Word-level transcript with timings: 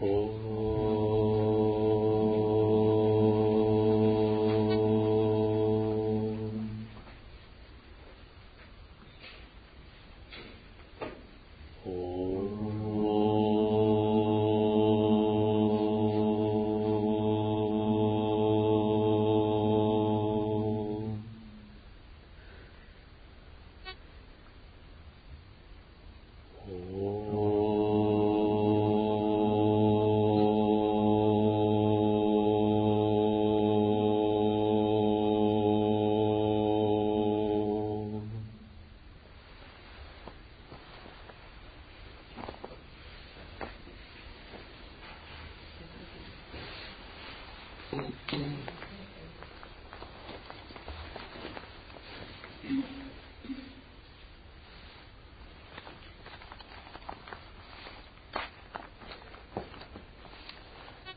Oh. 0.00 0.77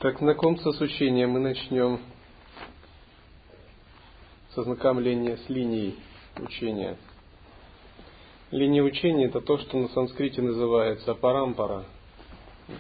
Так, 0.02 0.18
знакомство 0.18 0.72
с 0.72 0.82
учением 0.82 1.30
мы 1.30 1.40
начнем 1.40 2.00
со 4.56 4.64
знакомления 4.64 5.38
с 5.38 5.48
линией 5.48 5.96
учения. 6.40 6.98
Линия 8.50 8.82
учения 8.82 9.28
это 9.28 9.42
то, 9.42 9.60
что 9.60 9.78
на 9.78 9.90
санскрите 9.90 10.42
называется 10.42 11.14
парампара, 11.14 11.86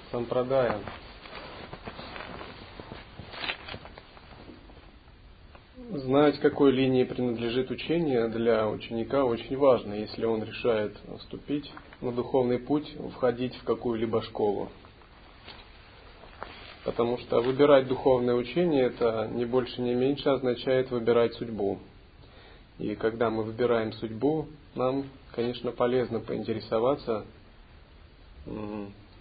сампрадая. 0.09 0.79
Знать, 5.91 6.39
какой 6.39 6.71
линии 6.71 7.03
принадлежит 7.03 7.69
учение 7.69 8.29
для 8.29 8.67
ученика 8.67 9.25
очень 9.25 9.57
важно, 9.57 9.93
если 9.93 10.25
он 10.25 10.41
решает 10.43 10.97
вступить 11.19 11.71
на 12.01 12.11
духовный 12.11 12.57
путь, 12.57 12.91
входить 13.13 13.53
в 13.57 13.63
какую-либо 13.63 14.23
школу. 14.23 14.71
Потому 16.91 17.17
что 17.19 17.39
выбирать 17.39 17.87
духовное 17.87 18.35
учение, 18.35 18.87
это 18.87 19.29
не 19.31 19.45
больше, 19.45 19.81
не 19.81 19.93
меньше 19.93 20.27
означает 20.27 20.91
выбирать 20.91 21.33
судьбу. 21.35 21.79
И 22.79 22.95
когда 22.95 23.29
мы 23.29 23.43
выбираем 23.43 23.93
судьбу, 23.93 24.47
нам, 24.75 25.05
конечно, 25.33 25.71
полезно 25.71 26.19
поинтересоваться 26.19 27.23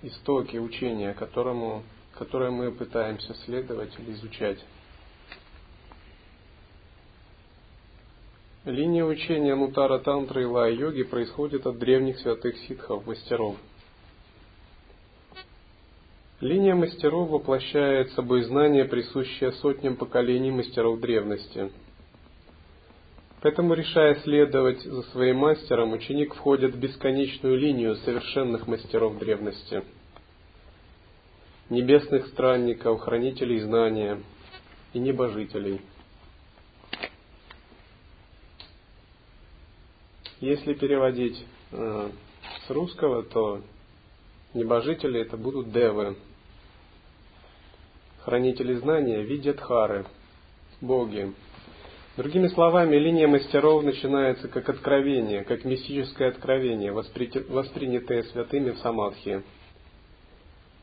истоки 0.03 0.57
учения, 0.57 1.15
которому, 1.15 1.85
которое 2.19 2.51
мы 2.51 2.73
пытаемся 2.73 3.35
следовать 3.45 3.97
или 4.01 4.15
изучать. 4.15 4.59
Линия 8.65 9.05
учения 9.05 9.55
Нутара 9.55 10.01
Тантры 10.01 10.43
и 10.43 10.47
Лая-йоги 10.47 11.05
происходит 11.05 11.69
от 11.69 11.79
древних 11.79 12.19
святых 12.19 12.57
ситхов, 12.67 13.07
мастеров– 13.07 13.57
Линия 16.41 16.75
мастеров 16.75 17.29
воплощает 17.29 18.13
собой 18.13 18.43
знание, 18.45 18.87
присущее 18.87 19.53
сотням 19.53 19.97
поколений 19.97 20.51
мастеров 20.51 20.99
древности. 20.99 21.71
Поэтому, 23.43 23.75
решая 23.75 24.15
следовать 24.23 24.81
за 24.83 25.03
своим 25.11 25.37
мастером, 25.37 25.93
ученик 25.93 26.35
входит 26.35 26.75
в 26.75 26.79
бесконечную 26.79 27.59
линию 27.59 27.95
совершенных 27.97 28.67
мастеров 28.67 29.19
древности. 29.19 29.83
Небесных 31.69 32.27
странников, 32.29 33.01
хранителей 33.01 33.61
знания 33.61 34.19
и 34.95 34.99
небожителей. 34.99 35.83
Если 40.41 40.73
переводить 40.73 41.45
э, 41.73 42.11
с 42.67 42.71
русского, 42.71 43.25
то 43.25 43.61
небожители 44.55 45.21
это 45.21 45.37
будут 45.37 45.71
девы, 45.71 46.17
хранители 48.25 48.75
знания, 48.75 49.23
видят 49.23 49.61
хары, 49.61 50.05
боги. 50.81 51.33
Другими 52.17 52.49
словами, 52.49 52.97
линия 52.97 53.29
мастеров 53.29 53.83
начинается 53.85 54.49
как 54.49 54.69
откровение, 54.69 55.45
как 55.45 55.65
мистическое 55.65 56.29
откровение, 56.29 56.93
воспринятое 56.93 58.25
святыми 58.25 58.71
в 58.71 58.79
самадхи. 58.79 59.43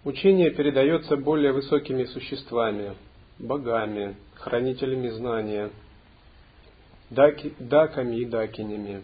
Учение 0.04 0.52
передается 0.52 1.18
более 1.18 1.52
высокими 1.52 2.06
существами, 2.06 2.96
богами, 3.40 4.16
хранителями 4.36 5.10
знания, 5.10 5.70
даки, 7.10 7.54
даками 7.60 8.16
и 8.16 8.26
дакинями, 8.26 9.04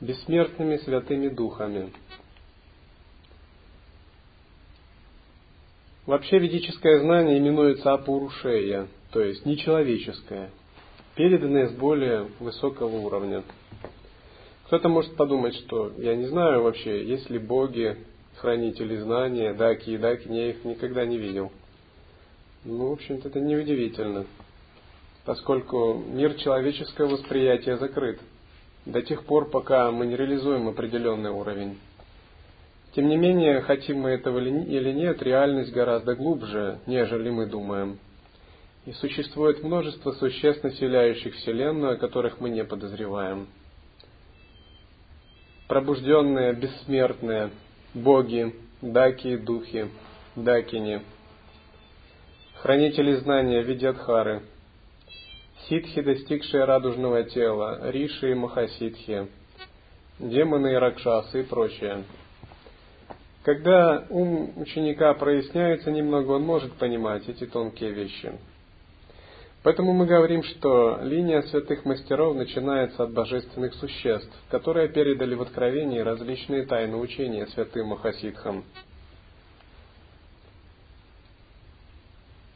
бессмертными 0.00 0.78
святыми 0.78 1.28
духами– 1.28 1.92
Вообще 6.06 6.38
ведическое 6.38 7.00
знание 7.00 7.36
именуется 7.38 7.92
апурушея, 7.92 8.86
то 9.10 9.20
есть 9.20 9.44
нечеловеческое, 9.44 10.50
переданное 11.16 11.66
с 11.68 11.72
более 11.72 12.28
высокого 12.38 12.96
уровня. 12.96 13.42
Кто-то 14.66 14.88
может 14.88 15.16
подумать, 15.16 15.56
что 15.56 15.92
я 15.98 16.14
не 16.14 16.26
знаю 16.26 16.62
вообще, 16.62 17.04
есть 17.04 17.28
ли 17.28 17.40
боги, 17.40 17.96
хранители 18.36 18.96
знания, 18.96 19.52
даки 19.52 19.90
и 19.90 19.98
даки, 19.98 20.28
я 20.28 20.50
их 20.50 20.64
никогда 20.64 21.04
не 21.04 21.18
видел. 21.18 21.50
Ну, 22.64 22.90
в 22.90 22.92
общем-то, 22.92 23.28
это 23.28 23.40
неудивительно, 23.40 24.26
поскольку 25.24 25.94
мир 25.94 26.34
человеческого 26.34 27.08
восприятия 27.08 27.78
закрыт 27.78 28.20
до 28.84 29.02
тех 29.02 29.24
пор, 29.24 29.50
пока 29.50 29.90
мы 29.90 30.06
не 30.06 30.14
реализуем 30.14 30.68
определенный 30.68 31.30
уровень. 31.30 31.78
Тем 32.96 33.10
не 33.10 33.18
менее, 33.18 33.60
хотим 33.60 34.00
мы 34.00 34.10
этого 34.12 34.38
или 34.38 34.90
нет, 34.90 35.22
реальность 35.22 35.70
гораздо 35.70 36.14
глубже, 36.14 36.78
нежели 36.86 37.28
мы 37.28 37.44
думаем. 37.44 37.98
И 38.86 38.92
существует 38.92 39.62
множество 39.62 40.12
существ, 40.12 40.64
населяющих 40.64 41.34
Вселенную, 41.34 41.92
о 41.92 41.96
которых 41.96 42.40
мы 42.40 42.48
не 42.48 42.64
подозреваем. 42.64 43.48
Пробужденные, 45.68 46.54
бессмертные, 46.54 47.50
боги, 47.92 48.54
даки 48.80 49.28
и 49.28 49.36
духи, 49.36 49.90
дакини, 50.34 51.02
хранители 52.54 53.12
знания, 53.16 53.62
видятхары, 53.62 54.40
ситхи, 55.68 56.00
достигшие 56.00 56.64
радужного 56.64 57.24
тела, 57.24 57.90
риши 57.90 58.30
и 58.30 58.34
махаситхи, 58.34 59.28
демоны 60.18 60.72
и 60.72 60.76
ракшасы 60.76 61.40
и 61.40 61.42
прочее– 61.42 62.02
когда 63.46 64.04
ум 64.10 64.54
ученика 64.56 65.14
проясняется 65.14 65.92
немного, 65.92 66.32
он 66.32 66.42
может 66.42 66.72
понимать 66.72 67.28
эти 67.28 67.46
тонкие 67.46 67.92
вещи. 67.92 68.32
Поэтому 69.62 69.92
мы 69.92 70.04
говорим, 70.04 70.42
что 70.42 70.98
линия 71.02 71.42
святых 71.42 71.84
мастеров 71.84 72.34
начинается 72.34 73.04
от 73.04 73.12
божественных 73.12 73.74
существ, 73.74 74.32
которые 74.50 74.88
передали 74.88 75.36
в 75.36 75.42
откровении 75.42 76.00
различные 76.00 76.66
тайны 76.66 76.96
учения 76.96 77.46
святым 77.46 77.86
Махасидхам. 77.86 78.64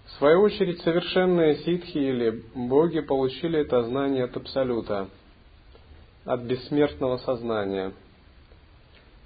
В 0.07 0.11
свою 0.19 0.41
очередь, 0.41 0.81
совершенные 0.81 1.59
ситхи 1.59 1.99
или 1.99 2.43
боги 2.57 2.99
получили 2.99 3.61
это 3.61 3.85
знание 3.85 4.25
от 4.25 4.37
Абсолюта, 4.37 5.09
от 6.25 6.41
бессмертного 6.41 7.19
сознания– 7.19 7.93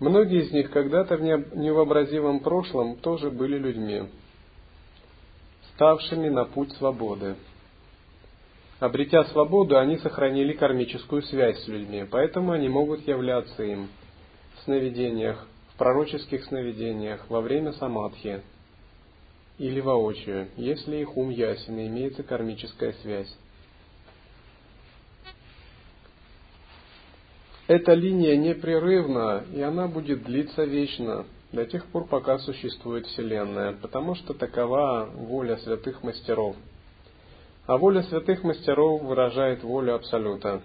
Многие 0.05 0.43
из 0.43 0.53
них 0.53 0.71
когда-то 0.71 1.17
в 1.17 1.23
невообразимом 1.23 2.41
прошлом 2.41 2.97
тоже 2.97 3.31
были 3.31 3.57
людьми, 3.57 4.03
ставшими 5.73 6.29
на 6.29 6.45
путь 6.45 6.73
свободы. 6.73 7.37
Обретя 8.81 9.25
свободу, 9.25 9.79
они 9.79 9.97
сохранили 9.97 10.53
кармическую 10.53 11.23
связь 11.23 11.59
с 11.65 11.69
людьми, 11.69 12.05
поэтому 12.11 12.53
они 12.53 12.69
могут 12.69 13.09
являться 13.09 13.63
им 13.63 13.89
в 14.57 14.65
сновидениях, 14.65 15.49
в 15.73 15.79
пророческих 15.79 16.45
сновидениях, 16.45 17.25
во 17.31 17.41
время 17.41 17.73
самадхи 17.73 18.43
или 19.57 19.81
воочию, 19.81 20.49
если 20.59 20.99
их 20.99 21.17
ум 21.17 21.31
ясен 21.31 21.79
и 21.79 21.87
имеется 21.87 22.23
кармическая 22.23 22.93
связь. 23.01 23.35
Эта 27.67 27.95
линия 27.95 28.37
непрерывна, 28.37 29.45
и 29.53 29.63
она 29.63 29.89
будет 29.89 30.25
длиться 30.25 30.65
вечно, 30.65 31.25
до 31.51 31.65
тех 31.65 31.87
пор, 31.87 32.07
пока 32.07 32.39
существует 32.39 33.07
Вселенная, 33.07 33.73
потому 33.73 34.15
что 34.17 34.35
такова 34.35 35.09
воля 35.15 35.57
святых 35.59 36.03
мастеров. 36.03 36.57
А 37.67 37.79
воля 37.79 38.03
святых 38.03 38.43
мастеров 38.43 39.03
выражает 39.03 39.63
волю 39.63 39.95
Абсолюта. 39.95 40.61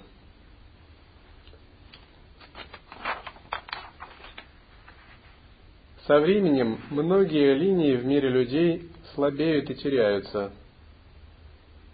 Со 6.05 6.19
временем 6.19 6.81
многие 6.89 7.53
линии 7.53 7.95
в 7.95 8.05
мире 8.05 8.29
людей 8.29 8.89
слабеют 9.13 9.69
и 9.69 9.75
теряются. 9.75 10.51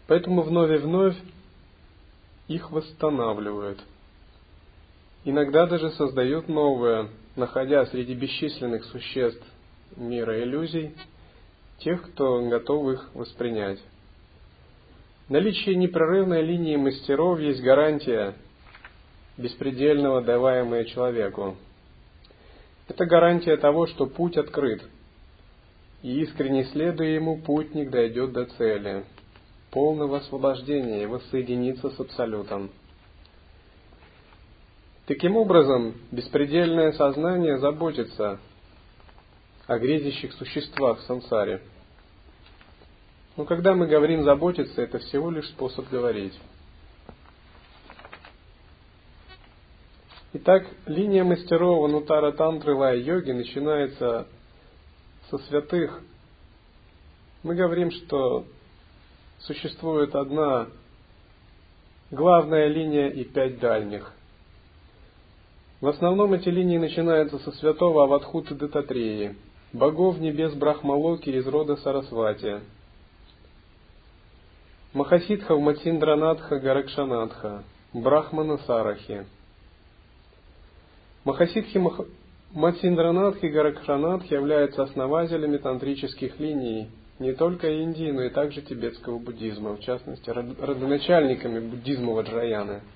Поэтому 0.08 0.42
вновь 0.42 0.72
и 0.72 0.78
вновь 0.78 1.18
их 2.48 2.72
восстанавливают. 2.72 3.80
Иногда 5.28 5.66
даже 5.66 5.90
создают 5.92 6.48
новые, 6.48 7.10
находя 7.36 7.84
среди 7.88 8.14
бесчисленных 8.14 8.86
существ 8.86 9.44
мира 9.96 10.44
иллюзий 10.44 10.92
тех, 11.80 12.04
кто 12.04 12.48
готов 12.48 12.94
их 12.94 13.10
воспринять. 13.16 13.80
Наличие 15.28 15.78
непрерывной 15.78 16.44
линии 16.44 16.76
мастеров 16.76 17.40
есть 17.40 17.60
гарантия 17.62 18.36
беспредельного, 19.36 20.22
даваемая 20.22 20.84
человеку. 20.86 21.58
Это 22.88 23.08
гарантия 23.08 23.58
того, 23.58 23.88
что 23.88 24.06
путь 24.06 24.38
открыт, 24.38 24.84
и 26.04 26.22
искренне 26.22 26.66
следуя 26.66 27.10
ему, 27.10 27.40
путник 27.40 27.90
дойдет 27.90 28.32
до 28.32 28.46
цели, 28.46 29.06
полного 29.72 30.18
освобождения 30.18 31.02
и 31.02 31.08
воссоединиться 31.08 31.90
с 31.90 32.00
Абсолютом. 32.00 32.70
Таким 35.08 35.38
образом, 35.38 35.94
беспредельное 36.12 36.92
сознание 36.94 37.60
заботится 37.60 38.40
о 39.68 39.78
грезящих 39.78 40.34
существах 40.34 40.98
в 40.98 41.04
сансаре. 41.04 41.62
Но 43.38 43.46
когда 43.46 43.76
мы 43.76 43.86
говорим 43.86 44.24
заботиться, 44.24 44.82
это 44.82 44.98
всего 44.98 45.30
лишь 45.30 45.48
способ 45.50 45.88
говорить. 45.90 46.34
Итак, 50.34 50.66
линия 50.88 51.24
мастеров 51.24 51.86
Анутара 51.86 52.32
Тантры 52.32 52.74
Лая 52.74 52.98
Йоги 52.98 53.32
начинается 53.32 54.28
со 55.30 55.38
святых. 55.38 56.02
Мы 57.44 57.54
говорим, 57.54 57.92
что 57.92 58.46
существует 59.42 60.16
одна 60.16 60.68
главная 62.10 62.68
линия 62.70 63.10
и 63.10 63.24
пять 63.24 63.60
дальних– 63.60 64.12
в 65.82 65.88
основном 65.88 66.34
эти 66.34 66.50
линии 66.50 66.78
начинаются 66.78 67.38
со 67.40 67.52
святого 67.52 68.04
Аватхуты 68.04 68.56
Дататреи, 68.56 69.36
богов 69.74 70.20
небес 70.20 70.54
Брахмалоки 70.54 71.30
из 71.30 71.46
рода 71.48 71.76
Сарасвати, 71.76 72.62
Махасидхав 74.94 75.60
Матсиндранатха 75.60 76.60
Гаракшанатха, 76.60 77.64
Брахмана 77.94 78.58
Сарахи. 78.60 79.26
Махасидхи 81.26 81.78
Мах... 81.78 82.00
Матсиндранатхи 82.54 83.48
Гаракшанатхи 83.48 84.34
являются 84.34 84.84
основателями 84.84 85.58
тантрических 85.58 86.40
линий 86.40 86.88
не 87.20 87.34
только 87.34 87.70
Индии, 87.70 88.12
но 88.12 88.24
и 88.24 88.30
также 88.30 88.62
тибетского 88.62 89.20
буддизма, 89.20 89.76
в 89.76 89.82
частности, 89.82 90.30
родоначальниками 90.30 91.60
буддизма 91.60 92.14
Ваджраяны– 92.14 92.82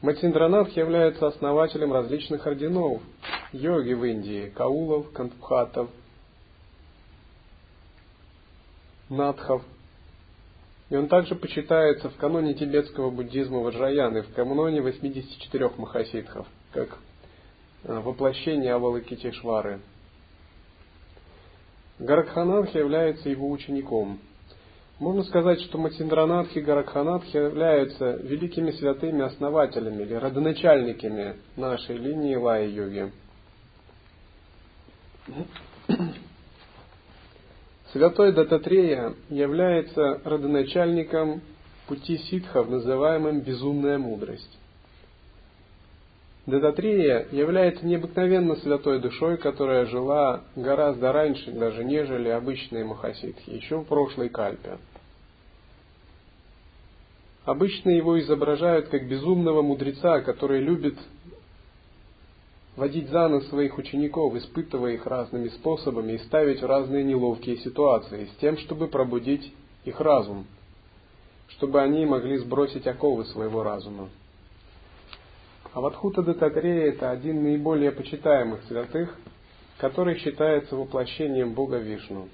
Матиндранатх 0.00 0.76
является 0.76 1.26
основателем 1.26 1.92
различных 1.92 2.46
орденов 2.46 3.02
йоги 3.52 3.94
в 3.94 4.04
Индии, 4.04 4.52
каулов, 4.54 5.10
кантхатов, 5.10 5.90
надхов. 9.08 9.62
И 10.90 10.96
он 10.96 11.08
также 11.08 11.34
почитается 11.34 12.10
в 12.10 12.16
каноне 12.16 12.54
тибетского 12.54 13.10
буддизма 13.10 13.58
Ваджраяны, 13.58 14.22
в 14.22 14.32
каноне 14.34 14.80
84 14.82 15.70
махасидхов, 15.76 16.46
как 16.72 16.96
э, 17.82 17.98
воплощение 17.98 18.74
Авалакитешвары. 18.74 19.80
Гаракханатх 21.98 22.72
является 22.76 23.28
его 23.28 23.50
учеником– 23.50 24.20
можно 24.98 25.22
сказать, 25.22 25.60
что 25.62 25.78
Матиндранатх 25.78 26.56
и 26.56 26.60
Гаракханатх 26.60 27.26
являются 27.32 28.16
великими 28.16 28.72
святыми 28.72 29.22
основателями 29.22 30.02
или 30.02 30.14
родоначальниками 30.14 31.36
нашей 31.56 31.96
линии 31.98 32.34
Лая-йоги. 32.34 33.12
Святой 37.92 38.32
Дататрея 38.32 39.14
является 39.30 40.20
родоначальником 40.24 41.42
пути 41.86 42.18
ситхов, 42.18 42.68
называемым 42.68 43.40
безумная 43.40 43.98
мудрость. 43.98 44.57
Дататрея 46.48 47.28
является 47.30 47.84
необыкновенно 47.84 48.56
святой 48.56 49.00
душой, 49.00 49.36
которая 49.36 49.84
жила 49.84 50.44
гораздо 50.56 51.12
раньше, 51.12 51.52
даже 51.52 51.84
нежели 51.84 52.30
обычные 52.30 52.86
махасидхи, 52.86 53.50
еще 53.50 53.80
в 53.80 53.84
прошлой 53.84 54.30
кальпе. 54.30 54.78
Обычно 57.44 57.90
его 57.90 58.18
изображают 58.18 58.88
как 58.88 59.06
безумного 59.06 59.60
мудреца, 59.60 60.22
который 60.22 60.62
любит 60.62 60.96
водить 62.76 63.10
за 63.10 63.28
нос 63.28 63.46
своих 63.48 63.76
учеников, 63.76 64.34
испытывая 64.34 64.92
их 64.92 65.04
разными 65.04 65.48
способами 65.48 66.12
и 66.12 66.18
ставить 66.20 66.62
в 66.62 66.66
разные 66.66 67.04
неловкие 67.04 67.58
ситуации, 67.58 68.24
с 68.24 68.40
тем, 68.40 68.56
чтобы 68.56 68.88
пробудить 68.88 69.52
их 69.84 70.00
разум, 70.00 70.46
чтобы 71.48 71.82
они 71.82 72.06
могли 72.06 72.38
сбросить 72.38 72.86
оковы 72.86 73.26
своего 73.26 73.62
разума. 73.62 74.08
А 75.78 75.80
Вадхута 75.80 76.22
Дататрея– 76.22 76.86
это 76.88 77.08
один 77.08 77.44
наиболее 77.44 77.92
почитаемых 77.92 78.64
святых, 78.64 79.16
который 79.76 80.18
считается 80.18 80.74
воплощением 80.74 81.54
Бога 81.54 81.78
Вишну. 81.78 82.28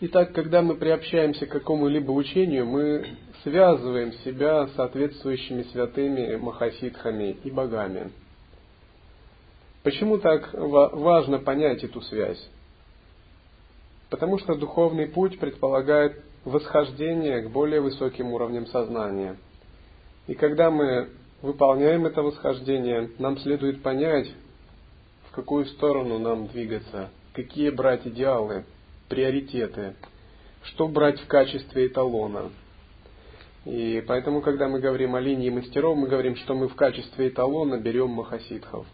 Итак, 0.00 0.32
когда 0.32 0.62
мы 0.62 0.76
приобщаемся 0.76 1.44
к 1.44 1.50
какому-либо 1.50 2.12
учению, 2.12 2.64
мы 2.64 3.06
связываем 3.42 4.14
себя 4.24 4.68
с 4.68 4.72
соответствующими 4.72 5.64
святыми 5.64 6.36
махасидхами 6.36 7.32
и 7.44 7.50
богами. 7.50 8.10
Почему 9.82 10.16
так 10.16 10.48
важно 10.54 11.40
понять 11.40 11.84
эту 11.84 12.00
связь? 12.00 12.42
Потому 14.10 14.38
что 14.38 14.54
духовный 14.54 15.06
путь 15.06 15.38
предполагает 15.38 16.22
восхождение 16.44 17.42
к 17.42 17.50
более 17.50 17.80
высоким 17.80 18.32
уровням 18.32 18.66
сознания. 18.66 19.36
И 20.28 20.34
когда 20.34 20.70
мы 20.70 21.08
выполняем 21.42 22.06
это 22.06 22.22
восхождение, 22.22 23.10
нам 23.18 23.38
следует 23.38 23.82
понять, 23.82 24.32
в 25.28 25.34
какую 25.34 25.66
сторону 25.66 26.18
нам 26.18 26.46
двигаться, 26.46 27.10
какие 27.32 27.70
брать 27.70 28.06
идеалы, 28.06 28.64
приоритеты, 29.08 29.94
что 30.62 30.88
брать 30.88 31.20
в 31.20 31.26
качестве 31.26 31.88
эталона. 31.88 32.50
И 33.64 34.02
поэтому, 34.06 34.40
когда 34.40 34.68
мы 34.68 34.78
говорим 34.78 35.16
о 35.16 35.20
линии 35.20 35.50
мастеров, 35.50 35.96
мы 35.96 36.06
говорим, 36.06 36.36
что 36.36 36.54
мы 36.54 36.68
в 36.68 36.76
качестве 36.76 37.28
эталона 37.28 37.78
берем 37.78 38.10
махасидхов 38.10 38.86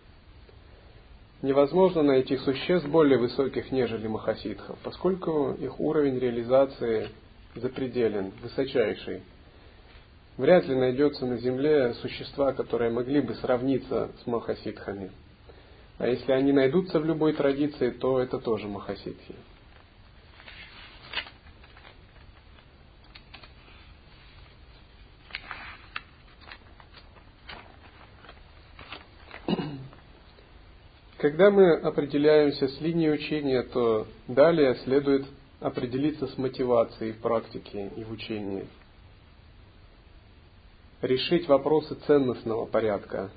невозможно 1.43 2.03
найти 2.03 2.37
существ 2.39 2.89
более 2.89 3.19
высоких, 3.19 3.71
нежели 3.73 4.07
махасидхов, 4.07 4.79
поскольку 4.83 5.53
их 5.53 5.79
уровень 5.81 6.19
реализации 6.19 7.09
запределен, 7.57 8.33
высочайший. 8.43 9.23
Вряд 10.39 10.67
ли 10.67 10.75
найдется 10.75 11.27
на 11.27 11.37
Земле 11.37 11.93
существа, 11.95 12.53
которые 12.53 12.91
могли 12.91 13.21
бы 13.21 13.35
сравниться 13.35 14.11
с 14.23 14.27
махасидхами. 14.27 15.11
А 15.99 16.07
если 16.07 16.33
они 16.33 16.53
найдутся 16.53 16.99
в 16.99 17.05
любой 17.05 17.35
традиции, 17.35 17.91
то 17.91 18.19
это 18.19 18.39
тоже 18.39 18.67
махасидхи. 18.67 19.35
Когда 31.23 31.53
мы 31.53 31.75
определяемся 31.77 32.67
с 32.67 32.81
линией 32.81 33.13
учения, 33.13 33.63
то 33.63 34.09
далее 34.27 34.75
следует 34.83 35.25
определиться 35.61 36.27
с 36.27 36.37
мотивацией 36.37 37.13
в 37.13 37.19
практике 37.19 37.93
и 37.97 38.03
в 38.03 38.11
учении. 38.11 38.67
Решить 41.01 41.47
вопросы 41.47 41.95
ценностного 42.09 42.67
порядка. 42.67 43.31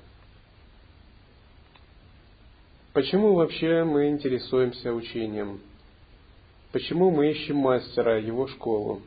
Почему 2.92 3.34
вообще 3.34 3.84
мы 3.84 4.08
интересуемся 4.08 4.92
учением? 4.92 5.60
Почему 6.72 7.12
мы 7.12 7.30
ищем 7.30 7.58
мастера, 7.58 8.18
его 8.18 8.48
школу? 8.48 9.00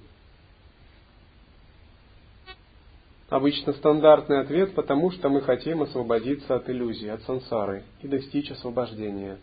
Обычно 3.30 3.74
стандартный 3.74 4.40
ответ, 4.40 4.74
потому 4.74 5.12
что 5.12 5.30
мы 5.30 5.42
хотим 5.42 5.84
освободиться 5.84 6.56
от 6.56 6.68
иллюзии, 6.68 7.10
от 7.10 7.22
сансары 7.24 7.84
и 8.02 8.08
достичь 8.08 8.50
освобождения. 8.50 9.38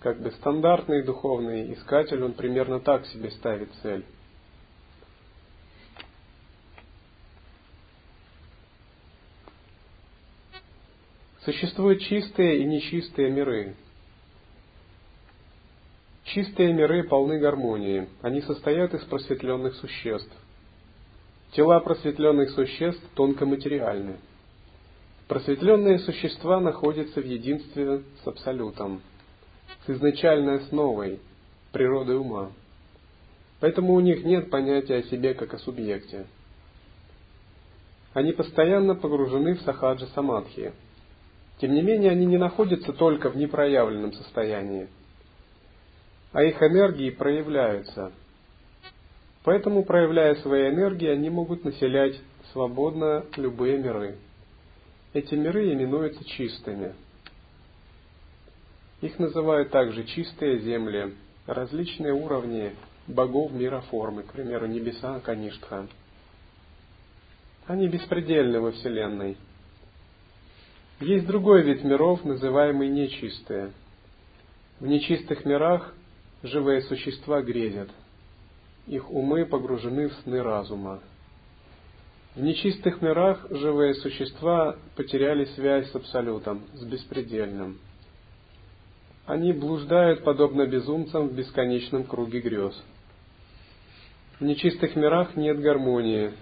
Как 0.00 0.20
бы 0.20 0.30
стандартный 0.32 1.02
духовный 1.02 1.72
искатель, 1.72 2.22
он 2.22 2.32
примерно 2.32 2.80
так 2.80 3.06
себе 3.06 3.30
ставит 3.30 3.70
цель. 3.82 4.04
Существуют 11.44 12.02
чистые 12.02 12.58
и 12.58 12.64
нечистые 12.64 13.30
миры. 13.30 13.74
Чистые 16.24 16.74
миры 16.74 17.02
полны 17.04 17.38
гармонии. 17.38 18.08
Они 18.20 18.42
состоят 18.42 18.92
из 18.92 19.02
просветленных 19.04 19.74
существ. 19.76 20.30
Тела 21.52 21.80
просветленных 21.80 22.50
существ 22.50 23.02
тонко 23.14 23.44
материальны. 23.44 24.18
Просветленные 25.26 25.98
существа 25.98 26.60
находятся 26.60 27.20
в 27.20 27.26
единстве 27.26 28.02
с 28.22 28.26
Абсолютом, 28.26 29.00
с 29.84 29.90
изначальной 29.90 30.58
основой 30.58 31.18
природы 31.72 32.16
ума. 32.16 32.52
Поэтому 33.58 33.94
у 33.94 34.00
них 34.00 34.24
нет 34.24 34.48
понятия 34.50 34.96
о 34.96 35.02
себе 35.04 35.34
как 35.34 35.52
о 35.54 35.58
субъекте. 35.58 36.26
Они 38.14 38.32
постоянно 38.32 38.94
погружены 38.94 39.54
в 39.54 39.62
сахаджа 39.62 40.06
самадхи. 40.14 40.72
Тем 41.60 41.74
не 41.74 41.82
менее, 41.82 42.12
они 42.12 42.26
не 42.26 42.38
находятся 42.38 42.92
только 42.92 43.28
в 43.28 43.36
непроявленном 43.36 44.12
состоянии, 44.12 44.88
а 46.32 46.44
их 46.44 46.62
энергии 46.62 47.10
проявляются– 47.10 48.12
Поэтому, 49.42 49.84
проявляя 49.84 50.34
свои 50.36 50.68
энергии, 50.68 51.08
они 51.08 51.30
могут 51.30 51.64
населять 51.64 52.20
свободно 52.52 53.24
любые 53.36 53.78
миры. 53.78 54.16
Эти 55.14 55.34
миры 55.34 55.72
именуются 55.72 56.22
чистыми. 56.24 56.94
Их 59.00 59.18
называют 59.18 59.70
также 59.70 60.04
чистые 60.04 60.58
земли, 60.60 61.14
различные 61.46 62.12
уровни 62.12 62.74
богов 63.06 63.50
мира 63.52 63.80
формы, 63.90 64.24
к 64.24 64.32
примеру, 64.32 64.66
небеса 64.66 65.20
Каништха. 65.20 65.88
Они 67.66 67.88
беспредельны 67.88 68.60
во 68.60 68.72
Вселенной. 68.72 69.38
Есть 71.00 71.26
другой 71.26 71.62
вид 71.62 71.82
миров, 71.82 72.24
называемый 72.24 72.88
нечистые. 72.88 73.72
В 74.80 74.86
нечистых 74.86 75.46
мирах 75.46 75.94
живые 76.42 76.82
существа 76.82 77.40
грезят– 77.40 77.88
их 78.86 79.10
умы 79.10 79.44
погружены 79.46 80.08
в 80.08 80.14
сны 80.22 80.42
разума. 80.42 81.00
В 82.34 82.42
нечистых 82.42 83.02
мирах 83.02 83.46
живые 83.50 83.94
существа 83.94 84.76
потеряли 84.96 85.46
связь 85.46 85.90
с 85.90 85.94
Абсолютом, 85.96 86.62
с 86.74 86.84
Беспредельным. 86.84 87.78
Они 89.26 89.52
блуждают, 89.52 90.24
подобно 90.24 90.66
безумцам, 90.66 91.28
в 91.28 91.34
бесконечном 91.34 92.04
круге 92.04 92.40
грез. 92.40 92.80
В 94.38 94.44
нечистых 94.44 94.96
мирах 94.96 95.36
нет 95.36 95.60
гармонии. 95.60 96.32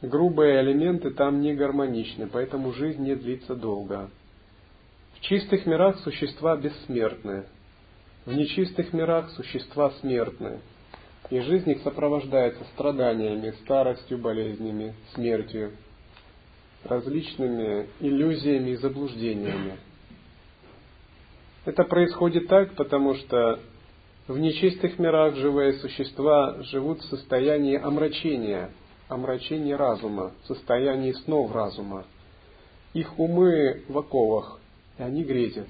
Грубые 0.00 0.62
элементы 0.62 1.10
там 1.10 1.40
не 1.40 1.54
гармоничны, 1.54 2.26
поэтому 2.26 2.72
жизнь 2.72 3.02
не 3.02 3.14
длится 3.14 3.54
долго. 3.54 4.10
В 5.14 5.20
чистых 5.20 5.66
мирах 5.66 5.98
существа 6.00 6.56
бессмертны. 6.56 7.44
В 8.26 8.32
нечистых 8.34 8.92
мирах 8.92 9.30
существа 9.30 9.90
смертны 10.00 10.60
и 11.30 11.40
жизнь 11.40 11.70
их 11.70 11.82
сопровождается 11.82 12.64
страданиями, 12.74 13.52
старостью, 13.62 14.18
болезнями, 14.18 14.94
смертью, 15.14 15.72
различными 16.84 17.88
иллюзиями 18.00 18.70
и 18.70 18.76
заблуждениями. 18.76 19.78
Это 21.64 21.84
происходит 21.84 22.48
так, 22.48 22.74
потому 22.74 23.14
что 23.14 23.60
в 24.26 24.38
нечистых 24.38 24.98
мирах 24.98 25.36
живые 25.36 25.74
существа 25.74 26.62
живут 26.62 27.00
в 27.00 27.04
состоянии 27.04 27.76
омрачения, 27.76 28.70
омрачения 29.08 29.76
разума, 29.76 30.32
в 30.42 30.46
состоянии 30.46 31.12
снов 31.12 31.52
разума. 31.52 32.04
Их 32.92 33.18
умы 33.18 33.84
в 33.88 33.96
оковах, 33.96 34.60
и 34.98 35.02
они 35.02 35.22
грезят. 35.22 35.68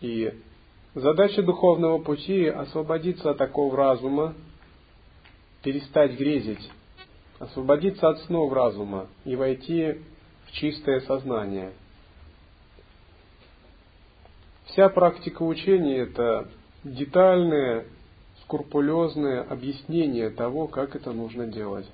И 0.00 0.32
Задача 0.94 1.42
духовного 1.42 1.98
пути– 1.98 2.46
освободиться 2.46 3.30
от 3.30 3.38
такого 3.38 3.76
разума, 3.76 4.34
перестать 5.62 6.18
грезить, 6.18 6.70
освободиться 7.38 8.08
от 8.08 8.18
снов 8.22 8.52
разума 8.52 9.06
и 9.24 9.36
войти 9.36 9.98
в 10.46 10.52
чистое 10.52 11.00
сознание. 11.02 11.72
Вся 14.64 14.88
практика 14.88 15.44
учения– 15.44 15.98
это 15.98 16.48
детальное, 16.82 17.84
скрупулезное 18.42 19.42
объяснение 19.42 20.30
того, 20.30 20.66
как 20.66 20.96
это 20.96 21.12
нужно 21.12 21.46
делать. 21.46 21.86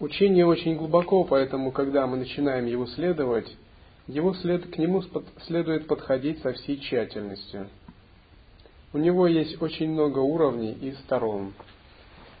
Учение 0.00 0.44
очень 0.44 0.76
глубоко, 0.76 1.24
поэтому, 1.24 1.72
когда 1.72 2.06
мы 2.06 2.18
начинаем 2.18 2.66
его 2.66 2.86
следовать, 2.86 3.50
его 4.10 4.34
след, 4.34 4.66
к 4.70 4.78
нему 4.78 5.02
следует 5.46 5.86
подходить 5.86 6.40
со 6.42 6.52
всей 6.52 6.80
тщательностью. 6.80 7.68
У 8.92 8.98
него 8.98 9.26
есть 9.28 9.62
очень 9.62 9.90
много 9.90 10.18
уровней 10.18 10.72
и 10.72 10.92
сторон. 11.04 11.52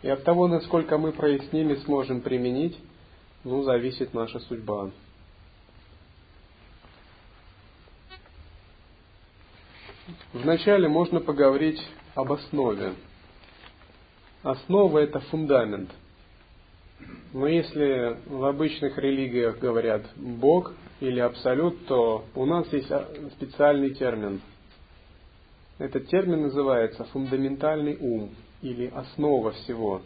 И 0.02 0.08
от 0.08 0.24
того, 0.24 0.48
насколько 0.48 0.98
мы 0.98 1.12
прояснили, 1.12 1.76
сможем 1.76 2.22
применить, 2.22 2.76
ну, 3.44 3.62
зависит 3.62 4.14
наша 4.14 4.40
судьба. 4.40 4.90
Вначале 10.32 10.88
можно 10.88 11.20
поговорить 11.20 11.80
об 12.14 12.32
основе. 12.32 12.94
Основа– 14.42 14.98
это 15.00 15.20
фундамент. 15.20 15.90
Но 17.32 17.46
если 17.46 18.18
в 18.26 18.44
обычных 18.44 18.98
религиях 18.98 19.58
говорят 19.58 20.04
Бог 20.16 20.74
или 20.98 21.20
Абсолют, 21.20 21.86
то 21.86 22.24
у 22.34 22.44
нас 22.44 22.72
есть 22.72 22.90
специальный 23.34 23.94
термин. 23.94 24.40
Этот 25.78 26.08
термин 26.08 26.42
называется 26.42 27.04
фундаментальный 27.04 27.96
ум 28.00 28.30
или 28.62 28.86
основа 28.88 29.52
всего. 29.52 30.02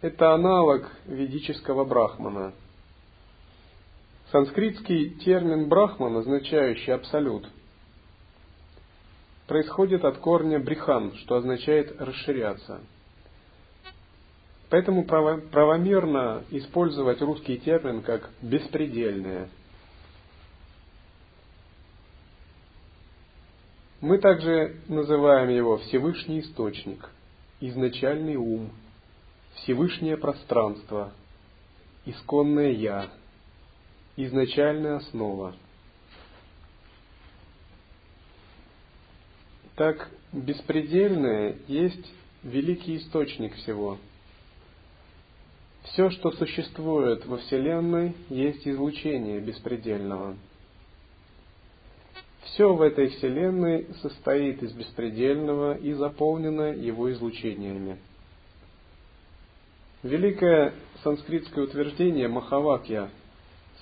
Это 0.00 0.34
аналог 0.34 0.90
ведического 1.06 1.84
брахмана. 1.84 2.52
Санскритский 4.32 5.10
термин 5.24 5.68
брахман, 5.68 6.16
означающий 6.16 6.92
абсолют, 6.92 7.48
происходит 9.46 10.04
от 10.04 10.18
корня 10.18 10.58
брихан, 10.58 11.14
что 11.18 11.36
означает 11.36 11.98
расширяться– 12.00 12.80
Поэтому 14.74 15.04
правомерно 15.04 16.42
использовать 16.50 17.20
русский 17.20 17.58
термин 17.58 18.02
как 18.02 18.28
беспредельное. 18.42 19.48
Мы 24.00 24.18
также 24.18 24.80
называем 24.88 25.50
его 25.50 25.76
Всевышний 25.76 26.40
Источник, 26.40 27.08
изначальный 27.60 28.34
ум, 28.34 28.72
Всевышнее 29.58 30.16
пространство, 30.16 31.12
исконное 32.04 32.72
Я, 32.72 33.10
изначальная 34.16 34.96
основа. 34.96 35.54
Так, 39.76 40.10
беспредельное 40.32 41.58
есть 41.68 42.12
великий 42.42 42.96
источник 42.96 43.54
всего– 43.54 43.98
все, 45.84 46.10
что 46.10 46.30
существует 46.32 47.26
во 47.26 47.36
Вселенной, 47.38 48.14
есть 48.30 48.66
излучение 48.66 49.40
беспредельного. 49.40 50.36
Все 52.44 52.72
в 52.72 52.80
этой 52.82 53.08
Вселенной 53.08 53.86
состоит 54.00 54.62
из 54.62 54.72
беспредельного 54.72 55.76
и 55.76 55.92
заполнено 55.92 56.72
его 56.72 57.12
излучениями. 57.12 57.98
Великое 60.02 60.74
санскритское 61.02 61.64
утверждение 61.64 62.28
Махавакья 62.28 63.10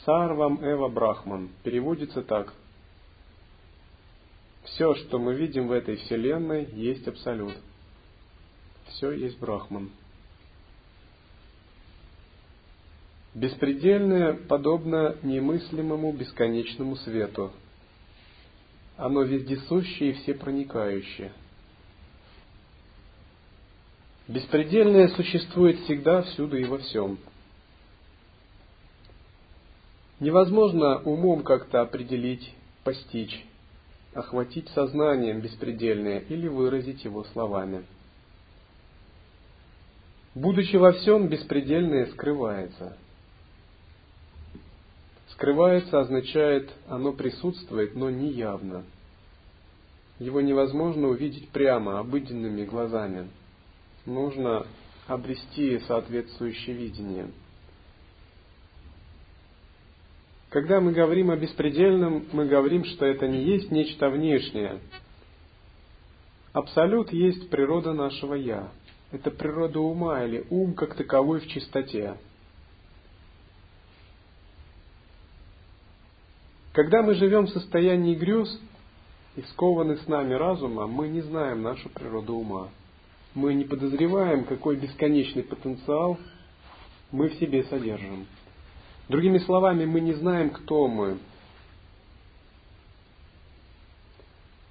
Сарвам 0.04 0.58
Эва 0.64 0.88
Брахман 0.88 1.50
переводится 1.62 2.22
так. 2.22 2.52
Все, 4.64 4.94
что 4.94 5.18
мы 5.18 5.34
видим 5.34 5.68
в 5.68 5.72
этой 5.72 5.96
Вселенной, 5.96 6.68
есть 6.72 7.06
Абсолют. 7.06 7.54
Все 8.88 9.10
есть 9.12 9.38
Брахман. 9.38 9.90
Беспредельное 13.34 14.34
подобно 14.34 15.16
немыслимому 15.22 16.12
бесконечному 16.12 16.96
свету. 16.96 17.50
оно 18.98 19.22
вездесущее 19.22 20.10
и 20.10 20.12
всепроникающее. 20.12 21.32
Беспредельное 24.28 25.08
существует 25.08 25.80
всегда, 25.80 26.22
всюду 26.22 26.58
и 26.58 26.64
во 26.64 26.78
всем. 26.78 27.18
Невозможно 30.20 30.98
умом 30.98 31.42
как-то 31.42 31.80
определить, 31.80 32.54
постичь, 32.84 33.44
охватить 34.14 34.68
сознанием 34.68 35.40
беспредельное 35.40 36.18
или 36.20 36.46
выразить 36.48 37.04
его 37.04 37.24
словами. 37.24 37.84
Будучи 40.34 40.76
во 40.76 40.92
всем, 40.92 41.28
беспредельное 41.28 42.06
скрывается. 42.06 42.96
Скрывается 45.32 46.00
означает, 46.00 46.70
оно 46.88 47.12
присутствует, 47.12 47.94
но 47.94 48.10
не 48.10 48.28
явно. 48.30 48.84
Его 50.18 50.40
невозможно 50.40 51.08
увидеть 51.08 51.48
прямо, 51.48 51.98
обыденными 51.98 52.64
глазами. 52.64 53.28
Нужно 54.04 54.66
обрести 55.06 55.78
соответствующее 55.80 56.76
видение. 56.76 57.28
Когда 60.50 60.80
мы 60.80 60.92
говорим 60.92 61.30
о 61.30 61.36
беспредельном, 61.36 62.26
мы 62.32 62.46
говорим, 62.46 62.84
что 62.84 63.06
это 63.06 63.26
не 63.26 63.42
есть 63.42 63.70
нечто 63.70 64.10
внешнее. 64.10 64.80
Абсолют 66.52 67.10
есть 67.10 67.48
природа 67.48 67.94
нашего 67.94 68.34
«я», 68.34 68.70
это 69.12 69.30
природа 69.30 69.80
ума 69.80 70.22
или 70.24 70.44
ум 70.50 70.74
как 70.74 70.94
таковой 70.94 71.40
в 71.40 71.48
чистоте. 71.48 72.18
Когда 76.72 77.02
мы 77.02 77.14
живем 77.14 77.46
в 77.46 77.50
состоянии 77.50 78.14
грез 78.14 78.48
и 79.36 79.42
скованы 79.42 79.98
с 79.98 80.06
нами 80.06 80.34
разумом, 80.34 80.90
мы 80.90 81.08
не 81.08 81.20
знаем 81.20 81.62
нашу 81.62 81.88
природу 81.90 82.34
ума. 82.36 82.68
Мы 83.34 83.54
не 83.54 83.64
подозреваем, 83.64 84.44
какой 84.44 84.76
бесконечный 84.76 85.42
потенциал 85.42 86.18
мы 87.10 87.28
в 87.28 87.34
себе 87.34 87.64
содержим. 87.64 88.26
Другими 89.08 89.38
словами, 89.38 89.84
мы 89.84 90.00
не 90.00 90.14
знаем, 90.14 90.50
кто 90.50 90.88
мы, 90.88 91.18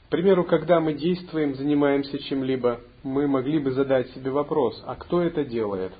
К 0.05 0.09
примеру, 0.11 0.43
когда 0.43 0.81
мы 0.81 0.93
действуем, 0.93 1.55
занимаемся 1.55 2.19
чем-либо, 2.19 2.81
мы 3.01 3.29
могли 3.29 3.59
бы 3.59 3.71
задать 3.71 4.09
себе 4.09 4.29
вопрос, 4.29 4.83
а 4.85 4.95
кто 4.95 5.21
это 5.21 5.45
делает? 5.45 5.93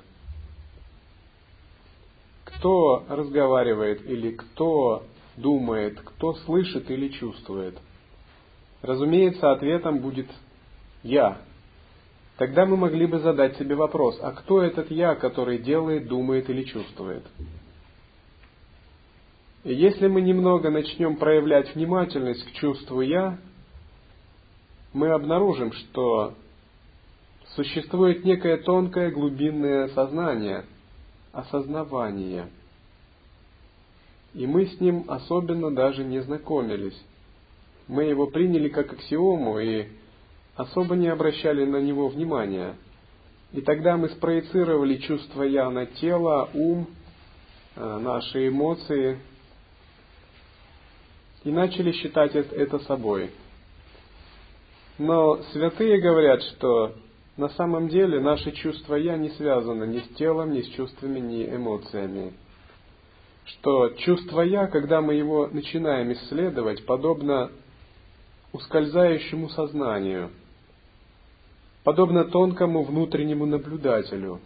Кто 2.44 3.06
разговаривает 3.08 4.04
или 4.06 4.32
кто 4.32 5.06
думает, 5.36 6.00
кто 6.00 6.34
слышит 6.34 6.90
или 6.90 7.08
чувствует? 7.08 7.78
Разумеется, 8.82 9.52
ответом 9.52 9.98
будет 9.98 10.28
«я». 11.02 11.38
Тогда 12.36 12.66
мы 12.66 12.76
могли 12.76 13.06
бы 13.06 13.18
задать 13.20 13.56
себе 13.56 13.74
вопрос, 13.74 14.18
а 14.20 14.32
кто 14.32 14.62
этот 14.62 14.90
«я», 14.90 15.14
который 15.14 15.58
делает, 15.58 16.08
думает 16.08 16.50
или 16.50 16.64
чувствует? 16.64 17.24
И 19.64 19.72
если 19.72 20.08
мы 20.08 20.22
немного 20.22 20.70
начнем 20.70 21.16
проявлять 21.16 21.74
внимательность 21.74 22.44
к 22.44 22.52
чувству 22.52 23.00
«я», 23.00 23.38
мы 24.92 25.10
обнаружим, 25.10 25.72
что 25.72 26.34
существует 27.54 28.24
некое 28.24 28.58
тонкое 28.58 29.10
глубинное 29.10 29.88
сознание, 29.88 30.64
осознавание. 31.32 32.48
И 34.34 34.46
мы 34.46 34.66
с 34.66 34.80
ним 34.80 35.04
особенно 35.08 35.74
даже 35.74 36.04
не 36.04 36.20
знакомились. 36.20 36.98
Мы 37.88 38.04
его 38.04 38.26
приняли 38.26 38.68
как 38.68 38.92
аксиому 38.92 39.58
и 39.58 39.88
особо 40.56 40.96
не 40.96 41.08
обращали 41.08 41.64
на 41.64 41.78
него 41.78 42.08
внимания. 42.08 42.76
И 43.52 43.60
тогда 43.60 43.96
мы 43.96 44.08
спроецировали 44.08 44.96
чувство 44.96 45.42
«я» 45.42 45.68
на 45.70 45.86
тело, 45.86 46.48
ум, 46.54 46.86
э, 47.76 47.98
наши 47.98 48.48
эмоции 48.48 49.18
и 51.44 51.50
начали 51.50 51.92
считать 51.92 52.34
это 52.34 52.78
собой– 52.80 53.30
но 54.98 55.42
святые 55.52 56.00
говорят, 56.00 56.42
что 56.42 56.94
на 57.36 57.48
самом 57.50 57.88
деле 57.88 58.20
наши 58.20 58.52
чувства 58.52 58.96
«я» 58.96 59.16
не 59.16 59.30
связаны 59.30 59.84
ни 59.84 60.00
с 60.00 60.08
телом, 60.16 60.52
ни 60.52 60.60
с 60.60 60.68
чувствами, 60.68 61.18
ни 61.18 61.44
эмоциями. 61.44 62.34
Что 63.44 63.90
чувство 63.90 64.42
«я», 64.42 64.66
когда 64.66 65.00
мы 65.00 65.14
его 65.14 65.48
начинаем 65.48 66.12
исследовать, 66.12 66.86
подобно 66.86 67.50
ускользающему 68.52 69.48
сознанию, 69.48 70.30
подобно 71.84 72.24
тонкому 72.24 72.82
внутреннему 72.82 73.46
наблюдателю. 73.46 74.40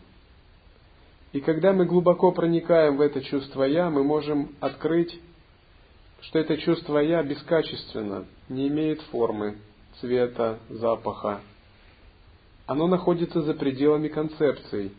И 1.32 1.40
когда 1.40 1.72
мы 1.72 1.84
глубоко 1.84 2.32
проникаем 2.32 2.96
в 2.96 3.00
это 3.00 3.20
чувство 3.22 3.64
«я», 3.64 3.90
мы 3.90 4.02
можем 4.02 4.54
открыть, 4.60 5.20
что 6.22 6.38
это 6.38 6.56
чувство 6.56 6.98
«я» 6.98 7.22
бескачественно, 7.22 8.24
не 8.48 8.68
имеет 8.68 9.02
формы, 9.02 9.58
цвета, 10.00 10.58
запаха. 10.70 11.40
Оно 12.66 12.86
находится 12.86 13.42
за 13.42 13.54
пределами 13.54 14.08
концепций, 14.08 14.92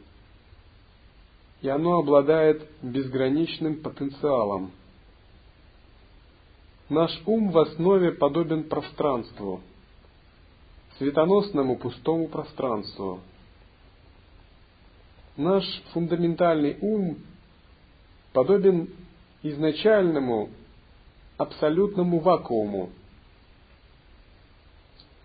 и 1.62 1.70
оно 1.70 2.00
обладает 2.00 2.68
безграничным 2.82 3.82
потенциалом. 3.82 4.72
Наш 6.90 7.12
ум 7.26 7.52
в 7.52 7.58
основе 7.58 8.12
подобен 8.12 8.64
пространству, 8.64 9.62
светоносному 10.98 11.76
пустому 11.78 12.28
пространству. 12.28 13.20
Наш 15.36 15.64
фундаментальный 15.94 16.78
ум 16.82 17.18
подобен 18.34 18.90
изначальному 19.44 20.50
абсолютному 21.38 22.20
вакууму, 22.20 22.90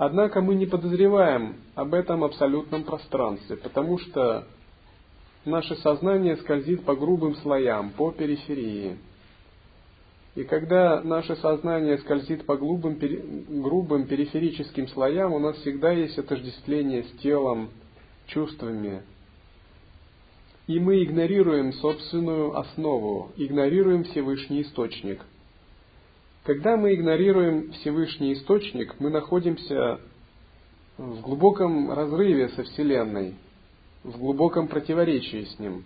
Однако 0.05 0.41
мы 0.41 0.57
не 0.57 0.67
подозреваем 0.67 1.55
об 1.77 1.95
этом 1.95 2.25
абсолютном 2.25 2.83
пространстве, 2.83 3.57
потому 3.57 3.99
что 3.99 4.49
наше 5.45 5.77
сознание 5.77 6.37
скользит 6.37 6.85
по 6.85 6.95
грубым 6.95 7.37
слоям, 7.37 7.91
по 7.91 8.11
периферии. 8.11 8.97
И 10.35 10.45
когда 10.45 11.03
наше 11.03 11.37
сознание 11.37 11.99
скользит 11.99 12.47
по 12.47 12.57
грубым, 12.57 12.99
грубым 13.63 14.07
периферическим 14.07 14.89
слоям, 14.89 15.33
у 15.33 15.39
нас 15.39 15.57
всегда 15.59 15.93
есть 15.93 16.19
отождествление 16.19 17.05
с 17.05 17.11
телом, 17.23 17.71
чувствами. 18.27 19.03
И 20.67 20.79
мы 20.79 21.03
игнорируем 21.03 21.73
собственную 21.75 22.57
основу, 22.57 23.33
игнорируем 23.37 24.05
Всевышний 24.05 24.63
Источник– 24.63 25.21
когда 26.45 26.77
мы 26.77 26.95
игнорируем 26.95 27.71
Всевышний 27.71 28.33
Источник, 28.33 28.97
мы 28.99 29.11
находимся 29.11 30.01
в 30.99 31.21
глубоком 31.21 31.93
разрыве 31.93 32.49
со 32.49 32.65
Вселенной, 32.65 33.37
в 34.05 34.19
глубоком 34.19 34.69
противоречии 34.69 35.45
с 35.45 35.59
Ним. 35.59 35.85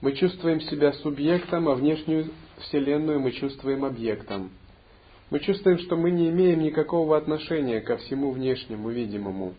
Мы 0.00 0.12
чувствуем 0.12 0.60
себя 0.60 0.92
субъектом, 0.94 1.68
а 1.68 1.74
внешнюю 1.74 2.30
Вселенную 2.60 3.20
мы 3.20 3.32
чувствуем 3.32 3.84
объектом. 3.84 4.50
Мы 5.30 5.40
чувствуем, 5.40 5.78
что 5.78 5.96
мы 5.96 6.10
не 6.10 6.30
имеем 6.30 6.60
никакого 6.60 7.16
отношения 7.16 7.80
ко 7.80 7.96
всему 7.98 8.30
внешнему, 8.30 8.88
видимому. 8.90 9.54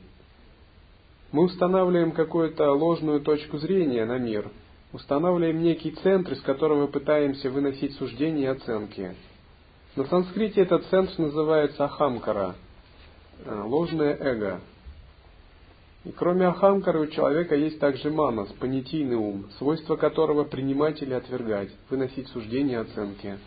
Мы 1.31 1.43
устанавливаем 1.43 2.11
какую-то 2.11 2.71
ложную 2.71 3.21
точку 3.21 3.57
зрения 3.57 4.05
на 4.05 4.17
мир, 4.17 4.49
устанавливаем 4.93 5.61
некий 5.61 5.91
центр, 5.91 6.33
из 6.33 6.41
которого 6.41 6.87
пытаемся 6.87 7.51
выносить 7.51 7.93
суждения 7.93 8.45
и 8.45 8.47
оценки– 8.47 9.13
на 9.95 10.05
санскрите 10.05 10.61
этот 10.61 10.85
центр 10.85 11.11
называется 11.17 11.83
ахамкара, 11.85 12.55
э, 13.43 13.63
ложное 13.65 14.15
эго. 14.15 14.61
И 16.05 16.11
кроме 16.11 16.47
ахамкары 16.47 17.01
у 17.01 17.07
человека 17.07 17.55
есть 17.55 17.79
также 17.79 18.09
манас, 18.09 18.47
понятийный 18.53 19.17
ум, 19.17 19.49
свойство 19.57 19.97
которого 19.97 20.45
принимать 20.45 21.01
или 21.01 21.13
отвергать, 21.13 21.69
выносить 21.89 22.27
суждения 22.29 22.79
и 22.79 22.81
оценки. 22.81 23.37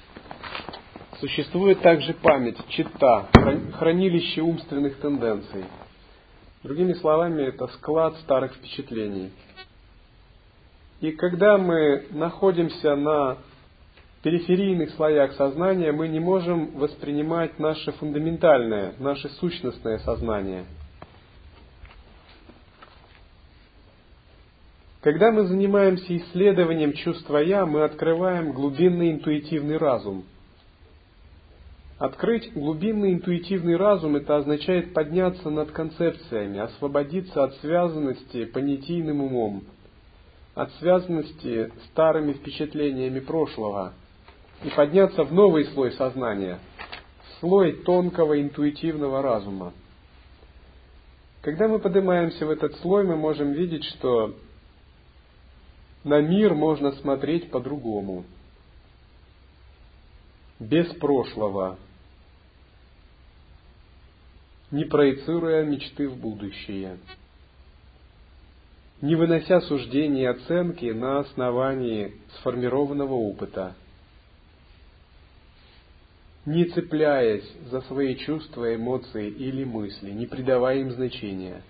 Существует 1.18 1.80
также 1.80 2.12
память, 2.14 2.58
чита, 2.68 3.28
хранилище 3.78 4.42
умственных 4.42 4.98
тенденций. 4.98 5.64
Другими 6.62 6.92
словами, 6.94 7.42
это 7.42 7.68
склад 7.68 8.16
старых 8.18 8.54
впечатлений. 8.54 9.32
И 11.00 11.10
когда 11.12 11.56
мы 11.56 12.06
находимся 12.10 12.94
на 12.96 13.38
периферийных 14.22 14.90
слоях 14.90 15.32
сознания 15.32 15.90
мы 15.90 16.06
не 16.06 16.20
можем 16.20 16.78
воспринимать 16.78 17.58
наше 17.58 17.92
фундаментальное, 17.92 18.94
наше 18.98 19.28
сущностное 19.30 19.98
сознание. 19.98 20.64
Когда 25.02 25.32
мы 25.32 25.46
занимаемся 25.46 26.16
исследованием 26.16 26.92
чувства 26.92 27.38
«я», 27.38 27.66
мы 27.66 27.82
открываем 27.82 28.52
глубинный 28.52 29.10
интуитивный 29.10 29.76
разум. 29.76 30.24
Открыть 31.98 32.52
глубинный 32.52 33.14
интуитивный 33.14 33.76
разум– 33.76 34.14
это 34.16 34.36
означает 34.36 34.94
подняться 34.94 35.50
над 35.50 35.72
концепциями, 35.72 36.60
освободиться 36.60 37.42
от 37.42 37.52
связанности 37.56 38.44
понятийным 38.44 39.22
умом, 39.22 39.64
от 40.54 40.72
связанности 40.74 41.72
старыми 41.90 42.34
впечатлениями 42.34 43.18
прошлого 43.18 43.94
и 44.62 44.70
подняться 44.70 45.24
в 45.24 45.32
новый 45.32 45.64
слой 45.74 45.90
сознания, 45.94 46.60
слой 47.40 47.72
тонкого 47.72 48.40
интуитивного 48.40 49.20
разума. 49.20 49.72
Когда 51.40 51.66
мы 51.66 51.80
поднимаемся 51.80 52.46
в 52.46 52.50
этот 52.50 52.76
слой, 52.76 53.02
мы 53.04 53.16
можем 53.16 53.50
видеть, 53.50 53.82
что 53.82 54.36
на 56.04 56.20
мир 56.20 56.54
можно 56.54 56.92
смотреть 56.92 57.50
по-другому, 57.50 58.24
без 60.58 60.86
прошлого, 60.94 61.78
не 64.70 64.84
проецируя 64.84 65.64
мечты 65.64 66.08
в 66.08 66.16
будущее, 66.16 66.98
не 69.00 69.16
вынося 69.16 69.60
суждений 69.62 70.22
и 70.22 70.26
оценки 70.26 70.86
на 70.86 71.20
основании 71.20 72.14
сформированного 72.38 73.14
опыта, 73.14 73.74
не 76.46 76.64
цепляясь 76.64 77.48
за 77.70 77.80
свои 77.82 78.16
чувства, 78.16 78.74
эмоции 78.74 79.28
или 79.28 79.62
мысли, 79.64 80.10
не 80.10 80.26
придавая 80.26 80.78
им 80.78 80.90
значения. 80.90 81.62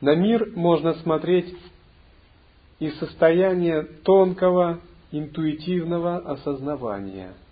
На 0.00 0.14
мир 0.14 0.52
можно 0.54 0.94
смотреть 0.94 1.54
из 2.78 2.98
состояния 2.98 3.82
тонкого 3.82 4.80
интуитивного 5.12 6.18
осознавания– 6.18 7.34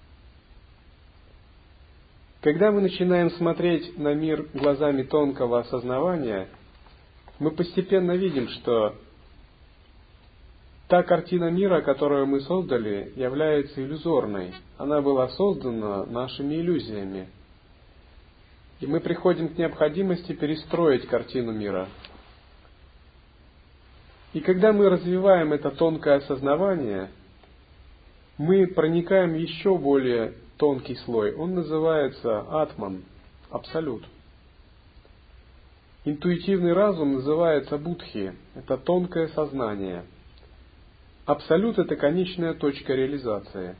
когда 2.42 2.72
мы 2.72 2.80
начинаем 2.80 3.30
смотреть 3.30 3.96
на 3.96 4.14
мир 4.14 4.48
глазами 4.52 5.04
тонкого 5.04 5.60
осознавания, 5.60 6.48
мы 7.38 7.52
постепенно 7.52 8.16
видим, 8.16 8.48
что 8.48 8.96
та 10.88 11.04
картина 11.04 11.52
мира, 11.52 11.82
которую 11.82 12.26
мы 12.26 12.40
создали, 12.40 13.12
является 13.14 13.80
иллюзорной. 13.80 14.54
Она 14.76 15.00
была 15.00 15.28
создана 15.28 16.04
нашими 16.04 16.56
иллюзиями. 16.56 17.28
И 18.80 18.88
мы 18.88 18.98
приходим 18.98 19.48
к 19.48 19.56
необходимости 19.56 20.32
перестроить 20.32 21.06
картину 21.06 21.52
мира. 21.52 21.86
И 24.32 24.40
когда 24.40 24.72
мы 24.72 24.88
развиваем 24.88 25.52
это 25.52 25.70
тонкое 25.70 26.16
осознавание, 26.16 27.10
мы 28.38 28.66
проникаем 28.66 29.34
еще 29.34 29.76
более 29.76 30.34
тонкий 30.56 30.96
слой, 30.96 31.34
он 31.34 31.54
называется 31.54 32.40
атман, 32.62 33.04
абсолют. 33.50 34.04
Интуитивный 36.04 36.72
разум 36.72 37.14
называется 37.14 37.76
будхи, 37.78 38.34
это 38.54 38.78
тонкое 38.78 39.28
сознание. 39.28 40.04
Абсолют– 41.26 41.78
это 41.80 41.94
конечная 41.94 42.54
точка 42.54 42.94
реализации. 42.94 43.76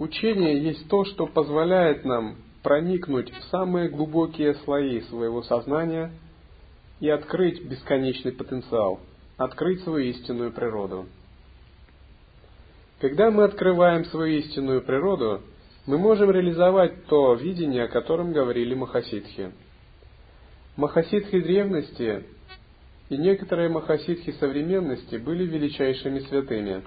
Учение 0.00 0.60
есть 0.60 0.88
то, 0.88 1.04
что 1.04 1.26
позволяет 1.26 2.04
нам 2.04 2.36
проникнуть 2.62 3.32
в 3.32 3.42
самые 3.50 3.88
глубокие 3.88 4.54
слои 4.64 5.00
своего 5.02 5.42
сознания 5.42 6.10
и 7.00 7.08
открыть 7.08 7.64
бесконечный 7.64 8.32
потенциал– 8.32 9.00
открыть 9.40 9.82
свою 9.84 10.10
истинную 10.10 10.52
природу. 10.52 11.06
Когда 13.00 13.30
мы 13.30 13.44
открываем 13.44 14.04
свою 14.04 14.38
истинную 14.38 14.82
природу, 14.82 15.40
мы 15.86 15.96
можем 15.96 16.30
реализовать 16.30 17.06
то 17.06 17.32
видение, 17.32 17.84
о 17.84 17.88
котором 17.88 18.32
говорили 18.32 18.74
Махасидхи. 18.74 19.52
Махасидхи 20.76 21.40
древности 21.40 22.24
и 23.08 23.16
некоторые 23.16 23.70
махасидхи 23.70 24.32
современности 24.32 25.16
были 25.16 25.44
величайшими 25.44 26.20
святыми. 26.20 26.82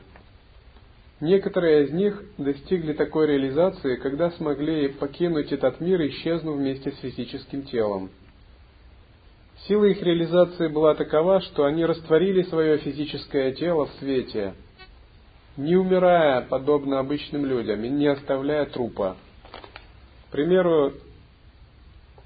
Некоторые 1.24 1.86
из 1.86 1.92
них 1.92 2.22
достигли 2.38 2.94
такой 2.94 3.28
реализации, 3.28 3.96
когда 3.96 4.30
смогли 4.32 4.90
покинуть 4.90 5.52
этот 5.52 5.80
мир, 5.80 6.06
исчезнув 6.08 6.58
вместе 6.58 6.92
с 6.92 6.98
физическим 7.00 7.64
телом– 7.64 8.10
Сила 9.68 9.86
их 9.86 10.02
реализации 10.02 10.68
была 10.68 10.94
такова, 10.94 11.40
что 11.40 11.64
они 11.64 11.86
растворили 11.86 12.42
свое 12.44 12.80
физическое 12.80 13.54
тело 13.54 13.86
в 13.86 13.94
свете, 13.94 14.56
не 15.56 15.78
умирая, 15.78 16.42
подобно 16.42 17.00
обычным 17.00 17.46
людям, 17.46 17.82
и 17.86 17.90
не 17.90 18.08
оставляя 18.08 18.66
трупа. 18.66 19.16
К 20.28 20.32
примеру, 20.34 20.92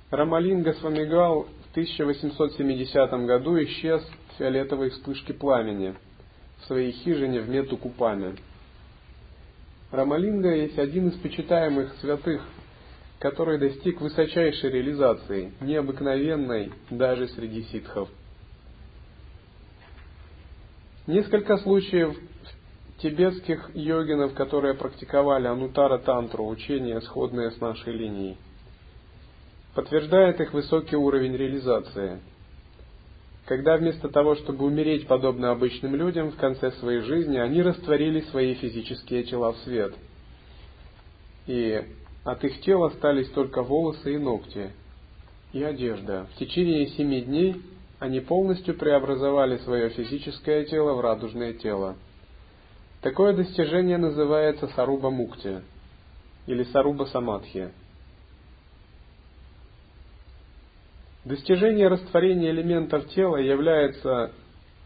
Рамалинга 0.09 0.73
Свамигал 0.73 1.43
в 1.43 1.71
1870 1.71 3.11
году 3.27 3.61
исчез 3.65 4.01
в 4.01 4.37
фиолетовой 4.39 4.89
вспышке 4.89 5.33
пламени 5.35 5.93
в 6.61 6.65
своей 6.65 6.91
хижине 6.91 7.41
в 7.41 7.49
Метукупаме. 7.49 8.33
Рамалинга 9.91 10.53
есть 10.53 10.77
один 10.77 11.09
из 11.09 11.17
почитаемых 11.17 11.95
святых 12.01 12.41
который 13.19 13.57
достиг 13.57 13.99
высочайшей 13.99 14.69
реализации, 14.69 15.51
необыкновенной 15.61 16.71
даже 16.89 17.27
среди 17.29 17.63
ситхов. 17.63 18.09
Несколько 21.07 21.57
случаев 21.57 22.15
тибетских 22.99 23.71
йогинов, 23.73 24.33
которые 24.33 24.73
практиковали 24.73 25.47
анутара 25.47 25.97
тантру, 25.99 26.47
учения, 26.47 26.99
сходные 27.01 27.51
с 27.51 27.59
нашей 27.59 27.93
линией, 27.93 28.37
подтверждает 29.73 30.41
их 30.41 30.53
высокий 30.53 30.95
уровень 30.95 31.35
реализации. 31.35 32.19
Когда 33.47 33.77
вместо 33.77 34.09
того, 34.09 34.35
чтобы 34.35 34.65
умереть 34.65 35.07
подобно 35.07 35.51
обычным 35.51 35.95
людям 35.95 36.31
в 36.31 36.35
конце 36.35 36.69
своей 36.73 36.99
жизни, 36.99 37.37
они 37.37 37.61
растворили 37.61 38.19
свои 38.29 38.55
физические 38.55 39.23
тела 39.23 39.53
в 39.53 39.57
свет. 39.59 39.95
И 41.47 41.81
от 42.25 42.43
их 42.43 42.59
тел 42.59 42.83
остались 42.83 43.29
только 43.29 43.63
волосы 43.63 44.15
и 44.15 44.17
ногти, 44.17 44.71
и 45.53 45.63
одежда. 45.63 46.27
В 46.33 46.39
течение 46.39 46.87
семи 46.87 47.21
дней 47.21 47.61
они 47.99 48.19
полностью 48.19 48.75
преобразовали 48.77 49.55
свое 49.59 49.91
физическое 49.91 50.65
тело 50.65 50.95
в 50.95 50.99
радужное 50.99 51.53
тело. 51.53 51.95
Такое 53.01 53.31
достижение 53.31 53.97
называется 53.97 54.67
Саруба 54.75 55.09
Мукти 55.09 55.61
или 56.47 56.65
Саруба 56.65 57.05
Самадхи. 57.05 57.69
Достижение 61.27 61.89
растворения 61.89 62.51
элементов 62.51 63.09
тела 63.09 63.35
является 63.35 64.31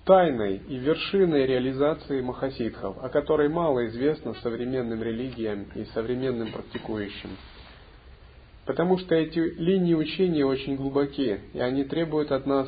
тайной 0.05 0.57
и 0.57 0.75
вершиной 0.75 1.45
реализации 1.45 2.19
махасидхов, 2.21 2.97
о 2.97 3.09
которой 3.09 3.47
мало 3.47 3.85
известно 3.89 4.33
современным 4.41 5.03
религиям 5.03 5.67
и 5.75 5.85
современным 5.93 6.51
практикующим. 6.51 7.37
Потому 8.65 8.97
что 8.97 9.13
эти 9.13 9.37
линии 9.37 9.93
учения 9.93 10.43
очень 10.43 10.77
глубоки, 10.77 11.41
и 11.53 11.59
они 11.59 11.83
требуют 11.83 12.31
от 12.31 12.47
нас 12.47 12.67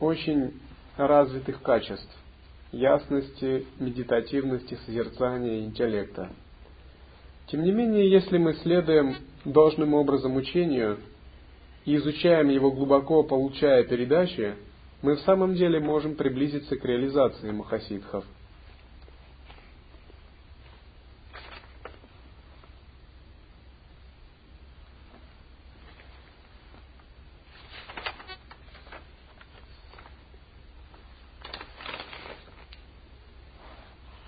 очень 0.00 0.54
развитых 0.96 1.62
качеств– 1.62 2.10
ясности, 2.72 3.64
медитативности, 3.78 4.76
созерцания, 4.86 5.60
интеллекта. 5.60 6.30
Тем 7.46 7.62
не 7.62 7.70
менее, 7.70 8.10
если 8.10 8.38
мы 8.38 8.54
следуем 8.54 9.18
должным 9.44 9.94
образом 9.94 10.34
учению 10.34 10.98
и 11.84 11.96
изучаем 11.96 12.48
его 12.48 12.70
глубоко, 12.70 13.22
получая 13.22 13.84
передачи, 13.84 14.54
мы 15.02 15.16
в 15.16 15.20
самом 15.20 15.54
деле 15.54 15.80
можем 15.80 16.14
приблизиться 16.14 16.76
к 16.76 16.84
реализации 16.84 17.50
махасидхов. 17.50 18.24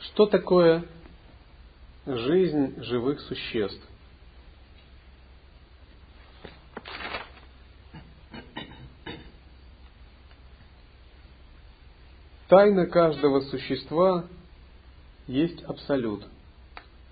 Что 0.01 0.27
такое 0.27 0.85
жизнь 2.07 2.81
живых 2.83 3.21
существ? 3.21 3.83
Тайна 12.55 12.87
каждого 12.87 13.41
существа 13.41 14.27
есть 15.27 15.61
абсолют. 15.65 16.25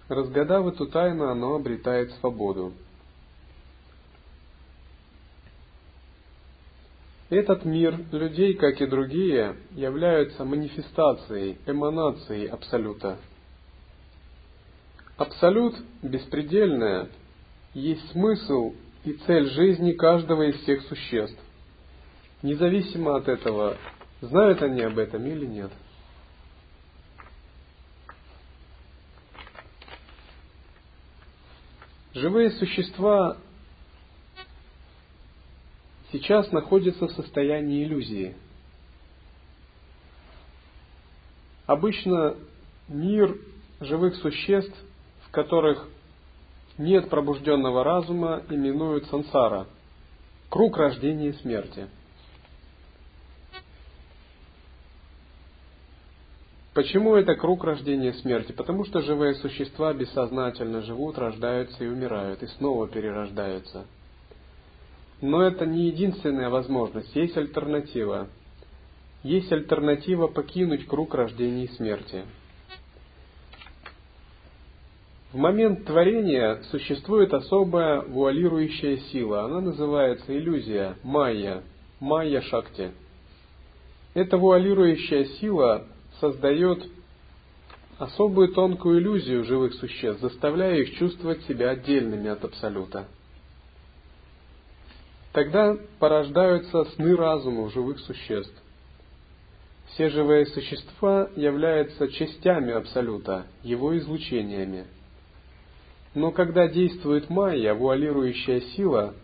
Разгадав 0.09 0.69
эту 0.69 0.87
тайну, 0.87 1.31
оно 1.31 1.57
обретает 1.57 2.13
свободу. 2.21 2.73
Этот 7.29 7.65
мир 7.65 7.99
людей, 8.13 8.55
как 8.55 8.81
и 8.81 8.87
другие, 8.87 9.57
являются 9.73 10.45
манифестацией, 10.45 11.59
эманацией 11.67 12.47
Абсолюта. 12.47 13.19
Абсолют 15.17 15.75
беспредельное 16.03 17.09
есть 17.75 18.13
смысл 18.13 18.75
и 19.03 19.15
цель 19.15 19.51
жизни 19.51 19.91
каждого 19.91 20.43
из 20.43 20.55
всех 20.63 20.83
существ. 20.83 21.41
Независимо 22.43 23.17
от 23.17 23.27
этого, 23.27 23.77
знают 24.23 24.63
они 24.63 24.81
об 24.83 24.99
этом 24.99 25.27
или 25.27 25.45
нет. 25.45 25.71
Живые 32.15 32.51
существа 32.53 33.37
сейчас 36.13 36.53
находится 36.53 37.09
в 37.09 37.13
состоянии 37.13 37.85
иллюзии. 37.85 38.37
Обычно 41.67 42.37
мир 42.89 43.37
живых 43.81 44.15
существ, 44.17 44.77
в 45.27 45.31
которых 45.31 45.89
нет 46.79 47.09
пробужденного 47.09 47.83
разума, 47.83 48.43
именуют 48.51 49.07
сансара, 49.07 49.67
круг 50.49 50.77
рождения 50.77 51.31
и 51.31 51.33
смерти. 51.33 51.89
Почему 56.75 57.17
это 57.17 57.35
круг 57.35 57.65
рождения 57.65 58.11
и 58.11 58.21
смерти? 58.21 58.53
Потому 58.53 58.85
что 58.85 59.01
живые 59.01 59.35
существа 59.35 59.93
бессознательно 59.93 60.83
живут, 60.83 61.19
рождаются 61.19 61.85
и 61.85 61.89
умирают, 61.89 62.43
и 62.43 62.47
снова 62.47 62.89
перерождаются– 62.89 63.87
но 65.23 65.41
это 65.41 65.65
не 65.65 65.87
единственная 65.87 66.51
возможность, 66.51 67.15
есть 67.15 67.37
альтернатива. 67.37 68.29
Есть 69.23 69.53
альтернатива 69.53 70.27
покинуть 70.27 70.85
круг 70.87 71.15
рождения 71.15 71.67
и 71.67 71.73
смерти. 71.75 72.25
В 75.33 75.37
момент 75.37 75.85
творения 75.85 76.61
существует 76.73 77.33
особая 77.33 78.03
вуалирующая 78.03 78.97
сила. 79.13 79.45
Она 79.45 79.61
называется 79.61 80.37
иллюзия, 80.37 80.97
майя, 81.05 81.63
майя 82.01 82.41
шакти. 82.43 82.91
Эта 84.15 84.37
вуалирующая 84.37 85.25
сила 85.41 85.87
создает 86.23 86.87
особую 87.99 88.53
тонкую 88.53 89.01
иллюзию 89.01 89.45
живых 89.45 89.75
существ, 89.75 90.21
заставляя 90.21 90.77
их 90.77 90.95
чувствовать 90.97 91.43
себя 91.47 91.71
отдельными 91.71 92.31
от 92.31 92.45
Абсолюта. 92.45 93.09
Тогда 95.33 95.77
порождаются 95.99 96.85
сны 96.95 97.17
разума 97.17 97.63
у 97.63 97.71
живых 97.71 97.99
существ. 97.99 98.55
Все 99.89 100.11
живые 100.11 100.47
существа 100.47 101.29
являются 101.35 102.07
частями 102.07 102.73
Абсолюта, 102.73 103.47
его 103.65 103.99
излучениями. 103.99 104.87
Но 106.15 106.31
когда 106.31 106.69
действует 106.69 107.31
майя, 107.31 107.75
вуалирующая 107.75 108.61
сила, 108.77 109.15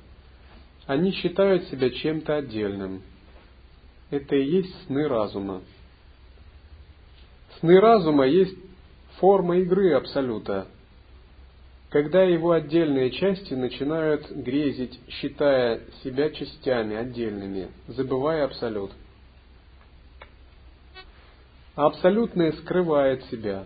они 0.86 1.12
считают 1.12 1.64
себя 1.68 1.90
чем-то 1.90 2.36
отдельным. 2.36 3.02
Это 4.10 4.34
и 4.34 4.44
есть 4.44 4.86
сны 4.86 5.06
разума. 5.06 5.62
Сны 7.56 7.80
разума 7.80 8.26
есть 8.26 8.56
форма 9.18 9.58
игры 9.58 9.92
Абсолюта, 9.94 10.68
когда 11.90 12.22
его 12.22 12.52
отдельные 12.52 13.10
части 13.10 13.54
начинают 13.54 14.30
грезить, 14.30 15.00
считая 15.08 15.80
себя 16.04 16.30
частями 16.30 16.96
отдельными, 16.96 17.68
забывая 17.88 18.44
абсолют. 18.44 18.92
А 21.74 21.86
абсолютное 21.86 22.52
скрывает 22.52 23.24
себя. 23.24 23.64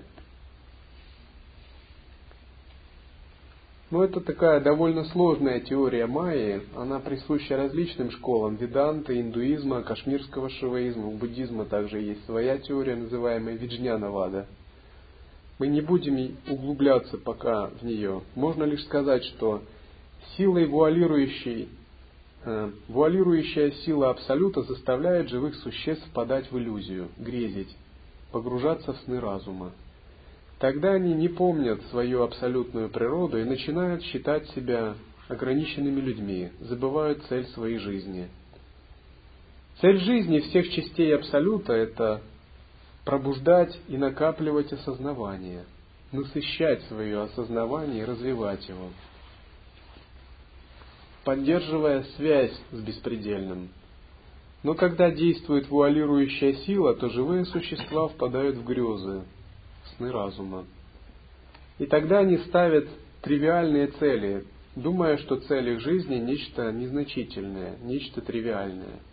Но 3.92 4.02
это 4.02 4.20
такая 4.20 4.58
довольно 4.60 5.04
сложная 5.04 5.60
теория 5.60 6.08
майи, 6.08 6.62
она 6.74 6.98
присуща 6.98 7.56
различным 7.56 8.10
школам 8.10 8.56
веданты, 8.56 9.20
индуизма, 9.20 9.82
кашмирского 9.82 10.48
шиваизма, 10.50 11.06
у 11.06 11.12
буддизма 11.12 11.66
также 11.66 12.00
есть 12.00 12.24
своя 12.26 12.58
теория, 12.58 12.96
называемая 12.96 13.54
Виджняна-вада– 13.54 14.46
мы 15.62 15.68
не 15.68 15.80
будем 15.80 16.36
углубляться 16.48 17.18
пока 17.18 17.68
в 17.68 17.84
нее. 17.84 18.22
Можно 18.34 18.64
лишь 18.64 18.82
сказать, 18.82 19.22
что 19.22 19.62
силой 20.36 20.66
вуалирующей, 20.66 21.68
э, 22.44 22.70
вуалирующая 22.88 23.70
сила 23.84 24.10
Абсолюта 24.10 24.62
заставляет 24.62 25.28
живых 25.28 25.54
существ 25.54 26.04
впадать 26.08 26.50
в 26.50 26.58
иллюзию, 26.58 27.10
грезить, 27.16 27.76
погружаться 28.32 28.92
в 28.92 28.96
сны 29.04 29.20
разума. 29.20 29.70
Тогда 30.62 30.92
они 30.92 31.12
не 31.12 31.26
помнят 31.26 31.82
свою 31.90 32.22
абсолютную 32.22 32.88
природу 32.88 33.36
и 33.36 33.42
начинают 33.42 34.04
считать 34.04 34.48
себя 34.50 34.94
ограниченными 35.26 36.00
людьми, 36.00 36.52
забывают 36.60 37.20
цель 37.24 37.46
своей 37.46 37.78
жизни. 37.78 38.28
Цель 39.80 39.98
жизни 39.98 40.38
всех 40.38 40.70
частей 40.70 41.16
Абсолюта– 41.16 41.72
это 41.72 42.22
пробуждать 43.04 43.76
и 43.88 43.96
накапливать 43.96 44.72
осознавание, 44.72 45.64
насыщать 46.12 46.84
свое 46.84 47.22
осознавание 47.22 48.02
и 48.02 48.06
развивать 48.06 48.68
его, 48.68 48.90
поддерживая 51.24 52.04
связь 52.14 52.56
с 52.70 52.80
беспредельным. 52.80 53.70
Но 54.62 54.74
когда 54.74 55.10
действует 55.10 55.68
вуалирующая 55.68 56.52
сила, 56.66 56.94
то 56.94 57.08
живые 57.08 57.46
существа 57.46 58.06
впадают 58.06 58.58
в 58.58 58.64
грезы, 58.64 59.24
сны 59.96 60.12
разума. 60.12 60.64
И 61.78 61.86
тогда 61.86 62.18
они 62.18 62.38
ставят 62.38 62.88
тривиальные 63.22 63.88
цели, 63.88 64.44
думая, 64.76 65.16
что 65.18 65.36
цель 65.36 65.70
их 65.70 65.80
жизни 65.80 66.16
нечто 66.16 66.72
незначительное, 66.72 67.76
нечто 67.82 68.20
тривиальное– 68.20 69.00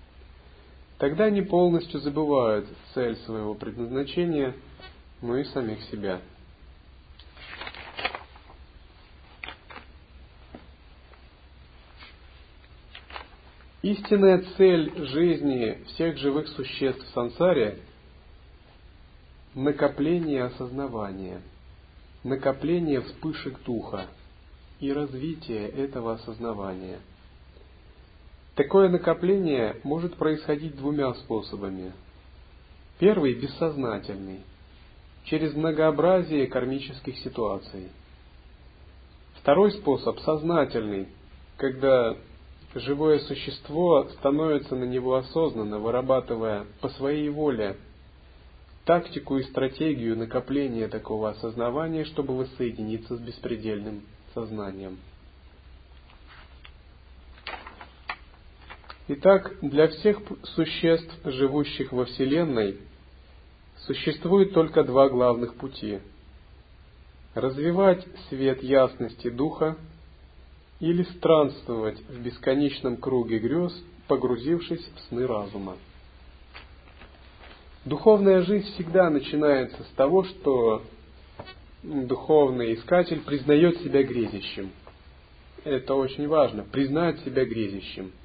Тогда 0.99 1.25
они 1.25 1.41
полностью 1.41 2.01
забывают 2.01 2.67
цель 2.93 3.15
своего 3.25 3.55
предназначения, 3.55 4.53
но 5.21 5.37
и 5.37 5.45
самих 5.45 5.81
себя. 5.83 6.19
Истинная 13.81 14.43
цель 14.57 14.91
жизни 15.05 15.85
всех 15.87 16.17
живых 16.17 16.49
существ 16.49 17.01
в 17.01 17.13
сансаре– 17.13 17.79
накопление 19.55 20.43
осознавания, 20.43 21.41
накопление 22.23 23.01
вспышек 23.01 23.63
духа 23.63 24.07
и 24.79 24.91
развитие 24.91 25.67
этого 25.69 26.13
осознавания– 26.13 26.99
Такое 28.59 28.89
накопление 28.89 29.77
может 29.83 30.17
происходить 30.17 30.75
двумя 30.75 31.13
способами. 31.13 31.93
Первый– 32.99 33.33
бессознательный, 33.41 34.41
через 35.23 35.53
многообразие 35.53 36.45
кармических 36.47 37.17
ситуаций. 37.19 37.87
Второй 39.35 39.71
способ– 39.71 40.19
сознательный, 40.25 41.07
когда 41.55 42.17
живое 42.75 43.19
существо 43.19 44.09
становится 44.17 44.75
на 44.75 44.83
него 44.83 45.15
осознанно, 45.15 45.79
вырабатывая 45.79 46.65
по 46.81 46.89
своей 46.89 47.29
воле 47.29 47.77
тактику 48.89 49.37
и 49.37 49.43
стратегию 49.43 50.17
накопления 50.17 50.87
такого 50.87 51.29
осознавания, 51.29 52.05
чтобы 52.05 52.35
воссоединиться 52.35 53.17
с 53.17 53.19
беспредельным 53.19 54.01
сознанием– 54.33 54.97
Итак, 59.11 59.55
для 59.63 59.87
всех 59.87 60.21
существ, 60.43 61.11
живущих 61.23 61.91
во 61.91 62.05
Вселенной, 62.05 62.77
существует 63.87 64.53
только 64.53 64.83
два 64.83 65.09
главных 65.09 65.55
пути. 65.55 65.97
Развивать 67.33 68.05
свет 68.29 68.61
ясности 68.61 69.31
Духа 69.31 69.77
или 70.79 71.01
странствовать 71.01 71.99
в 72.07 72.21
бесконечном 72.21 72.97
круге 72.97 73.39
грез, 73.39 73.73
погрузившись 74.07 74.87
в 74.95 74.99
сны 75.07 75.25
разума. 75.25 75.75
Духовная 77.85 78.41
жизнь 78.41 78.65
всегда 78.73 79.09
начинается 79.09 79.83
с 79.83 79.95
того, 79.95 80.23
что 80.23 80.83
духовный 81.83 82.75
искатель 82.75 83.21
признает 83.21 83.77
себя 83.81 84.03
грезящим. 84.03 84.71
Это 85.63 85.95
очень 85.95 86.27
важно, 86.27 86.63
признать 86.63 87.19
себя 87.21 87.45
грезящим– 87.45 88.11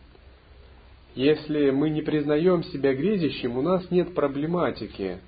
если 1.15 1.71
мы 1.71 1.91
не 1.91 2.03
признаем 2.03 2.65
себя 2.65 2.93
грезящим, 2.93 3.57
у 3.57 3.63
нас 3.63 3.89
нет 3.93 4.15
проблематики, 4.15 5.19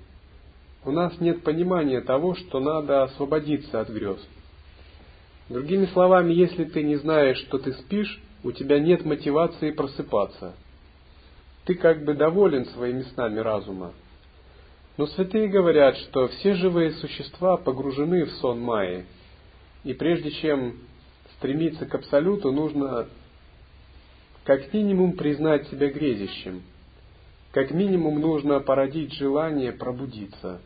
у 0.83 0.91
нас 0.91 1.17
нет 1.21 1.43
понимания 1.43 2.01
того, 2.01 2.35
что 2.35 2.59
надо 2.59 3.03
освободиться 3.03 3.79
от 3.79 3.89
грез. 3.89 4.19
Другими 5.47 5.85
словами, 5.85 6.33
если 6.33 6.65
ты 6.65 6.83
не 6.83 6.97
знаешь, 6.97 7.37
что 7.37 7.57
ты 7.57 7.71
спишь, 7.71 8.21
у 8.43 8.51
тебя 8.51 8.79
нет 8.79 9.05
мотивации 9.05 9.71
просыпаться. 9.71 10.55
ты 11.63 11.75
как 11.75 12.03
бы 12.03 12.13
доволен 12.13 12.65
своими 12.65 13.03
снами 13.13 13.39
разума. 13.39 13.93
Но 14.97 15.05
святые 15.05 15.47
говорят, 15.47 15.95
что 15.97 16.27
все 16.27 16.55
живые 16.55 16.91
существа 16.93 17.57
погружены 17.57 18.25
в 18.25 18.31
сон 18.33 18.59
Майи, 18.59 19.05
и 19.83 19.93
прежде 19.93 20.31
чем 20.31 20.75
стремиться 21.37 21.85
к 21.85 21.93
Абсолюту, 21.93 22.51
нужно 22.51 23.07
как 24.43 24.73
минимум 24.73 25.13
признать 25.13 25.67
себя 25.67 25.91
грезящим, 25.91 26.63
как 27.51 27.69
минимум 27.69 28.19
нужно 28.19 28.59
породить 28.59 29.13
желание 29.13 29.71
пробудиться. 29.71 30.61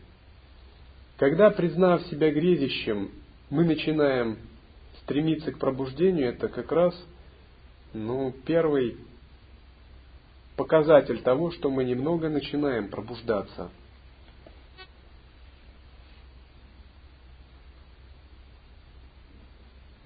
Когда, 1.18 1.50
признав 1.50 2.02
себя 2.06 2.30
грезящим, 2.30 3.10
мы 3.50 3.64
начинаем 3.64 4.38
стремиться 5.02 5.52
к 5.52 5.58
пробуждению, 5.58 6.30
это 6.30 6.48
как 6.48 6.72
раз 6.72 6.94
ну, 7.92 8.34
первый 8.46 8.96
показатель 10.56 11.20
того, 11.20 11.50
что 11.50 11.70
мы 11.70 11.84
немного 11.84 12.30
начинаем 12.30 12.88
пробуждаться– 12.88 13.70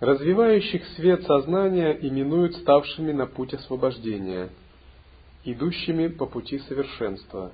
Развивающих 0.01 0.85
свет 0.89 1.25
сознания 1.25 1.93
именуют 1.93 2.55
ставшими 2.57 3.13
на 3.13 3.25
путь 3.25 3.55
освобождения, 3.55 4.51
идущими 5.45 6.09
по 6.09 6.27
пути 6.27 6.59
совершенства, 6.59 7.51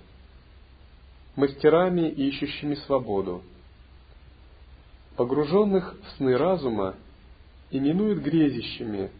мастерами, 1.37 2.09
ищущими 2.09 2.75
свободу. 2.87 3.43
Погруженных 5.17 5.95
в 5.95 6.17
сны 6.17 6.37
разума 6.37 6.97
именуют 7.71 8.19
грезящими, 8.19 9.13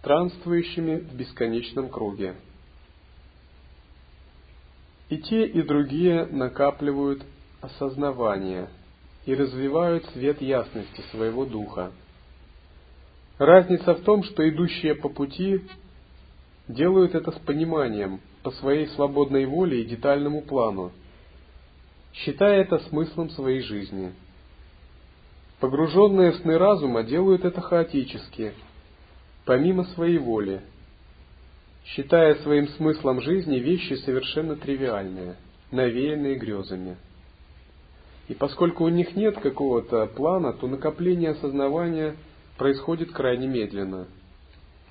странствующими 0.00 0.96
в 0.96 1.14
бесконечном 1.14 1.88
круге. 1.88 2.34
И 5.10 5.18
те, 5.18 5.46
и 5.46 5.62
другие 5.62 6.26
накапливают 6.26 7.22
осознавание 7.60 8.68
и 9.26 9.34
развивают 9.34 10.04
свет 10.06 10.42
ясности 10.42 11.02
своего 11.12 11.44
духа– 11.44 11.92
Разница 13.38 13.94
в 13.94 14.00
том, 14.00 14.24
что 14.24 14.48
идущие 14.48 14.96
по 14.96 15.08
пути 15.08 15.60
делают 16.66 17.14
это 17.14 17.30
с 17.30 17.38
пониманием, 17.38 18.20
по 18.42 18.50
своей 18.50 18.88
свободной 18.88 19.46
воле 19.46 19.80
и 19.80 19.86
детальному 19.86 20.42
плану, 20.42 20.90
считая 22.12 22.62
это 22.62 22.80
смыслом 22.88 23.30
своей 23.30 23.60
жизни. 23.60 24.12
Погруженные 25.60 26.32
в 26.32 26.36
сны 26.38 26.58
разума 26.58 27.04
делают 27.04 27.44
это 27.44 27.60
хаотически, 27.60 28.54
помимо 29.44 29.84
своей 29.84 30.18
воли, 30.18 30.60
считая 31.84 32.34
своим 32.42 32.68
смыслом 32.70 33.20
жизни 33.20 33.56
вещи 33.56 33.94
совершенно 34.04 34.56
тривиальные, 34.56 35.36
навеянные 35.70 36.34
грезами. 36.34 36.96
И 38.26 38.34
поскольку 38.34 38.84
у 38.84 38.88
них 38.88 39.14
нет 39.14 39.38
какого-то 39.38 40.06
плана, 40.06 40.52
то 40.54 40.66
накопление 40.66 41.30
осознавания– 41.30 42.16
происходит 42.58 43.12
крайне 43.12 43.46
медленно. 43.46 44.08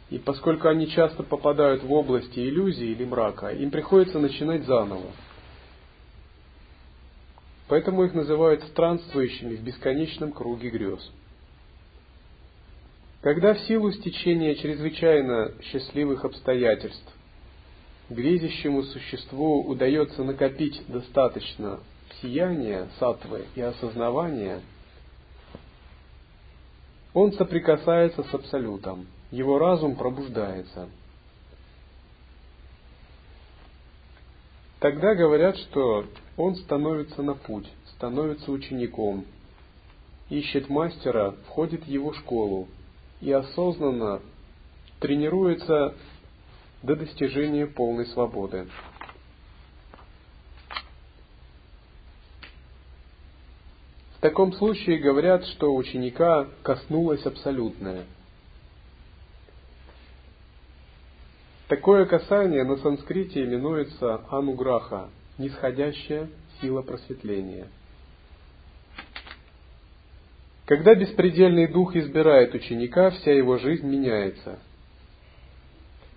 И 0.09 0.17
поскольку 0.17 0.69
они 0.69 0.87
часто 0.87 1.21
попадают 1.21 1.83
в 1.83 1.91
области 1.91 2.39
иллюзии 2.39 2.87
или 2.87 3.03
мрака, 3.03 3.49
им 3.49 3.69
приходится 3.69 4.19
начинать 4.19 4.65
заново. 4.65 5.11
Поэтому 7.67 8.05
их 8.05 8.13
называют 8.13 8.63
странствующими 8.63 9.57
в 9.57 9.61
бесконечном 9.61 10.31
круге 10.31 10.69
грез. 10.69 11.11
Когда 13.21 13.53
в 13.53 13.59
силу 13.61 13.91
стечения 13.91 14.55
чрезвычайно 14.55 15.51
счастливых 15.63 16.23
обстоятельств 16.23 17.13
грезящему 18.09 18.83
существу 18.83 19.63
удается 19.63 20.23
накопить 20.23 20.81
достаточно 20.87 21.81
сияния, 22.21 22.87
сатвы 22.99 23.45
и 23.55 23.61
осознавания– 23.61 24.61
он 27.19 27.33
соприкасается 27.33 28.23
с 28.23 28.31
Абсолютом, 28.31 29.07
его 29.31 29.57
разум 29.57 29.95
пробуждается. 29.95 30.87
Тогда 34.79 35.15
говорят, 35.15 35.57
что 35.57 36.05
он 36.37 36.55
становится 36.57 37.23
на 37.23 37.33
путь, 37.33 37.67
становится 37.95 38.51
учеником, 38.51 39.25
ищет 40.29 40.69
мастера, 40.69 41.31
входит 41.47 41.85
в 41.85 41.87
его 41.87 42.13
школу 42.13 42.67
и 43.19 43.31
осознанно 43.31 44.21
тренируется 44.99 45.95
до 46.83 46.95
достижения 46.95 47.65
полной 47.65 48.05
свободы. 48.05 48.67
В 54.17 54.19
таком 54.19 54.51
случае 54.53 54.97
говорят, 54.97 55.45
что 55.45 55.75
ученика 55.75 56.47
коснулось 56.63 57.23
абсолютное. 57.23 58.03
Такое 61.67 62.05
касание 62.05 62.63
на 62.63 62.77
санскрите 62.77 63.43
именуется 63.43 64.21
ануграха, 64.31 65.09
нисходящая 65.37 66.29
сила 66.59 66.81
просветления. 66.81 67.67
Когда 70.65 70.95
беспредельный 70.95 71.67
дух 71.67 71.95
избирает 71.95 72.55
ученика, 72.55 73.11
вся 73.11 73.31
его 73.31 73.59
жизнь 73.59 73.85
меняется. 73.87 74.57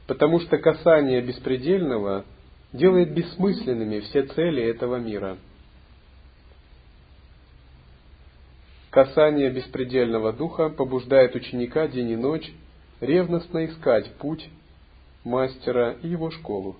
Потому 0.06 0.40
что 0.40 0.56
касание 0.56 1.20
беспредельного 1.20 2.24
делает 2.72 3.12
бессмысленными 3.12 4.00
все 4.00 4.22
цели 4.22 4.62
этого 4.62 4.96
мира– 4.96 5.36
Касание 8.90 9.50
беспредельного 9.50 10.32
духа 10.32 10.68
побуждает 10.68 11.36
ученика 11.36 11.86
день 11.86 12.10
и 12.10 12.16
ночь 12.16 12.52
ревностно 13.00 13.64
искать 13.66 14.12
путь 14.14 14.50
мастера 15.22 15.96
и 16.02 16.08
его 16.08 16.32
школу. 16.32 16.74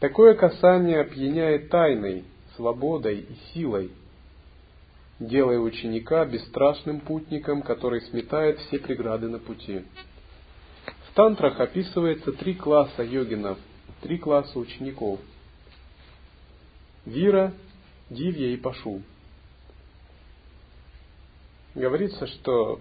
Такое 0.00 0.34
касание 0.34 1.00
опьяняет 1.00 1.68
тайной, 1.70 2.24
свободой 2.56 3.20
и 3.20 3.36
силой, 3.52 3.92
делая 5.20 5.60
ученика 5.60 6.24
бесстрашным 6.24 6.98
путником, 7.00 7.62
который 7.62 8.00
сметает 8.00 8.58
все 8.60 8.80
преграды 8.80 9.28
на 9.28 9.38
пути. 9.38 9.84
В 11.08 11.14
тантрах 11.14 11.60
описывается 11.60 12.32
три 12.32 12.54
класса 12.54 13.04
йогинов, 13.04 13.58
три 14.00 14.18
класса 14.18 14.58
учеников. 14.58 15.20
Вира, 17.06 17.52
Дивья 18.08 18.48
и 18.48 18.56
Пашу 18.56 19.02
говорится, 21.74 22.26
что 22.26 22.80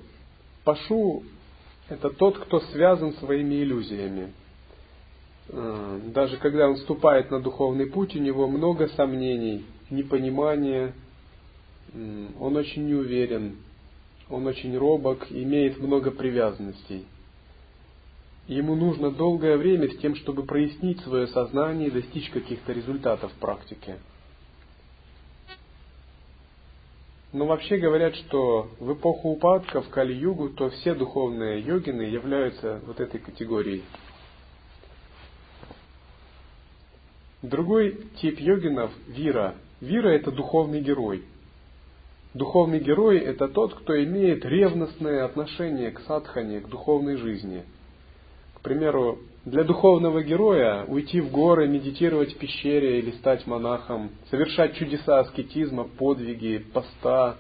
Пашу– 0.64 1.24
это 1.90 2.10
тот, 2.10 2.38
кто 2.38 2.60
связан 2.72 3.14
своими 3.16 3.56
иллюзиями. 3.56 4.32
Э, 5.50 6.00
даже 6.14 6.38
когда 6.38 6.68
он 6.68 6.76
вступает 6.76 7.32
на 7.32 7.40
духовный 7.40 7.88
путь, 7.88 8.16
у 8.16 8.20
него 8.20 8.48
много 8.48 8.88
сомнений, 8.90 9.66
непонимания, 9.90 10.94
он 12.40 12.56
очень 12.56 12.88
неуверен, 12.88 13.58
он 14.30 14.46
очень 14.46 14.78
робок, 14.78 15.28
имеет 15.32 15.80
много 15.80 16.12
привязанностей. 16.12 17.06
Ему 18.48 18.76
нужно 18.76 19.12
долгое 19.12 19.58
время 19.58 19.90
с 19.90 19.98
тем, 19.98 20.16
чтобы 20.16 20.44
прояснить 20.44 21.00
свое 21.02 21.28
сознание 21.28 21.88
и 21.88 21.92
достичь 21.92 22.30
каких-то 22.30 22.74
результатов 22.74 23.32
в 23.32 23.40
практике. 23.40 23.98
Но 27.32 27.46
вообще 27.46 27.78
говорят, 27.78 28.16
что 28.16 28.72
в 28.80 28.94
эпоху 28.94 29.30
упадка, 29.30 29.82
в 29.82 29.90
Кали-югу, 29.90 30.50
то 30.50 30.70
все 30.70 30.96
духовные 30.96 31.62
йогины 31.62 32.02
являются 32.02 32.82
вот 32.88 33.00
этой 33.00 33.20
категорией. 33.20 33.84
Другой 37.44 38.02
тип 38.20 38.40
йогинов– 38.40 38.92
вира. 39.08 39.56
Вира– 39.80 40.10
это 40.10 40.32
духовный 40.32 40.82
герой. 40.82 41.24
Духовный 42.34 42.80
герой– 42.80 43.18
это 43.20 43.48
тот, 43.48 43.76
кто 43.76 44.04
имеет 44.04 44.44
ревностное 44.44 45.24
отношение 45.24 45.92
к 45.92 46.00
садхане, 46.02 46.62
к 46.62 46.68
духовной 46.68 47.18
жизни. 47.18 47.64
К 48.56 48.62
примеру, 48.62 49.20
для 49.50 49.64
духовного 49.64 50.22
героя 50.22 50.84
уйти 50.86 51.20
в 51.22 51.32
горы, 51.32 51.68
медитировать 51.68 52.34
в 52.34 52.38
пещере 52.38 53.00
или 53.00 53.12
стать 53.12 53.48
монахом, 53.48 54.12
совершать 54.30 54.76
чудеса 54.76 55.20
аскетизма, 55.20 55.86
подвиги, 55.86 56.64
поста, 56.72 57.36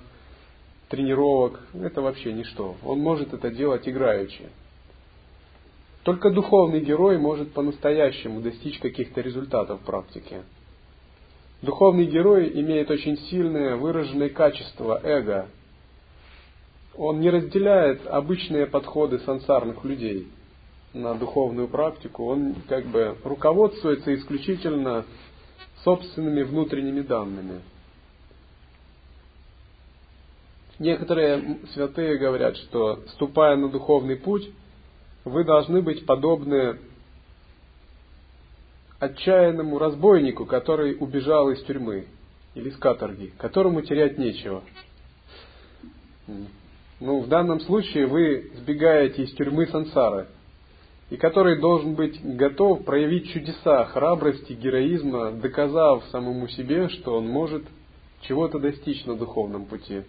тренировок– 0.89 1.59
это 1.73 2.01
вообще 2.01 2.33
ничто. 2.33 2.75
Он 2.83 2.99
может 2.99 3.33
это 3.33 3.51
делать 3.51 3.87
играючи. 3.87 4.49
Только 6.03 6.31
духовный 6.31 6.79
герой 6.79 7.19
может 7.19 7.53
по-настоящему 7.53 8.41
достичь 8.41 8.79
каких-то 8.79 9.21
результатов 9.21 9.81
в 9.81 9.85
практике. 9.85 10.41
Духовный 11.61 12.05
герой 12.05 12.49
имеет 12.59 12.89
очень 12.89 13.17
сильное 13.29 13.75
выраженное 13.75 14.29
качество 14.29 14.99
эго. 15.03 15.47
Он 16.97 17.19
не 17.19 17.29
разделяет 17.29 18.07
обычные 18.07 18.65
подходы 18.65 19.19
сансарных 19.19 19.85
людей– 19.85 20.27
на 20.93 21.13
духовную 21.15 21.67
практику, 21.67 22.25
он 22.25 22.55
как 22.67 22.85
бы 22.85 23.17
руководствуется 23.23 24.13
исключительно 24.15 25.05
собственными 25.83 26.43
внутренними 26.43 27.01
данными. 27.01 27.61
Некоторые 30.79 31.59
святые 31.73 32.17
говорят, 32.17 32.55
что 32.57 33.01
ступая 33.09 33.57
на 33.57 33.69
духовный 33.69 34.15
путь, 34.15 34.49
вы 35.25 35.43
должны 35.43 35.81
быть 35.81 36.05
подобны 36.05 36.79
отчаянному 38.99 39.77
разбойнику, 39.77 40.45
который 40.45 40.95
убежал 40.97 41.49
из 41.49 41.61
тюрьмы 41.63 42.07
или 42.55 42.69
из 42.69 42.77
каторги, 42.77 43.33
которому 43.37 43.81
терять 43.81 44.17
нечего. 44.17 44.63
Ну, 46.99 47.21
в 47.21 47.27
данном 47.27 47.59
случае 47.61 48.07
вы 48.07 48.51
сбегаете 48.55 49.23
из 49.23 49.33
тюрьмы 49.33 49.67
сансары, 49.67 50.27
и 51.09 51.17
который 51.17 51.59
должен 51.59 51.95
быть 51.95 52.19
готов 52.23 52.85
проявить 52.85 53.31
чудеса 53.31 53.85
храбрости, 53.85 54.53
героизма, 54.53 55.31
доказав 55.31 56.03
самому 56.11 56.47
себе, 56.49 56.89
что 56.89 57.17
он 57.17 57.27
может 57.27 57.63
чего-то 58.21 58.59
достичь 58.59 59.05
на 59.05 59.15
духовном 59.15 59.65
пути. 59.65 60.03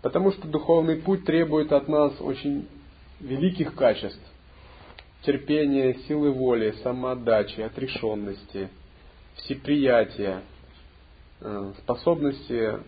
Потому 0.00 0.32
что 0.32 0.48
духовный 0.48 0.96
путь 0.96 1.24
требует 1.24 1.72
от 1.72 1.86
нас 1.88 2.18
очень 2.20 2.66
великих 3.20 3.74
качеств. 3.74 4.20
Терпения, 5.22 5.94
силы 6.08 6.32
воли, 6.32 6.74
самоотдачи, 6.82 7.60
отрешенности, 7.60 8.68
всеприятия, 9.36 10.42
э, 11.40 11.72
способности 11.78 12.78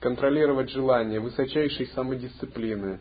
контролировать 0.00 0.70
желания, 0.70 1.20
высочайшей 1.20 1.86
самодисциплины, 1.88 2.98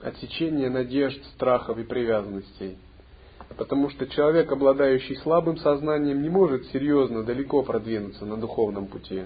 отсечения 0.00 0.70
надежд, 0.70 1.24
страхов 1.34 1.78
и 1.78 1.84
привязанностей. 1.84 2.78
Потому 3.56 3.90
что 3.90 4.06
человек, 4.06 4.50
обладающий 4.50 5.16
слабым 5.16 5.56
сознанием, 5.58 6.22
не 6.22 6.28
может 6.28 6.66
серьезно 6.66 7.22
далеко 7.22 7.62
продвинуться 7.62 8.24
на 8.24 8.36
духовном 8.36 8.86
пути. 8.86 9.24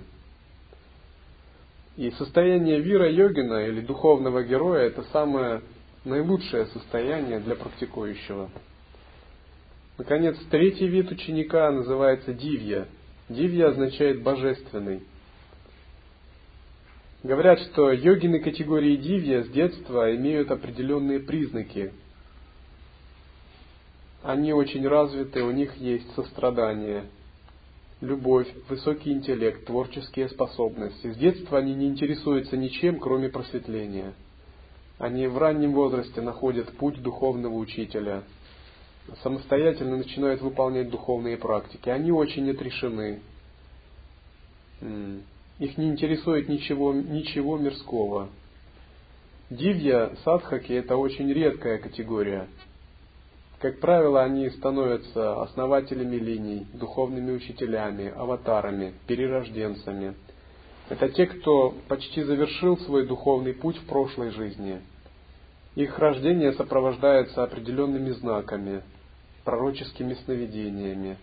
И 1.97 2.11
состояние 2.12 2.81
вира 2.81 3.11
йогина 3.11 3.66
или 3.66 3.81
духовного 3.81 4.43
героя– 4.43 4.87
это 4.87 5.03
самое 5.12 5.62
наилучшее 6.05 6.66
состояние 6.66 7.41
для 7.41 7.57
практикующего. 7.57 8.51
Наконец, 9.99 10.37
третий 10.51 10.87
вид 10.87 11.11
ученика 11.11 11.71
называется 11.71 12.33
дивья. 12.33 12.87
Дивья 13.29 13.68
означает 13.68 14.23
божественный. 14.23 15.03
Говорят, 17.23 17.61
что 17.61 17.93
йогины 17.93 18.41
категории 18.41 18.97
дивья 18.97 19.43
с 19.43 19.49
детства 19.49 20.14
имеют 20.16 20.51
определенные 20.51 21.21
признаки. 21.21 21.93
Они 24.23 24.55
очень 24.55 24.89
развиты, 24.89 25.43
у 25.43 25.51
них 25.51 25.77
есть 25.77 26.11
сострадание, 26.14 27.05
любовь, 28.01 28.49
высокий 28.71 29.12
интеллект, 29.12 29.66
творческие 29.66 30.31
способности. 30.31 31.12
С 31.12 31.16
детства 31.16 31.59
они 31.59 31.75
не 31.75 31.89
интересуются 31.89 32.57
ничем, 32.57 32.99
кроме 32.99 33.29
просветления. 33.29 34.14
Они 34.99 35.27
в 35.27 35.37
раннем 35.37 35.73
возрасте 35.73 36.23
находят 36.23 36.75
путь 36.79 37.03
духовного 37.03 37.55
учителя, 37.55 38.23
самостоятельно 39.23 39.99
начинают 39.99 40.41
выполнять 40.41 40.89
духовные 40.89 41.37
практики. 41.37 41.91
Они 41.91 42.12
очень 42.12 42.51
отрешены. 42.51 43.21
Их 45.61 45.79
не 45.79 45.89
интересует 45.89 46.49
ничего, 46.49 46.93
ничего 46.93 47.57
мирского. 47.57 48.29
Дивья, 49.51 50.11
садхаки– 50.25 50.73
это 50.75 50.97
очень 50.97 51.33
редкая 51.33 51.79
категория– 51.79 52.49
как 53.61 53.79
правило, 53.79 54.23
они 54.23 54.49
становятся 54.49 55.43
основателями 55.43 56.17
линий, 56.17 56.67
духовными 56.73 57.33
учителями, 57.33 58.09
аватарами, 58.09 58.95
перерожденцами. 59.07 60.15
Это 60.89 61.11
те, 61.11 61.27
кто 61.27 61.75
почти 61.87 62.23
завершил 62.23 62.79
свой 62.79 63.07
духовный 63.07 63.53
путь 63.53 63.77
в 63.77 63.85
прошлой 63.85 64.31
жизни. 64.31 64.81
Их 65.75 65.99
рождение 65.99 66.55
сопровождается 66.55 67.43
определенными 67.43 68.13
знаками, 68.13 68.83
пророческими 69.45 70.15
сновидениями, 70.25 71.19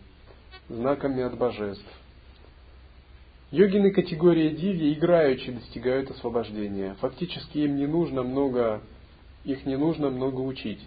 знаками 0.70 1.24
от 1.24 1.36
божеств. 1.36 1.92
Йогины 3.52 3.91
категории 3.91 4.50
диви 4.50 4.93
играючи 4.93 5.52
достигают 5.52 6.12
освобождения. 6.12 6.95
Фактически 7.00 7.60
им 7.60 7.78
не 7.78 7.88
нужно 7.88 8.24
много, 8.24 8.82
их 9.45 9.66
не 9.66 9.78
нужно 9.78 10.10
много 10.10 10.41
учить. 10.41 10.82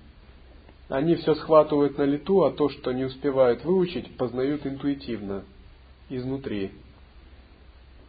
Они 0.90 1.14
все 1.14 1.34
схватывают 1.36 1.96
на 1.96 2.02
лету, 2.02 2.42
а 2.42 2.50
то, 2.50 2.68
что 2.68 2.92
не 2.92 3.04
успевают 3.04 3.64
выучить, 3.64 4.16
познают 4.16 4.66
интуитивно, 4.66 5.44
изнутри. 6.10 6.72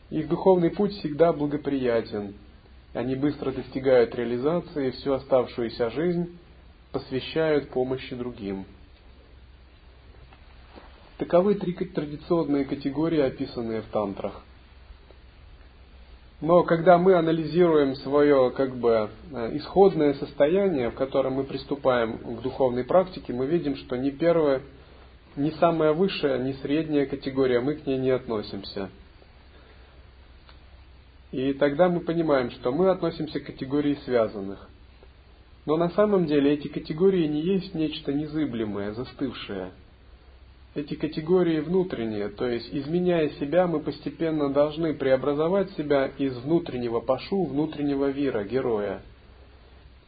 Их 0.10 0.28
духовный 0.28 0.72
путь 0.72 0.94
всегда 0.96 1.32
благоприятен. 1.32 2.34
Они 2.94 3.16
быстро 3.16 3.52
достигают 3.52 4.14
реализации 4.16 4.92
всю 4.92 5.14
оставшуюся 5.14 5.90
жизнь 5.92 6.38
посвящают 6.92 7.70
помощи 7.70 8.16
другим. 8.16 8.66
Таковы 11.22 11.54
три 11.54 11.74
традиционные 11.74 12.66
категории, 12.66 13.20
описанные 13.20 13.84
в 13.84 13.86
тантрах. 13.92 14.42
Но 16.42 16.64
когда 16.64 16.98
мы 16.98 17.14
анализируем 17.14 17.94
свое 17.98 18.50
как 18.50 18.76
бы 18.76 19.08
э, 19.32 19.58
исходное 19.58 20.16
состояние, 20.16 20.90
в 20.90 20.96
котором 20.96 21.34
мы 21.34 21.44
приступаем 21.44 22.18
к 22.18 22.42
духовной 22.42 22.86
практике, 22.86 23.34
мы 23.34 23.46
видим, 23.46 23.76
что 23.76 23.98
ни 23.98 24.10
первая, 24.10 24.64
ни 25.36 25.52
самая 25.60 25.94
высшая, 25.94 26.40
ни 26.40 26.54
средняя 26.54 27.06
категория, 27.06 27.60
мы 27.60 27.76
к 27.76 27.86
ней 27.86 28.00
не 28.00 28.10
относимся. 28.10 28.90
И 31.32 31.54
тогда 31.54 31.88
мы 31.88 32.00
понимаем, 32.00 32.50
что 32.50 32.72
мы 32.72 32.90
относимся 32.90 33.40
к 33.40 33.46
категории 33.46 34.00
связанных. 34.06 34.68
Но 35.68 35.78
на 35.78 35.92
самом 35.92 36.26
деле 36.26 36.52
эти 36.52 36.68
категории 36.68 37.28
не 37.28 37.42
есть 37.42 37.76
нечто 37.76 38.12
незыблемое, 38.12 38.94
застывшее– 38.94 39.70
эти 40.74 40.96
категории 40.96 41.60
внутренние, 41.60 42.30
то 42.30 42.48
есть 42.48 42.70
изменяя 42.72 43.30
себя, 43.32 43.68
мы 43.68 43.82
постепенно 43.82 44.52
должны 44.54 44.94
преобразовать 44.94 45.70
себя 45.72 46.08
из 46.18 46.38
внутреннего 46.38 47.02
пашу, 47.02 47.44
внутреннего 47.44 48.10
вира, 48.10 48.44
героя. 48.46 49.02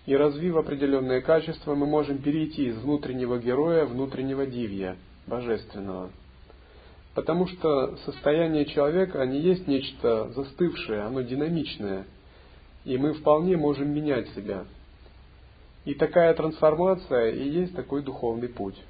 И 0.05 0.15
развив 0.15 0.55
определенные 0.55 1.21
качества, 1.21 1.75
мы 1.75 1.85
можем 1.85 2.19
перейти 2.19 2.67
из 2.67 2.77
внутреннего 2.77 3.39
героя, 3.39 3.85
внутреннего 3.85 4.45
дивья, 4.45 4.95
божественного. 5.27 6.11
Потому 7.13 7.47
что 7.47 7.97
состояние 8.05 8.65
человека 8.65 9.25
не 9.25 9.39
есть 9.39 9.67
нечто 9.67 10.29
застывшее, 10.29 11.01
оно 11.01 11.21
динамичное. 11.21 12.05
И 12.85 12.97
мы 12.97 13.13
вполне 13.13 13.55
можем 13.55 13.93
менять 13.93 14.29
себя. 14.29 14.65
И 15.85 15.93
такая 15.93 16.33
трансформация 16.33 17.31
и 17.31 17.47
есть 17.47 17.75
такой 17.75 18.01
духовный 18.01 18.47
путь. 18.47 18.81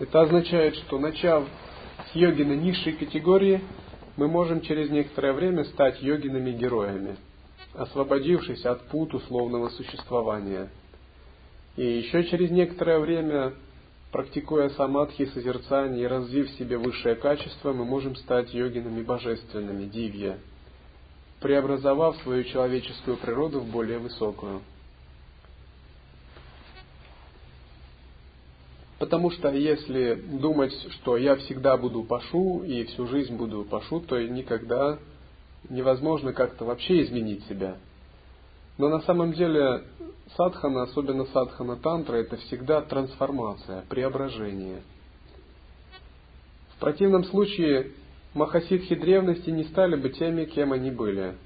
Это 0.00 0.22
означает, 0.22 0.76
что 0.76 0.98
начав 0.98 1.46
с 2.10 2.16
йогина 2.16 2.54
низшей 2.54 2.94
категории, 2.94 3.60
мы 4.16 4.28
можем 4.28 4.62
через 4.62 4.88
некоторое 4.88 5.34
время 5.34 5.64
стать 5.64 6.02
йогинами-героями, 6.02 7.16
освободившись 7.74 8.64
от 8.64 8.88
пут 8.88 9.12
условного 9.12 9.68
существования. 9.68 10.70
И 11.76 11.84
еще 11.84 12.24
через 12.24 12.50
некоторое 12.50 12.98
время, 12.98 13.52
практикуя 14.10 14.70
самадхи, 14.70 15.26
созерцание 15.26 16.04
и 16.04 16.06
развив 16.06 16.48
в 16.48 16.58
себе 16.58 16.78
высшее 16.78 17.14
качество, 17.14 17.74
мы 17.74 17.84
можем 17.84 18.16
стать 18.16 18.54
йогинами 18.54 19.02
божественными, 19.02 19.84
дивья, 19.84 20.38
преобразовав 21.40 22.16
свою 22.22 22.44
человеческую 22.44 23.18
природу 23.18 23.60
в 23.60 23.70
более 23.70 23.98
высокую. 23.98 24.62
Потому 29.00 29.30
что 29.30 29.48
если 29.48 30.12
думать, 30.14 30.74
что 30.90 31.16
я 31.16 31.36
всегда 31.36 31.78
буду 31.78 32.04
пашу 32.04 32.62
и 32.64 32.84
всю 32.84 33.06
жизнь 33.06 33.34
буду 33.34 33.64
пашу, 33.64 34.00
то 34.00 34.22
никогда 34.22 34.98
невозможно 35.70 36.34
как-то 36.34 36.66
вообще 36.66 37.04
изменить 37.04 37.42
себя. 37.46 37.78
Но 38.76 38.90
на 38.90 39.00
самом 39.00 39.32
деле 39.32 39.84
садхана, 40.36 40.82
особенно 40.82 41.24
садхана 41.24 41.76
тантра, 41.76 42.16
это 42.16 42.36
всегда 42.36 42.82
трансформация, 42.82 43.86
преображение. 43.88 44.82
В 46.76 46.80
противном 46.80 47.24
случае 47.24 47.92
махасидхи 48.34 48.96
древности 48.96 49.48
не 49.48 49.64
стали 49.64 49.96
бы 49.96 50.10
теми, 50.10 50.44
кем 50.44 50.74
они 50.74 50.90
были. 50.90 51.36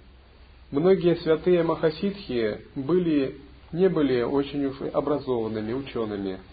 Многие 0.73 1.15
святые 1.23 1.63
махасидхи 1.63 2.63
были, 2.75 3.37
не 3.71 3.89
были 3.89 4.23
очень 4.23 4.65
уж 4.65 4.75
образованными 4.93 5.73
учеными– 5.73 6.41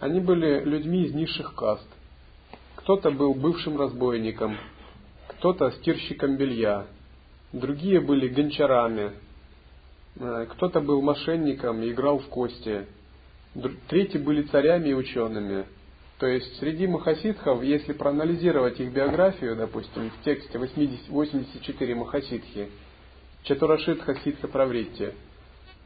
они 0.00 0.20
были 0.20 0.64
людьми 0.64 1.04
из 1.04 1.14
низших 1.14 1.54
каст. 1.54 1.86
Кто-то 2.76 3.10
был 3.10 3.34
бывшим 3.34 3.78
разбойником, 3.78 4.56
кто-то 5.28 5.70
стирщиком 5.72 6.36
белья, 6.36 6.86
другие 7.52 8.00
были 8.00 8.28
гончарами, 8.28 9.12
э, 10.16 10.46
кто-то 10.50 10.80
был 10.80 11.02
мошенником 11.02 11.82
и 11.82 11.90
играл 11.90 12.18
в 12.18 12.26
кости, 12.28 12.86
третьи 13.88 14.18
были 14.18 14.42
царями 14.42 14.88
и 14.88 14.94
учеными. 14.94 15.66
То 16.18 16.26
есть 16.26 16.58
среди 16.58 16.86
махасидхов, 16.86 17.62
если 17.62 17.92
проанализировать 17.92 18.80
их 18.80 18.92
биографию, 18.92 19.56
допустим, 19.56 20.10
в 20.10 20.24
тексте 20.24 20.58
80, 20.58 21.08
84 21.08 21.94
махасидхи, 21.94 22.68
Чатурашитха 23.42 24.14
Ситха 24.16 24.48
Правритти, 24.48 25.10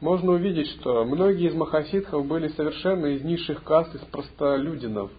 можно 0.01 0.33
увидеть, 0.33 0.67
что 0.71 1.05
многие 1.05 1.49
из 1.49 1.53
махасидхов 1.53 2.25
были 2.25 2.49
совершенно 2.49 3.07
из 3.07 3.23
низших 3.23 3.63
каст, 3.63 3.93
из 3.95 4.01
простолюдинов. 4.01 5.11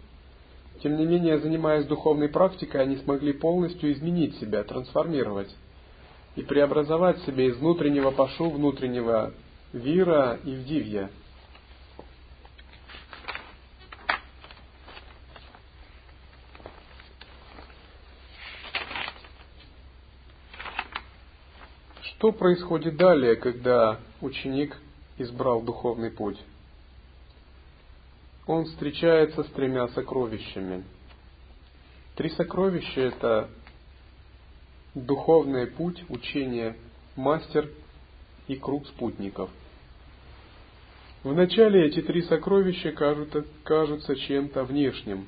Тем 0.83 0.97
не 0.97 1.07
менее, 1.07 1.39
занимаясь 1.39 1.87
духовной 1.87 2.29
практикой, 2.29 2.83
они 2.83 2.97
смогли 2.97 3.33
полностью 3.33 3.93
изменить 3.93 4.37
себя, 4.39 4.63
трансформировать 4.63 5.55
и 6.37 6.43
преобразовать 6.43 7.19
себя 7.23 7.47
из 7.47 7.57
внутреннего 7.57 8.11
пашу, 8.11 8.51
внутреннего 8.51 9.33
вира 9.73 10.39
и 10.45 10.55
в 10.55 10.65
дивья. 10.65 11.11
Что 22.17 22.33
происходит 22.33 22.97
далее, 22.97 23.37
когда 23.37 24.01
ученик 24.23 24.75
избрал 25.19 25.61
духовный 25.61 26.11
путь? 26.11 26.39
Он 28.47 28.65
встречается 28.65 29.45
с 29.45 29.47
тремя 29.49 29.89
сокровищами. 29.89 30.83
Три 32.15 32.31
сокровища– 32.31 33.01
это 33.03 33.51
духовный 34.95 35.67
путь, 35.67 36.03
учение, 36.09 36.77
мастер 37.17 37.69
и 38.49 38.57
круг 38.57 38.87
спутников. 38.87 39.51
Вначале 41.23 41.87
эти 41.87 42.01
три 42.01 42.23
сокровища 42.23 42.93
кажутся, 42.93 43.45
кажутся 43.63 44.17
чем-то 44.17 44.65
внешним. 44.65 45.27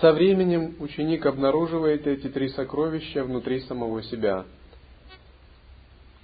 Со 0.00 0.14
временем 0.14 0.74
ученик 0.78 1.26
обнаруживает 1.26 2.06
эти 2.06 2.30
три 2.30 2.48
сокровища 2.48 3.24
внутри 3.24 3.60
самого 3.60 4.02
себя– 4.04 4.46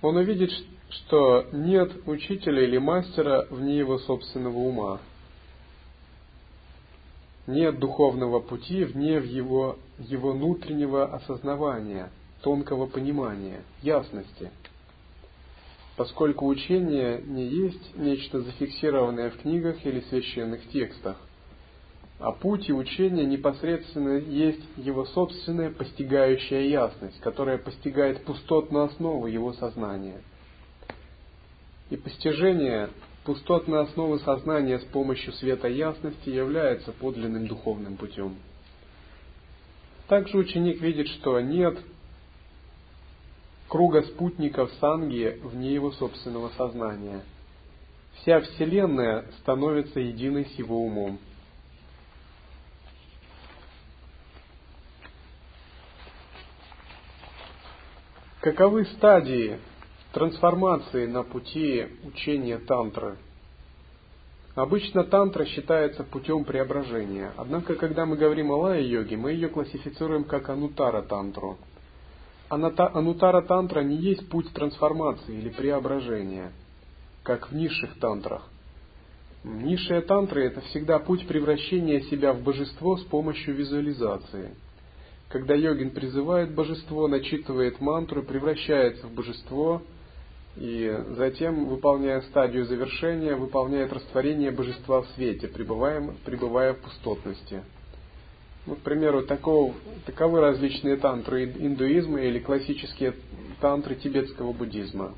он 0.02 0.16
увидит, 0.16 0.50
что 0.90 1.46
нет 1.52 1.92
учителя 2.06 2.62
или 2.62 2.78
мастера 2.78 3.46
вне 3.50 3.78
его 3.78 3.98
собственного 3.98 4.56
ума. 4.56 5.00
Нет 7.46 7.78
духовного 7.78 8.40
пути 8.40 8.84
вне 8.84 9.14
его, 9.14 9.78
его 9.98 10.32
внутреннего 10.32 11.14
осознавания, 11.14 12.10
тонкого 12.42 12.86
понимания, 12.86 13.62
ясности. 13.82 14.50
Поскольку 15.96 16.46
учение 16.46 17.20
не 17.22 17.46
есть 17.46 17.96
нечто 17.96 18.40
зафиксированное 18.40 19.30
в 19.30 19.38
книгах 19.38 19.84
или 19.84 20.00
священных 20.00 20.68
текстах, 20.68 21.16
а 22.18 22.32
путь 22.32 22.68
и 22.68 22.72
учение 22.72 23.24
непосредственно 23.24 24.18
есть 24.18 24.62
его 24.76 25.04
собственная 25.06 25.70
постигающая 25.70 26.62
ясность, 26.62 27.20
которая 27.20 27.58
постигает 27.58 28.24
пустотную 28.24 28.86
основу 28.86 29.26
его 29.26 29.52
сознания. 29.52 30.20
И 31.90 31.96
постижение 31.96 32.90
пустотной 33.24 33.82
основы 33.82 34.18
сознания 34.20 34.80
с 34.80 34.84
помощью 34.84 35.32
света 35.34 35.68
ясности 35.68 36.28
является 36.28 36.92
подлинным 36.92 37.46
духовным 37.46 37.96
путем. 37.96 38.36
Также 40.08 40.38
ученик 40.38 40.80
видит, 40.80 41.06
что 41.08 41.38
нет 41.40 41.78
круга 43.68 44.02
спутников 44.02 44.72
санги 44.80 45.38
вне 45.44 45.72
его 45.74 45.92
собственного 45.92 46.48
сознания. 46.56 47.20
Вся 48.16 48.40
Вселенная 48.40 49.26
становится 49.40 50.00
единой 50.00 50.46
с 50.46 50.58
его 50.58 50.82
умом. 50.84 51.18
Каковы 58.40 58.84
стадии 58.84 59.58
трансформации 60.12 61.06
на 61.06 61.24
пути 61.24 61.88
учения 62.04 62.58
тантры? 62.58 63.16
Обычно 64.54 65.02
тантра 65.02 65.44
считается 65.44 66.04
путем 66.04 66.44
преображения. 66.44 67.32
Однако, 67.36 67.74
когда 67.74 68.06
мы 68.06 68.16
говорим 68.16 68.52
о 68.52 68.58
лая-йоге, 68.58 69.16
мы 69.16 69.32
ее 69.32 69.48
классифицируем 69.48 70.22
как 70.22 70.50
анутара 70.50 71.02
тантру. 71.02 71.58
Анутара 72.48 73.42
тантра 73.42 73.80
не 73.80 73.96
есть 73.96 74.28
путь 74.28 74.52
трансформации 74.52 75.36
или 75.36 75.48
преображения, 75.48 76.52
как 77.24 77.50
в 77.50 77.56
низших 77.56 77.98
тантрах. 77.98 78.46
Низшая 79.42 80.02
тантра– 80.02 80.38
это 80.42 80.60
всегда 80.60 81.00
путь 81.00 81.26
превращения 81.26 82.02
себя 82.02 82.32
в 82.32 82.42
божество 82.42 82.98
с 82.98 83.02
помощью 83.02 83.56
визуализации– 83.56 84.54
когда 85.28 85.54
йогин 85.54 85.90
призывает 85.90 86.54
божество, 86.54 87.06
начитывает 87.06 87.80
мантру, 87.80 88.22
превращается 88.22 89.06
в 89.06 89.12
божество, 89.12 89.82
и 90.56 91.04
затем, 91.16 91.66
выполняя 91.66 92.22
стадию 92.22 92.64
завершения, 92.64 93.36
выполняет 93.36 93.92
растворение 93.92 94.50
божества 94.50 95.02
в 95.02 95.08
свете, 95.14 95.46
пребывая, 95.46 96.14
пребывая 96.24 96.72
в 96.72 96.78
пустотности. 96.78 97.62
Ну, 98.66 98.74
к 98.74 98.80
примеру, 98.80 99.22
такого, 99.22 99.74
таковы 100.04 100.40
различные 100.40 100.96
тантры 100.96 101.44
индуизма 101.44 102.20
или 102.20 102.38
классические 102.38 103.14
тантры 103.60 103.94
тибетского 103.94 104.52
буддизма. 104.52 105.14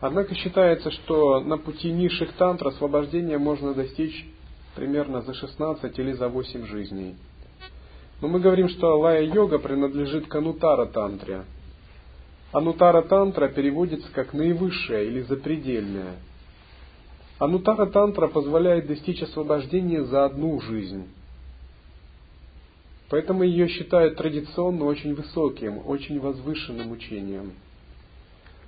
Однако 0.00 0.34
считается, 0.34 0.90
что 0.90 1.40
на 1.40 1.58
пути 1.58 1.92
низших 1.92 2.32
тантр 2.32 2.68
освобождения 2.68 3.38
можно 3.38 3.74
достичь 3.74 4.26
примерно 4.74 5.22
за 5.22 5.34
16 5.34 5.98
или 5.98 6.12
за 6.12 6.28
8 6.28 6.66
жизней– 6.66 7.16
но 8.22 8.28
мы 8.28 8.38
говорим, 8.38 8.68
что 8.68 8.96
лая-йога 8.98 9.58
принадлежит 9.58 10.28
к 10.28 10.34
анутара-тантре. 10.36 11.42
Анутара-тантра 12.52 13.48
переводится 13.48 14.08
как 14.12 14.32
наивысшая 14.32 15.04
или 15.04 15.22
запредельная. 15.22 16.14
Анутара-тантра 17.40 18.28
позволяет 18.28 18.86
достичь 18.86 19.20
освобождения 19.22 20.04
за 20.04 20.24
одну 20.24 20.60
жизнь. 20.60 21.08
Поэтому 23.10 23.42
ее 23.42 23.66
считают 23.66 24.16
традиционно 24.16 24.84
очень 24.84 25.14
высоким, 25.14 25.80
очень 25.84 26.20
возвышенным 26.20 26.92
учением. 26.92 27.54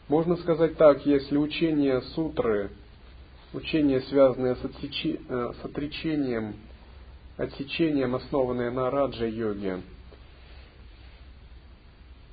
Можно 0.09 0.36
сказать 0.36 0.76
так, 0.76 1.07
если 1.07 1.36
учение 1.36 2.02
сутры, 2.16 2.70
учение, 3.52 4.00
связанное 4.00 4.57
э, 4.57 5.52
с 5.62 5.64
отречением 5.64 6.57
отсечением, 7.37 8.14
основанные 8.14 8.70
на 8.70 8.91
раджа-йоге. 8.91 9.82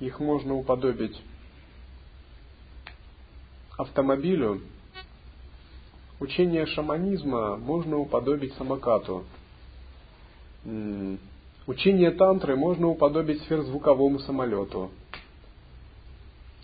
Их 0.00 0.20
можно 0.20 0.54
уподобить 0.54 1.20
автомобилю. 3.76 4.60
Учение 6.20 6.66
шаманизма 6.66 7.56
можно 7.56 7.98
уподобить 7.98 8.54
самокату. 8.54 9.24
Учение 11.66 12.10
тантры 12.12 12.56
можно 12.56 12.88
уподобить 12.88 13.42
сверхзвуковому 13.42 14.20
самолету. 14.20 14.90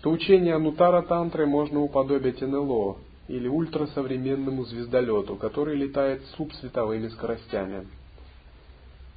То 0.01 0.11
учение 0.11 0.55
анутара 0.55 1.01
тантры 1.01 1.45
можно 1.45 1.81
уподобить 1.81 2.41
НЛО 2.41 2.97
или 3.27 3.47
ультрасовременному 3.47 4.63
звездолету, 4.63 5.35
который 5.35 5.75
летает 5.75 6.25
субсветовыми 6.37 7.09
скоростями. 7.09 7.85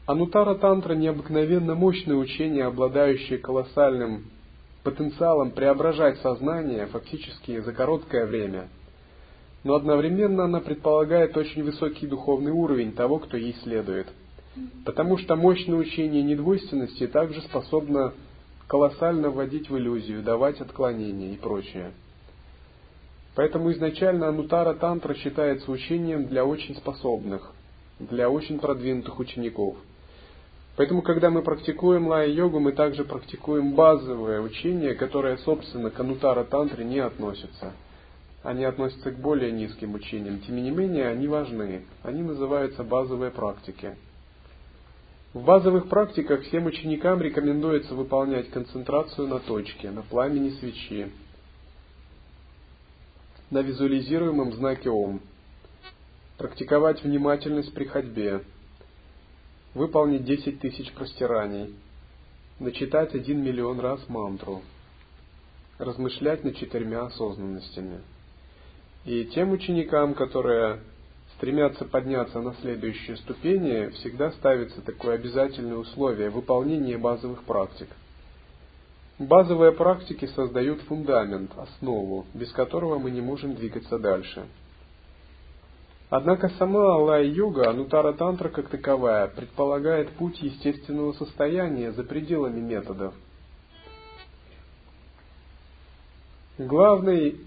Анутара 0.05 0.57
Тантра– 0.57 0.95
необыкновенно 0.97 1.77
мощное 1.77 2.17
учение, 2.17 2.65
обладающее 2.65 3.39
колоссальным 3.39 4.25
потенциалом 4.83 5.53
преображать 5.53 6.19
сознание 6.19 6.87
фактически 6.87 7.61
за 7.61 7.73
короткое 7.73 8.27
время. 8.27 8.69
Но 9.63 9.77
одновременно 9.77 10.47
она 10.47 10.59
предполагает 10.59 11.37
очень 11.37 11.63
высокий 11.63 12.09
духовный 12.09 12.51
уровень 12.51 12.93
того, 12.93 13.21
кто 13.21 13.37
ей 13.37 13.55
следует. 13.63 14.09
Потому 14.85 15.19
что 15.19 15.37
мощное 15.37 15.79
учение 15.79 16.25
недвойственности 16.25 17.07
также 17.07 17.41
способно 17.43 18.13
колоссально 18.67 19.31
вводить 19.31 19.71
в 19.71 19.79
иллюзию, 19.79 20.25
давать 20.25 20.61
отклонения 20.61 21.35
и 21.35 21.37
прочее. 21.37 21.93
Поэтому 23.37 23.71
изначально 23.71 24.27
Анутара 24.27 24.75
Тантра 24.75 25.15
считается 25.15 25.71
учением 25.71 26.27
для 26.27 26.45
очень 26.45 26.75
способных, 26.75 27.53
для 28.01 28.29
очень 28.29 28.59
продвинутых 28.59 29.21
учеников– 29.21 29.77
Поэтому, 30.77 31.03
когда 31.03 31.29
мы 31.31 31.43
практикуем 31.43 32.09
лая-йогу, 32.09 32.59
мы 32.59 32.73
также 32.73 33.05
практикуем 33.05 33.75
базовое 33.75 34.41
учение, 34.41 34.95
которое, 34.95 35.37
собственно, 35.39 35.91
к 35.91 36.01
анутара 36.01 36.45
тантре 36.45 36.85
не 36.85 36.99
относится. 36.99 37.73
Они 38.43 38.65
относятся 38.65 39.11
к 39.11 39.19
более 39.19 39.53
низким 39.53 39.95
учениям. 39.95 40.41
Тем 40.41 40.57
не 40.57 40.71
менее, 40.71 41.09
они 41.09 41.29
важны. 41.29 41.85
Они 42.03 42.23
называются 42.23 42.83
базовые 42.83 43.31
практики. 43.31 43.97
В 45.35 45.45
базовых 45.45 45.89
практиках 45.89 46.43
всем 46.43 46.67
ученикам 46.67 47.21
рекомендуется 47.21 47.95
выполнять 47.95 48.51
концентрацию 48.51 49.29
на 49.29 49.39
точке, 49.39 49.91
на 49.91 50.03
пламени 50.03 50.51
свечи, 50.59 51.11
на 53.51 53.61
визуализируемом 53.61 54.53
знаке 54.55 54.91
Ом. 54.91 55.21
практиковать 56.37 57.03
внимательность 57.03 57.73
при 57.73 57.85
ходьбе, 57.85 58.43
выполнить 59.75 60.25
10 60.25 60.61
тысяч 60.61 60.93
простираний, 60.93 61.75
начитать 62.59 63.15
один 63.15 63.43
миллион 63.43 63.81
раз 63.81 64.01
мантру, 64.09 64.63
размышлять 65.79 66.45
над 66.45 66.57
четырьмя 66.57 67.07
осознанностями. 67.07 68.01
И 69.05 69.25
тем 69.27 69.51
ученикам, 69.51 70.15
которые 70.15 70.81
стремятся 71.37 71.85
подняться 71.85 72.41
на 72.41 72.55
следующие 72.55 73.17
ступени, 73.17 73.89
всегда 73.91 74.31
ставится 74.33 74.81
такое 74.83 75.17
обязательное 75.17 75.77
условие– 75.77 76.31
выполнение 76.31 76.99
базовых 76.99 77.43
практик. 77.45 77.89
Базовые 79.19 79.73
практики 79.73 80.27
создают 80.27 80.81
фундамент, 80.83 81.51
основу, 81.57 82.27
без 82.35 82.53
которого 82.53 82.99
мы 82.99 83.11
не 83.11 83.21
можем 83.21 83.55
двигаться 83.55 83.99
дальше. 83.99 84.47
Однако 86.15 86.51
сама 86.59 86.99
лай-йога, 86.99 87.71
анутара 87.71 88.13
тантра 88.13 88.51
как 88.51 88.69
таковая, 88.69 89.29
предполагает 89.29 90.11
путь 90.11 90.43
естественного 90.43 91.15
состояния 91.15 91.91
за 91.93 92.05
пределами 92.05 92.61
методов. 92.61 93.15
Главный 96.59 97.41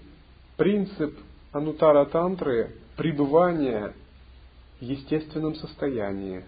принцип 0.56 1.16
анутара 1.52 2.06
тантры– 2.06 2.74
пребывание 2.96 3.94
в 4.80 4.82
естественном 4.82 5.54
состоянии. 5.54 6.44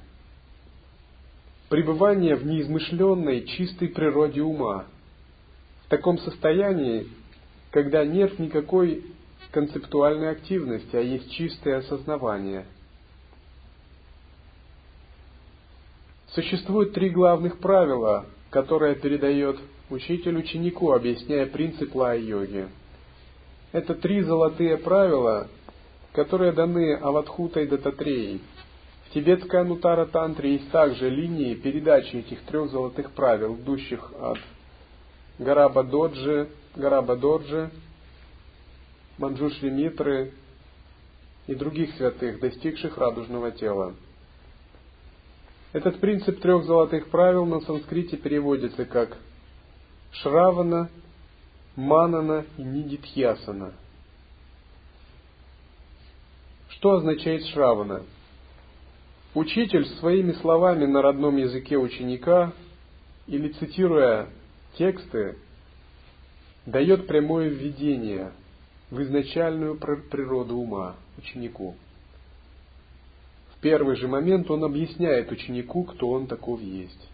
Пребывание 1.68 2.34
в 2.34 2.44
неизмышленной 2.44 3.44
чистой 3.44 3.86
природе 3.86 4.42
ума– 4.42 4.86
в 5.86 5.88
таком 5.88 6.18
состоянии, 6.18 7.06
когда 7.70 8.04
нет 8.04 8.40
никакой 8.40 9.04
концептуальной 9.50 10.30
активности, 10.30 10.94
а 10.94 11.00
есть 11.00 11.30
чистое 11.32 11.78
осознавание. 11.78 12.66
Существует 16.28 16.92
три 16.92 17.10
главных 17.10 17.58
правила, 17.58 18.26
которые 18.50 18.94
передает 18.94 19.58
учитель 19.90 20.36
ученику, 20.36 20.92
объясняя 20.92 21.46
принцип 21.46 21.94
лай-йоги. 21.94 22.68
Это 23.72 23.94
три 23.94 24.22
золотые 24.22 24.76
правила, 24.76 25.48
которые 26.12 26.52
даны 26.52 26.94
Аватхутой 26.96 27.66
Дататреей. 27.66 28.42
В 29.06 29.14
тибетской 29.14 29.60
Анутара 29.60 30.04
Тантре 30.04 30.54
есть 30.54 30.70
также 30.70 31.08
линии 31.08 31.54
передачи 31.54 32.16
этих 32.16 32.42
трех 32.42 32.70
золотых 32.70 33.12
правил, 33.12 33.54
идущих 33.56 34.12
от 34.20 34.38
Гараба 35.38 35.82
Доджи, 35.82 36.48
Гараба 36.76 37.16
Доджи, 37.16 37.70
Манджушри 39.18 39.70
Митры 39.70 40.32
и 41.46 41.54
других 41.54 41.94
святых, 41.96 42.40
достигших 42.40 42.96
радужного 42.96 43.50
тела. 43.50 43.94
Этот 45.72 46.00
принцип 46.00 46.40
трех 46.40 46.64
золотых 46.64 47.08
правил 47.08 47.44
на 47.44 47.60
санскрите 47.60 48.16
переводится 48.16 48.84
как 48.84 49.18
Шравана, 50.12 50.88
Манана 51.76 52.46
и 52.56 52.62
Нидитхьясана. 52.62 53.72
Что 56.70 56.92
означает 56.92 57.44
Шравана? 57.46 58.04
Учитель 59.34 59.84
своими 59.96 60.32
словами 60.32 60.86
на 60.86 61.02
родном 61.02 61.36
языке 61.36 61.76
ученика 61.76 62.52
или 63.26 63.48
цитируя 63.48 64.28
тексты 64.76 65.36
дает 66.66 67.06
прямое 67.06 67.48
введение 67.48 68.32
в 68.90 69.02
изначальную 69.02 69.76
природу 69.76 70.56
ума 70.56 70.96
ученику. 71.16 71.76
В 73.54 73.60
первый 73.60 73.96
же 73.96 74.08
момент 74.08 74.50
он 74.50 74.64
объясняет 74.64 75.30
ученику, 75.30 75.84
кто 75.84 76.10
он 76.10 76.26
таков 76.26 76.60
есть. 76.60 77.08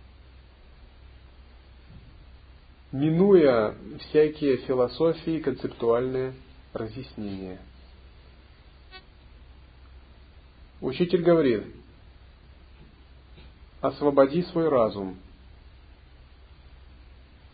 Минуя 2.92 3.74
всякие 4.00 4.58
философии 4.58 5.38
и 5.38 5.40
концептуальные 5.40 6.34
разъяснения. 6.72 7.58
Учитель 10.80 11.22
говорит, 11.22 11.64
освободи 13.80 14.42
свой 14.42 14.68
разум– 14.68 15.16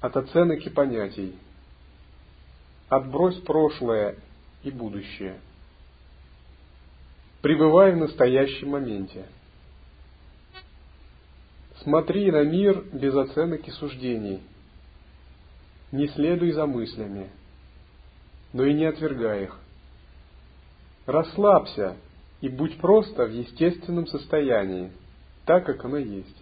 от 0.01 0.17
оценок 0.17 0.67
и 0.67 0.71
понятий. 0.71 1.37
Отбрось 2.91 3.37
прошлое 3.43 4.17
и 4.65 4.71
будущее. 4.73 5.39
Пребывай 7.41 7.93
в 7.93 7.97
настоящем 7.97 8.71
моменте. 8.71 9.27
Смотри 11.83 12.33
на 12.33 12.43
мир 12.43 12.85
без 12.93 13.15
оценок 13.15 13.67
и 13.69 13.71
суждений. 13.71 14.43
Не 15.93 16.09
следуй 16.09 16.51
за 16.51 16.67
мыслями, 16.67 17.31
но 18.53 18.65
и 18.65 18.75
не 18.75 18.87
отвергай 18.87 19.45
их. 19.45 19.57
Расслабься 21.07 21.97
и 22.41 22.49
будь 22.49 22.77
просто 22.79 23.25
в 23.25 23.33
естественном 23.33 24.09
состоянии, 24.09 24.91
так 25.47 25.65
как 25.65 25.85
оно 25.85 25.97
есть. 25.97 26.37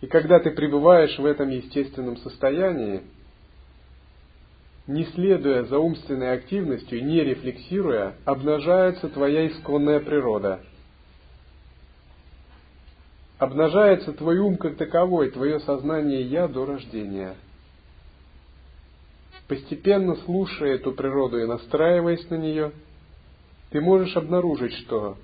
И 0.00 0.06
когда 0.06 0.40
ты 0.40 0.52
пребываешь 0.52 1.18
в 1.18 1.24
этом 1.26 1.50
естественном 1.50 2.16
состоянии, 2.16 3.02
не 4.86 5.04
следуя 5.06 5.64
за 5.64 5.78
умственной 5.78 6.34
активностью, 6.34 7.04
не 7.04 7.22
рефлексируя, 7.22 8.14
обнажается 8.24 9.08
твоя 9.08 9.48
исконная 9.48 10.00
природа. 10.00 10.60
Обнажается 13.38 14.12
твой 14.12 14.38
ум 14.38 14.56
как 14.56 14.76
таковой, 14.76 15.30
твое 15.30 15.60
сознание 15.60 16.22
«я» 16.22 16.48
до 16.48 16.64
рождения. 16.64 17.34
Постепенно 19.48 20.16
слушая 20.24 20.74
эту 20.74 20.92
природу 20.92 21.38
и 21.38 21.46
настраиваясь 21.46 22.28
на 22.30 22.36
нее, 22.36 22.72
ты 23.70 23.80
можешь 23.80 24.16
обнаружить, 24.16 24.72
что 24.74 25.16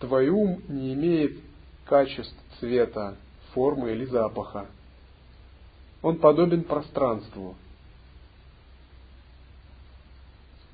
твой 0.00 0.28
ум 0.28 0.60
не 0.68 0.92
имеет 0.94 1.38
качеств 1.86 2.36
цвета, 2.58 3.16
формы 3.52 3.92
или 3.92 4.04
запаха. 4.04 4.66
Он 6.02 6.18
подобен 6.18 6.64
пространству. 6.64 7.56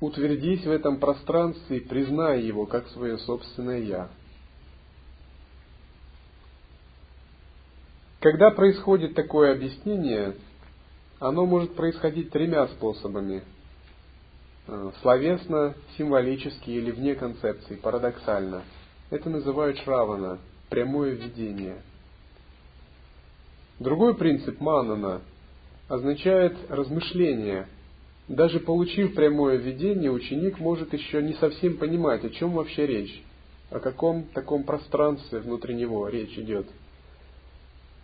Утвердись 0.01 0.65
в 0.65 0.71
этом 0.71 0.99
пространстве 0.99 1.77
и 1.77 1.79
признай 1.79 2.41
его 2.41 2.65
как 2.65 2.87
свое 2.89 3.17
собственное 3.19 3.79
«я». 3.79 4.09
Когда 8.19 8.51
происходит 8.51 9.15
такое 9.15 9.53
объяснение, 9.53 10.35
оно 11.19 11.45
может 11.45 11.75
происходить 11.75 12.31
тремя 12.31 12.67
способами. 12.67 13.43
Э, 14.67 14.91
словесно, 15.01 15.75
символически 15.97 16.69
или 16.69 16.91
вне 16.91 17.15
концепции, 17.15 17.75
парадоксально. 17.75 18.63
Это 19.09 19.29
называют 19.29 19.77
шравана, 19.77 20.39
прямое 20.69 21.11
введение– 21.11 21.81
Другой 23.81 24.13
принцип 24.13 24.61
манана 24.61 25.23
означает 25.87 26.55
размышление. 26.69 27.67
Даже 28.31 28.61
получив 28.61 29.13
прямое 29.13 29.57
видение, 29.57 30.09
ученик 30.09 30.57
может 30.57 30.93
еще 30.93 31.21
не 31.21 31.33
совсем 31.33 31.75
понимать, 31.75 32.23
о 32.23 32.29
чем 32.29 32.53
вообще 32.53 32.87
речь, 32.87 33.21
о 33.69 33.79
каком 33.79 34.23
таком 34.23 34.63
пространстве 34.63 35.39
внутри 35.39 35.75
него 35.75 36.07
речь 36.07 36.37
идет. 36.39 36.65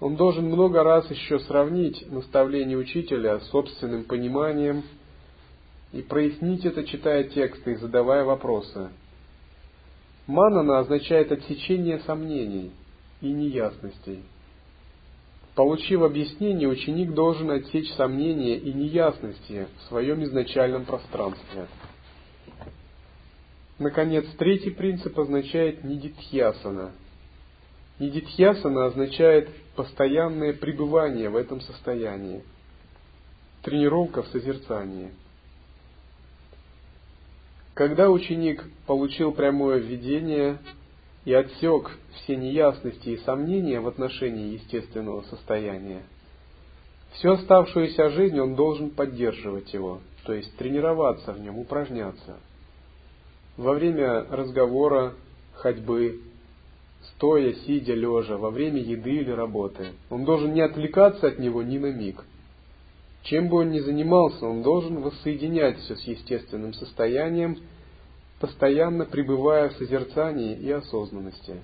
Он 0.02 0.18
должен 0.18 0.48
много 0.48 0.84
раз 0.84 1.10
еще 1.10 1.40
сравнить 1.40 2.12
наставление 2.12 2.78
учителя 2.78 3.40
с 3.40 3.48
собственным 3.52 4.04
пониманием 4.04 4.84
и 5.94 6.02
прояснить 6.02 6.66
это, 6.66 6.84
читая 6.84 7.24
тексты 7.24 7.72
и 7.72 7.76
задавая 7.76 8.26
вопросы. 8.26 8.90
Манана 10.28 10.80
означает 10.80 11.32
отсечение 11.32 12.00
сомнений 12.00 12.74
и 13.22 13.32
неясностей– 13.32 14.24
Получив 15.58 16.04
объяснение, 16.04 16.68
ученик 16.70 17.16
должен 17.16 17.50
отсечь 17.50 17.92
сомнения 17.96 18.58
и 18.58 18.72
неясности 18.72 19.66
в 19.80 19.88
своем 19.88 20.24
изначальном 20.24 20.86
пространстве. 20.86 21.66
Наконец, 23.80 24.28
третий 24.38 24.70
принцип 24.70 25.18
означает 25.18 25.84
нидитхьясана. 25.84 26.92
Нидитхьясана 27.98 28.86
означает 28.86 29.50
постоянное 29.76 30.54
пребывание 30.54 31.28
в 31.28 31.36
этом 31.36 31.60
состоянии, 31.62 32.44
тренировка 33.64 34.22
в 34.22 34.28
созерцании. 34.28 35.10
Когда 37.74 38.12
ученик 38.12 38.64
получил 38.86 39.32
прямое 39.32 39.80
введение, 39.80 40.60
и 41.28 41.34
отсек 41.34 41.92
все 42.14 42.38
неясности 42.38 43.10
и 43.10 43.18
сомнения 43.18 43.82
в 43.82 43.88
отношении 43.90 44.54
естественного 44.54 45.24
состояния, 45.24 46.04
всю 47.12 47.32
оставшуюся 47.32 48.12
жизнь 48.12 48.40
он 48.40 48.56
должен 48.56 48.92
поддерживать 48.92 49.74
его, 49.74 50.00
то 50.24 50.32
есть 50.32 50.56
тренироваться 50.56 51.34
в 51.34 51.42
нем, 51.42 51.60
упражняться. 51.60 52.38
во 53.58 53.74
время 53.74 54.24
разговора, 54.30 55.16
ходьбы, 55.56 56.22
стоя, 57.10 57.52
сидя, 57.66 57.94
лежа, 57.94 58.38
во 58.38 58.50
время 58.50 58.80
еды 58.80 59.18
или 59.18 59.32
работы. 59.32 59.88
Он 60.10 60.24
должен 60.24 60.54
не 60.54 60.62
отвлекаться 60.62 61.28
от 61.28 61.40
него 61.40 61.62
ни 61.62 61.78
на 61.78 61.92
миг. 61.92 62.24
Чем 63.24 63.50
бы 63.50 63.58
он 63.58 63.72
ни 63.72 63.80
занимался, 63.80 64.46
он 64.46 64.62
должен 64.62 65.02
воссоединять 65.02 65.78
все 65.80 65.98
с 65.98 66.04
естественным 66.04 66.74
состоянием, 66.74 67.58
постоянно 68.40 69.06
пребывая 69.06 69.70
в 69.70 69.74
созерцании 69.74 70.56
и 70.56 70.72
осознанности. 70.72 71.62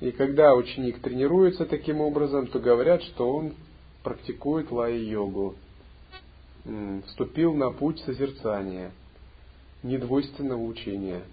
И 0.00 0.12
когда 0.12 0.54
ученик 0.54 1.00
тренируется 1.00 1.66
таким 1.66 2.00
образом, 2.00 2.46
то 2.46 2.58
говорят, 2.58 3.02
что 3.02 3.28
он 3.28 3.54
практикует 4.02 4.70
лай-йогу, 4.70 5.56
вступил 7.06 7.54
на 7.54 7.70
путь 7.70 8.00
созерцания, 8.00 8.92
недвойственного 9.82 10.62
учения– 10.62 11.22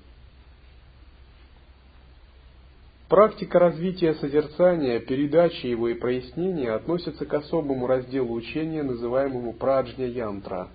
Практика 3.09 3.57
развития 3.57 4.15
созерцания, 4.15 4.99
передачи 4.99 5.65
его 5.65 5.87
и 5.87 5.93
прояснения 5.93 6.71
относится 6.71 7.25
к 7.25 7.33
особому 7.33 7.87
разделу 7.87 8.33
учения, 8.33 8.83
называемому 8.83 9.53
праджня-янтра. 9.53 10.67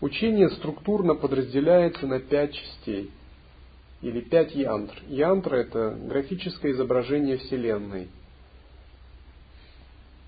Учение 0.00 0.50
структурно 0.50 1.14
подразделяется 1.14 2.06
на 2.06 2.20
пять 2.20 2.54
частей, 2.54 3.10
или 4.00 4.20
пять 4.20 4.54
янтр. 4.54 4.94
Янтра– 5.08 5.56
это 5.58 5.90
графическое 5.90 6.72
изображение 6.72 7.38
Вселенной. 7.38 8.08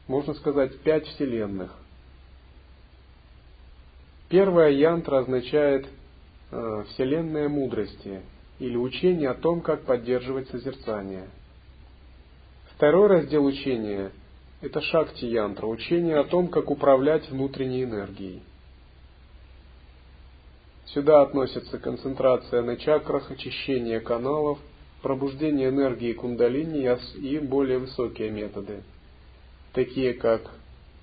Можно 0.08 0.34
сказать, 0.34 0.76
пять 0.80 1.06
Вселенных. 1.06 1.72
Первая 4.28 4.70
янтра 4.70 5.18
означает 5.18 5.86
э, 6.50 6.84
Вселенная 6.88 7.48
мудрости– 7.48 8.20
или 8.60 8.76
учение 8.76 9.30
о 9.30 9.34
том, 9.34 9.62
как 9.62 9.82
поддерживать 9.82 10.48
созерцание. 10.50 11.28
Второй 12.74 13.08
раздел 13.08 13.44
учения– 13.44 14.12
это 14.60 14.80
шакти-янтра, 14.82 15.66
учение 15.66 16.18
о 16.18 16.24
том, 16.24 16.48
как 16.48 16.70
управлять 16.70 17.28
внутренней 17.30 17.84
энергией. 17.84 18.42
Сюда 20.94 21.22
относятся 21.22 21.78
концентрация 21.78 22.62
на 22.62 22.76
чакрах, 22.76 23.30
очищение 23.30 24.00
каналов, 24.00 24.58
пробуждение 25.02 25.68
энергии 25.68 26.12
кундалини 26.12 26.88
и 27.16 27.38
более 27.38 27.78
высокие 27.78 28.30
методы, 28.30 28.82
такие 29.72 30.14
как 30.14 30.42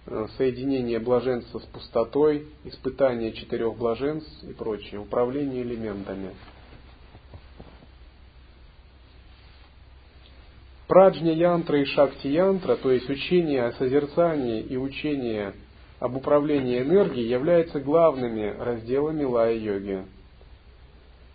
э, 0.05 0.27
соединение 0.37 0.99
блаженства 0.99 1.59
с 1.59 1.63
пустотой, 1.63 2.47
испытание 2.65 3.31
четырех 3.31 3.77
блаженств 3.77 4.43
и 4.43 4.53
прочее, 4.53 4.99
управление 4.99 5.63
элементами– 5.63 6.31
Праджня 10.87 11.33
янтра 11.33 11.81
и 11.81 11.85
шакти 11.85 12.27
янтра, 12.27 12.77
то 12.77 12.89
есть 12.89 13.09
учение 13.09 13.65
о 13.65 13.73
созерцании 13.73 14.61
и 14.61 14.77
учение 14.77 15.53
об 15.99 16.15
управлении 16.15 16.81
энергией, 16.81 17.27
являются 17.27 17.79
главными 17.79 18.55
разделами 18.57 19.23
лая-йоги. 19.23 20.05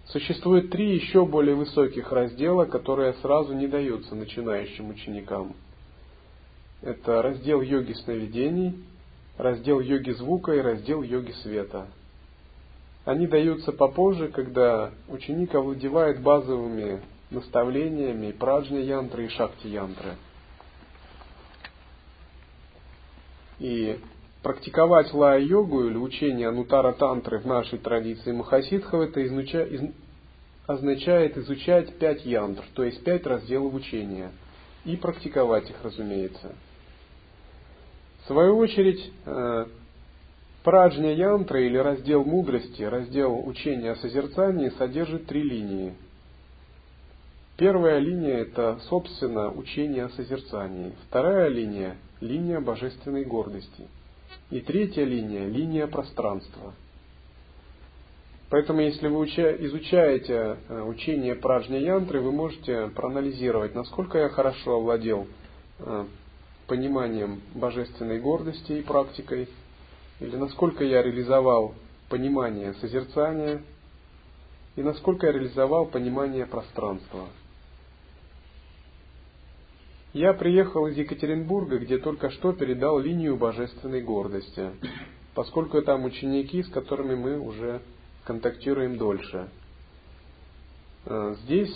Существует 0.07 0.71
три 0.71 0.95
еще 0.95 1.25
более 1.25 1.55
высоких 1.55 2.13
раздела, 2.13 2.65
которые 2.65 3.15
сразу 3.15 3.55
не 3.55 3.67
даются 3.67 4.15
начинающим 4.15 4.91
ученикам. 4.91 5.55
Это 6.83 7.23
раздел 7.23 7.61
йоги 7.61 7.93
сновидений, 7.93 8.75
раздел 9.39 9.81
йоги 9.81 10.11
звука 10.11 10.53
и 10.53 10.61
раздел 10.61 11.03
йоги 11.03 11.33
света. 11.43 11.87
Они 13.05 13.27
даются 13.27 13.73
попозже, 13.73 14.29
когда 14.29 14.91
ученик 15.09 15.55
овладевает 15.55 16.21
базовыми 16.21 17.01
наставлениями 17.31 18.33
праджня 18.33 18.81
янтры 18.81 19.27
и 19.27 19.29
шакти 19.29 19.67
янтры. 19.69 20.17
И 23.59 23.99
практиковать 24.43 25.13
лая-йогу 25.13 25.87
или 25.87 25.97
учение 25.97 26.49
анутара 26.49 26.93
тантры 26.93 27.39
в 27.39 27.47
нашей 27.47 27.79
традиции 27.79 28.33
махасидхов 28.33 29.01
это 29.01 29.25
изуча, 29.27 29.63
из, 29.65 29.83
означает 30.67 31.37
изучать 31.39 31.97
пять 31.99 32.25
янтр, 32.25 32.65
то 32.75 32.85
есть 32.85 33.03
пять 33.05 33.27
разделов 33.27 33.75
учения, 33.75 34.33
и 34.85 34.97
практиковать 34.97 35.71
их, 35.71 35.77
разумеется. 35.83 36.55
В 38.25 38.27
свою 38.27 38.57
очередь, 38.57 39.13
э, 39.27 39.67
праджня 40.65 41.15
янтра 41.15 41.61
или 41.61 41.77
раздел 41.77 42.25
мудрости, 42.25 42.83
раздел 42.83 43.47
учения 43.47 43.93
о 43.93 43.97
созерцании 43.97 44.71
содержит 44.71 45.27
три 45.27 45.43
линии– 45.43 45.95
Первая 47.63 47.99
линия– 47.99 48.39
это, 48.41 48.81
собственно, 48.89 49.51
учение 49.51 50.07
о 50.07 50.09
созерцании. 50.09 50.95
Вторая 51.07 51.49
линия– 51.49 51.97
линия 52.21 52.61
божественной 52.61 53.25
гордости. 53.25 53.87
И 54.51 54.61
третья 54.61 55.05
линия– 55.05 55.47
линия 55.49 55.87
пространства. 55.87 56.75
Поэтому, 58.51 58.83
если 58.83 59.09
вы 59.09 59.27
изучаете 59.27 60.59
э, 60.69 60.83
учение 60.83 61.35
Праджня 61.35 61.79
Янтры, 61.79 62.21
вы 62.21 62.33
можете 62.33 62.89
проанализировать, 62.89 63.75
насколько 63.75 64.19
я 64.19 64.29
хорошо 64.29 64.77
овладел 64.77 65.27
э, 65.79 66.05
пониманием 66.67 67.41
божественной 67.55 68.21
гордости 68.21 68.73
и 68.73 68.83
практикой, 68.83 69.49
или 70.21 70.37
насколько 70.37 70.85
я 70.85 71.03
реализовал 71.03 71.75
понимание 72.11 72.75
созерцания, 72.75 73.63
и 74.77 74.83
насколько 74.83 75.27
я 75.27 75.33
реализовал 75.33 75.87
понимание 75.87 76.45
пространства– 76.45 77.29
я 80.13 80.35
приехал 80.35 80.87
из 80.89 80.97
Екатеринбурга, 80.97 81.79
где 81.79 81.99
только 81.99 82.31
что 82.31 82.53
передал 82.53 82.99
линию 82.99 83.37
божественной 83.37 84.03
гордости, 84.03 84.71
поскольку 85.35 85.81
там 85.83 86.05
ученики, 86.05 86.63
с 86.63 86.69
которыми 86.69 87.15
мы 87.15 87.39
уже 87.39 87.81
контактируем 88.25 88.99
дольше. 88.99 89.49
Э, 91.07 91.35
здесь, 91.45 91.75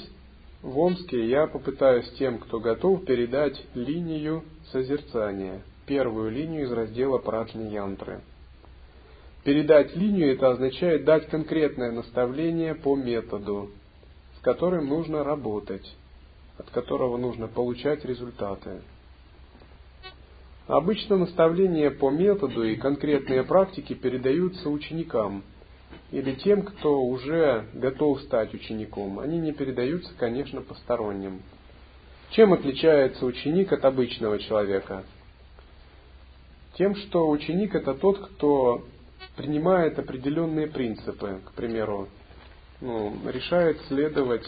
в 0.63 0.79
Омске, 0.79 1.27
я 1.27 1.47
попытаюсь 1.47 2.11
тем, 2.19 2.39
кто 2.39 2.61
готов, 2.61 3.07
передать 3.07 3.61
линию 3.75 4.45
созерцания, 4.71 5.63
первую 5.87 6.31
линию 6.31 6.65
из 6.65 6.73
раздела 6.73 7.19
Праджни 7.19 7.73
Янтры. 7.73 8.21
Передать 9.45 9.97
линию 9.97 10.33
это 10.35 10.51
означает 10.51 11.05
дать 11.05 11.29
конкретное 11.29 11.93
наставление 11.93 12.75
по 12.75 12.97
методу, 12.97 13.71
с 14.39 14.43
которым 14.43 14.89
нужно 14.89 15.25
работать 15.25 15.87
от 16.59 16.71
которого 16.71 17.17
нужно 17.17 17.49
получать 17.49 18.05
результаты. 18.05 18.81
Обычно 20.67 21.17
наставления 21.17 21.91
по 21.91 22.11
методу 22.11 22.65
и 22.65 22.77
конкретные 22.77 23.45
практики 23.45 23.95
передаются 23.95 24.69
ученикам 24.69 25.45
или 26.11 26.35
тем, 26.35 26.63
кто 26.63 27.03
уже 27.03 27.67
готов 27.75 28.21
стать 28.23 28.53
учеником. 28.53 29.21
Они 29.21 29.39
не 29.39 29.53
передаются, 29.53 30.13
конечно, 30.19 30.61
посторонним. 30.63 31.43
Чем 32.31 32.53
отличается 32.53 33.25
ученик 33.25 33.73
от 33.73 33.85
обычного 33.85 34.39
человека? 34.41 35.05
Тем, 36.75 36.97
что 36.97 37.29
ученик 37.29 37.75
это 37.75 37.95
тот, 37.95 38.19
кто 38.19 38.85
принимает 39.37 39.99
определенные 39.99 40.67
принципы, 40.67 41.41
к 41.45 41.53
примеру, 41.53 42.09
ну, 42.81 43.15
решает 43.27 43.81
следовать 43.89 44.47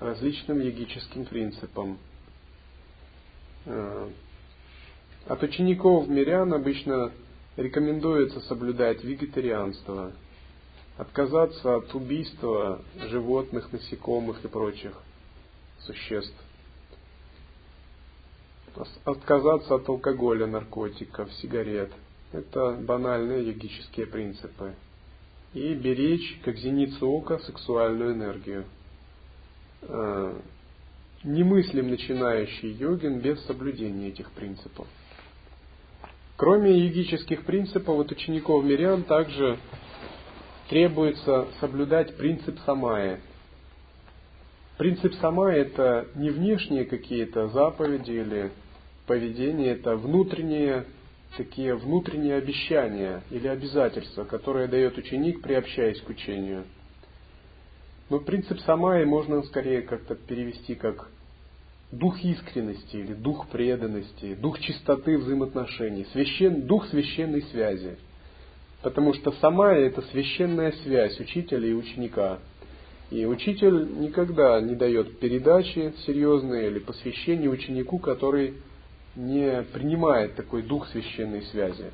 различным 0.00 0.60
йогическим 0.60 1.24
принципам. 1.24 1.98
Э, 3.64 4.08
от 5.26 5.42
учеников 5.42 6.08
мирян 6.08 6.52
обычно 6.54 7.12
рекомендуется 7.56 8.40
соблюдать 8.40 9.02
вегетарианство, 9.02 10.12
отказаться 10.96 11.76
от 11.76 11.94
убийства 11.94 12.82
животных, 13.08 13.72
насекомых 13.72 14.44
и 14.44 14.48
прочих 14.48 14.92
существ, 15.80 16.36
отказаться 19.04 19.74
от 19.74 19.88
алкоголя, 19.88 20.46
наркотиков, 20.46 21.32
сигарет. 21.34 21.92
Это 22.30 22.72
банальные 22.72 23.48
йогические 23.48 24.06
принципы. 24.06 24.74
И 25.54 25.72
беречь, 25.74 26.40
как 26.44 26.56
зеницу 26.58 27.08
ока, 27.08 27.38
сексуальную 27.38 28.12
энергию– 28.12 28.64
немыслим 31.24 31.90
начинающий 31.90 32.70
йогин 32.72 33.20
без 33.20 33.44
соблюдения 33.46 34.08
этих 34.08 34.30
принципов. 34.32 34.86
Кроме 36.36 36.78
йогических 36.78 37.44
принципов 37.44 37.98
от 37.98 38.12
учеников 38.12 38.64
мирян 38.64 39.02
также 39.02 39.58
требуется 40.68 41.48
соблюдать 41.60 42.16
принцип 42.16 42.58
самая. 42.64 43.20
Принцип 44.76 45.14
самая 45.14 45.56
это 45.62 46.06
не 46.14 46.30
внешние 46.30 46.84
какие-то 46.84 47.48
заповеди 47.48 48.12
или 48.12 48.52
поведение, 49.06 49.72
это 49.72 49.96
внутренние 49.96 50.84
такие 51.36 51.74
внутренние 51.74 52.36
обещания 52.36 53.22
или 53.30 53.48
обязательства, 53.48 54.24
которые 54.24 54.66
дает 54.68 54.96
ученик, 54.96 55.42
приобщаясь 55.42 56.00
к 56.00 56.08
учению– 56.08 56.64
Но 58.10 58.20
принцип 58.20 58.58
самаи 58.60 59.04
можно 59.04 59.42
скорее 59.42 59.82
как-то 59.82 60.14
перевести 60.14 60.74
как 60.74 61.10
дух 61.92 62.22
искренности 62.24 62.96
или 62.96 63.14
дух 63.14 63.48
преданности, 63.48 64.34
дух 64.34 64.58
чистоты 64.60 65.18
взаимоотношений, 65.18 66.06
священ, 66.12 66.62
дух 66.62 66.86
священной 66.88 67.42
связи. 67.42 67.96
Потому 68.82 69.12
что 69.12 69.32
самая 69.32 69.80
это 69.86 70.02
священная 70.02 70.72
связь 70.84 71.18
учителя 71.20 71.66
и 71.68 71.72
ученика. 71.72 72.38
И 73.10 73.24
учитель 73.24 74.00
никогда 74.00 74.60
не 74.60 74.74
дает 74.74 75.18
передачи 75.18 75.94
серьезные 76.06 76.68
или 76.68 76.78
посвящения 76.78 77.48
ученику, 77.48 77.98
который 77.98 78.54
не 79.16 79.62
принимает 79.72 80.36
такой 80.36 80.62
дух 80.62 80.86
священной 80.88 81.42
связи. 81.42 81.90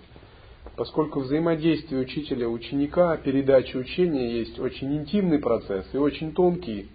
Поскольку 0.77 1.21
взаимодействие 1.21 2.01
учителя 2.01 2.49
ученика, 2.49 3.17
передача 3.17 3.77
учения 3.77 4.39
есть 4.39 4.59
очень 4.59 4.97
интимный 4.97 5.39
процесс 5.39 5.87
и 5.93 5.99
очень 5.99 6.33
тонкий, 6.33 6.89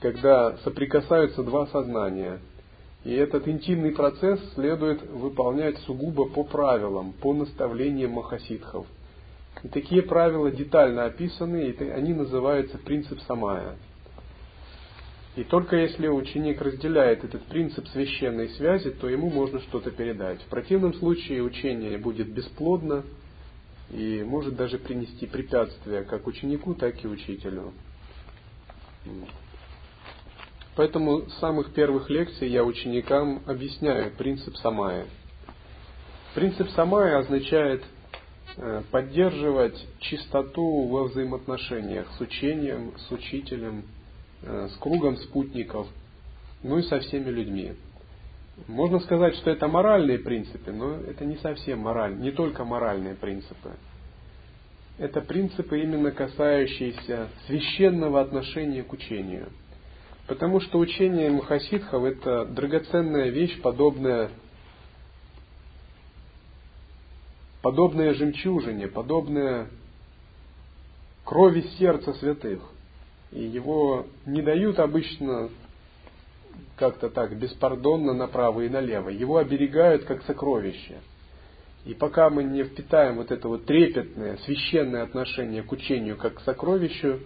когда 0.00 0.56
соприкасаются 0.58 1.42
два 1.42 1.66
сознания. 1.66 2.38
И 3.04 3.12
этот 3.12 3.46
интимный 3.46 3.92
процесс 3.92 4.40
следует 4.54 5.02
выполнять 5.02 5.76
сугубо 5.80 6.26
по 6.26 6.44
правилам, 6.44 7.12
по 7.12 7.34
наставлениям 7.34 8.12
махасидхов. 8.12 8.86
И 9.64 9.68
такие 9.68 10.00
правила 10.00 10.50
детально 10.50 11.04
описаны, 11.04 11.70
и 11.70 11.90
они 11.90 12.14
называются 12.14 12.78
принцип 12.78 13.20
самая. 13.26 13.76
И 15.36 15.44
только 15.44 15.76
если 15.76 16.08
ученик 16.08 16.60
разделяет 16.60 17.22
этот 17.24 17.44
принцип 17.44 17.86
священной 17.88 18.48
связи, 18.50 18.90
то 18.90 19.08
ему 19.08 19.30
можно 19.30 19.60
что-то 19.60 19.90
передать. 19.90 20.42
В 20.42 20.46
противном 20.46 20.94
случае 20.94 21.42
учение 21.42 21.98
будет 21.98 22.28
бесплодно 22.28 23.04
и 23.90 24.24
может 24.24 24.56
даже 24.56 24.78
принести 24.78 25.26
препятствия 25.26 26.02
как 26.02 26.26
ученику, 26.26 26.74
так 26.74 27.02
и 27.04 27.08
учителю. 27.08 27.72
Поэтому 30.74 31.28
с 31.28 31.38
самых 31.38 31.72
первых 31.74 32.10
лекций 32.10 32.48
я 32.48 32.64
ученикам 32.64 33.42
объясняю 33.46 34.12
принцип 34.12 34.56
самая. 34.56 35.06
Принцип 36.34 36.68
самая 36.70 37.18
означает 37.18 37.84
э, 38.56 38.82
поддерживать 38.90 39.76
чистоту 39.98 40.86
во 40.86 41.04
взаимоотношениях 41.04 42.08
с 42.16 42.20
учением, 42.20 42.94
с 42.96 43.10
учителем, 43.10 43.84
с 44.42 44.76
кругом 44.78 45.16
спутников, 45.18 45.86
ну 46.62 46.78
и 46.78 46.82
со 46.82 47.00
всеми 47.00 47.30
людьми. 47.30 47.74
Можно 48.66 49.00
сказать, 49.00 49.34
что 49.36 49.50
это 49.50 49.68
моральные 49.68 50.18
принципы, 50.18 50.72
но 50.72 50.96
это 50.96 51.24
не 51.24 51.36
совсем 51.36 51.80
моральные, 51.80 52.22
не 52.22 52.30
только 52.32 52.64
моральные 52.64 53.14
принципы. 53.14 53.72
Это 54.98 55.22
принципы, 55.22 55.80
именно 55.80 56.10
касающиеся 56.10 57.28
священного 57.46 58.20
отношения 58.20 58.82
к 58.82 58.92
учению. 58.92 59.48
Потому 60.26 60.60
что 60.60 60.78
учение 60.78 61.30
Махасидхов– 61.30 62.04
это 62.04 62.44
драгоценная 62.44 63.30
вещь, 63.30 63.60
подобная, 63.62 64.30
подобная 67.62 68.14
жемчужине, 68.14 68.88
подобная 68.88 69.68
крови 71.24 71.62
сердца 71.78 72.12
святых– 72.14 72.60
и 73.32 73.42
его 73.42 74.06
не 74.26 74.42
дают 74.42 74.78
обычно 74.78 75.50
как-то 76.76 77.10
так 77.10 77.36
беспардонно 77.36 78.12
направо 78.12 78.62
и 78.62 78.68
налево. 78.68 79.08
Его 79.10 79.36
оберегают 79.36 80.04
как 80.04 80.22
сокровище. 80.24 80.98
И 81.84 81.94
пока 81.94 82.28
мы 82.28 82.42
не 82.42 82.64
впитаем 82.64 83.16
вот 83.16 83.30
это 83.30 83.48
вот 83.48 83.64
трепетное, 83.64 84.36
священное 84.38 85.02
отношение 85.02 85.62
к 85.62 85.72
учению 85.72 86.16
как 86.16 86.34
к 86.34 86.40
сокровищу, 86.40 87.20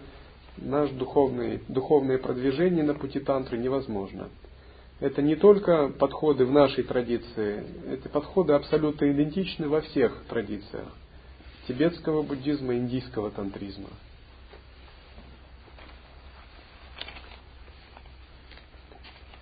наш 0.57 0.89
духовный, 0.91 1.61
духовное 1.67 2.17
продвижение 2.17 2.83
на 2.83 2.93
пути 2.93 3.19
тантры 3.19 3.57
невозможно. 3.57 4.29
Это 5.01 5.21
не 5.21 5.35
только 5.35 5.89
подходы 5.89 6.45
в 6.45 6.51
нашей 6.51 6.85
традиции, 6.85 7.63
эти 7.91 8.07
подходы 8.07 8.53
абсолютно 8.53 9.11
идентичны 9.11 9.67
во 9.67 9.81
всех 9.81 10.23
традициях 10.29 10.87
тибетского 11.67 12.21
буддизма, 12.21 12.75
индийского 12.75 13.31
тантризма. 13.31 13.89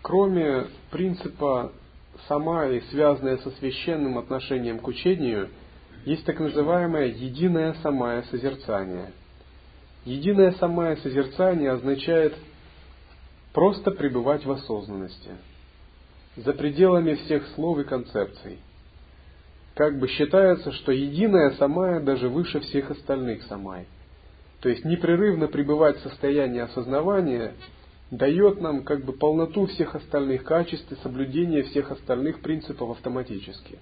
Кроме 0.04 0.68
принципа 0.92 1.72
самаи, 2.28 2.84
связанная 2.92 3.38
со 3.38 3.52
священным 3.52 4.18
отношением 4.18 4.80
к 4.80 4.88
учению, 4.88 5.50
есть 6.06 6.26
так 6.26 6.42
называемое 6.42 7.06
единое 7.06 7.74
самое 7.82 8.24
созерцание. 8.24 9.14
Единое 10.04 10.52
самое 10.60 10.98
созерцание 10.98 11.72
означает 11.72 12.36
просто 13.54 13.92
пребывать 13.92 14.46
в 14.46 14.52
осознанности, 14.52 15.32
за 16.36 16.52
пределами 16.52 17.14
всех 17.14 17.48
слов 17.56 17.80
и 17.80 17.86
концепций. 17.86 18.60
Как 19.74 19.98
бы 20.00 20.10
считается, 20.10 20.74
что 20.74 20.92
единое 20.92 21.52
самая 21.52 22.02
даже 22.02 22.28
выше 22.28 22.60
всех 22.60 22.92
остальных 22.92 23.44
самай. 23.44 23.88
То 24.60 24.68
есть 24.68 24.84
непрерывно 24.84 25.48
пребывать 25.48 25.98
в 26.00 26.04
состоянии 26.04 26.60
осознавания 26.60 27.54
дает 28.18 28.62
нам 28.62 28.84
как 28.84 29.04
бы 29.04 29.14
полноту 29.14 29.66
всех 29.66 29.96
остальных 29.96 30.44
качеств 30.44 30.92
и 30.92 30.96
соблюдение 30.98 31.64
всех 31.64 31.92
остальных 31.92 32.42
принципов 32.42 32.92
автоматически. 32.92 33.80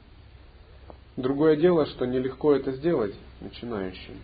Другое 1.17 1.57
дело, 1.57 1.86
что 1.86 2.05
нелегко 2.05 2.55
это 2.55 2.71
сделать 2.71 3.13
начинающим. 3.41 4.15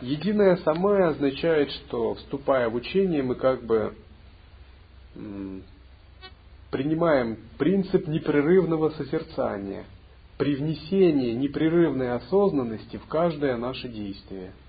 Единое 0.00 0.56
самое 0.58 1.06
означает, 1.06 1.70
что 1.72 2.14
вступая 2.14 2.68
в 2.68 2.76
учение, 2.76 3.24
мы 3.24 3.34
как 3.34 3.64
бы 3.64 3.94
принимаем 6.70 7.38
принцип 7.58 8.06
непрерывного 8.06 8.90
созерцания, 8.90 9.84
привнесение 10.36 11.34
непрерывной 11.34 12.12
осознанности 12.12 12.98
в 12.98 13.06
каждое 13.06 13.56
наше 13.56 13.88
действие– 13.88 14.52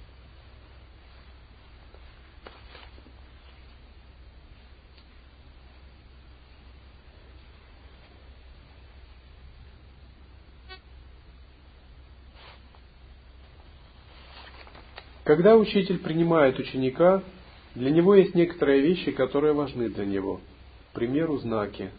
Когда 15.29 15.55
учитель 15.55 15.99
принимает 15.99 16.57
ученика, 16.57 17.21
для 17.75 17.91
него 17.91 18.15
есть 18.15 18.33
некоторые 18.33 18.81
вещи, 18.81 19.11
которые 19.11 19.53
важны 19.53 19.87
для 19.87 20.03
него. 20.03 20.41
К 20.89 20.95
примеру, 20.95 21.37
знаки. 21.37 21.91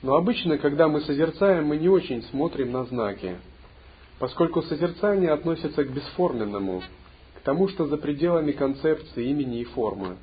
Но 0.00 0.14
обычно, 0.14 0.56
когда 0.56 0.88
мы 0.88 1.02
созерцаем, 1.02 1.66
мы 1.66 1.76
не 1.76 1.90
очень 1.90 2.22
смотрим 2.22 2.72
на 2.72 2.86
знаки, 2.86 3.36
поскольку 4.18 4.62
созерцание 4.62 5.32
относится 5.32 5.84
к 5.84 5.92
бесформенному, 5.92 6.82
к 7.34 7.40
тому, 7.40 7.68
что 7.68 7.84
за 7.88 7.98
пределами 7.98 8.52
концепции 8.52 9.28
имени 9.28 9.60
и 9.60 9.64
формы. 9.64 10.16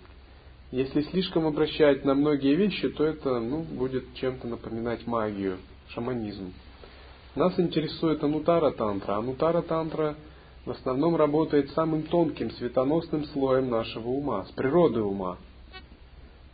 Если 0.72 1.02
слишком 1.02 1.46
обращать 1.46 2.04
на 2.04 2.16
многие 2.16 2.56
вещи, 2.56 2.90
то 2.90 3.04
это 3.06 3.40
ну, 3.40 3.62
будет 3.62 4.06
чем-то 4.16 4.48
напоминать 4.48 5.06
магию, 5.06 5.60
шаманизм. 5.90 6.52
Нас 7.36 7.60
интересует 7.60 8.24
анутара 8.24 8.72
тантра. 8.72 9.18
Анутара 9.18 9.62
тантра– 9.62 10.16
в 10.66 10.72
основном 10.72 11.16
работает 11.16 11.72
самым 11.72 12.04
тонким 12.04 12.52
светоносным 12.52 13.26
слоем 13.26 13.70
нашего 13.70 14.10
ума, 14.10 14.46
с 14.46 14.52
природой 14.52 15.04
ума. 15.04 15.38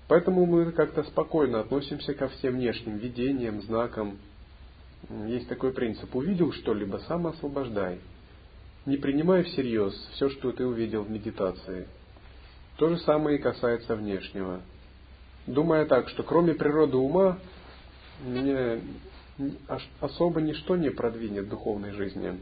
Поэтому 0.08 0.46
мы 0.46 0.72
как-то 0.72 1.04
спокойно 1.04 1.60
относимся 1.60 2.14
ко 2.14 2.30
всем 2.30 2.56
внешним 2.56 2.98
видениям, 2.98 3.62
знакам. 3.62 4.18
Есть 5.28 5.50
такой 5.50 5.74
принцип. 5.74 6.16
Увидел 6.16 6.54
что-либо, 6.54 6.98
сам 7.08 7.28
освобождай. 7.28 8.00
Не 8.86 8.96
принимай 8.96 9.44
всерьез 9.44 9.94
все, 10.14 10.30
что 10.30 10.54
ты 10.54 10.66
увидел 10.66 11.04
в 11.04 11.12
медитации. 11.12 11.88
То 12.78 12.88
же 12.88 12.98
самое 13.00 13.38
и 13.38 13.42
касается 13.42 13.96
внешнего. 13.96 14.62
Думая 15.46 15.86
так, 15.86 16.08
что 16.10 16.24
кроме 16.24 16.54
природы 16.54 16.96
ума, 16.96 17.38
меня 18.26 18.80
особо 20.00 20.42
ничто 20.42 20.78
не 20.78 20.90
продвинет 20.90 21.50
духовной 21.50 21.92
жизни. 21.92 22.40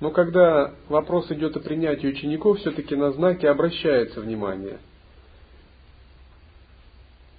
Но 0.00 0.10
когда 0.10 0.74
вопрос 0.88 1.30
идет 1.30 1.56
о 1.56 1.60
принятии 1.60 2.06
учеников, 2.06 2.58
все-таки 2.58 2.96
на 2.96 3.12
знаки 3.12 3.44
обращается 3.44 4.20
внимание. 4.20 4.78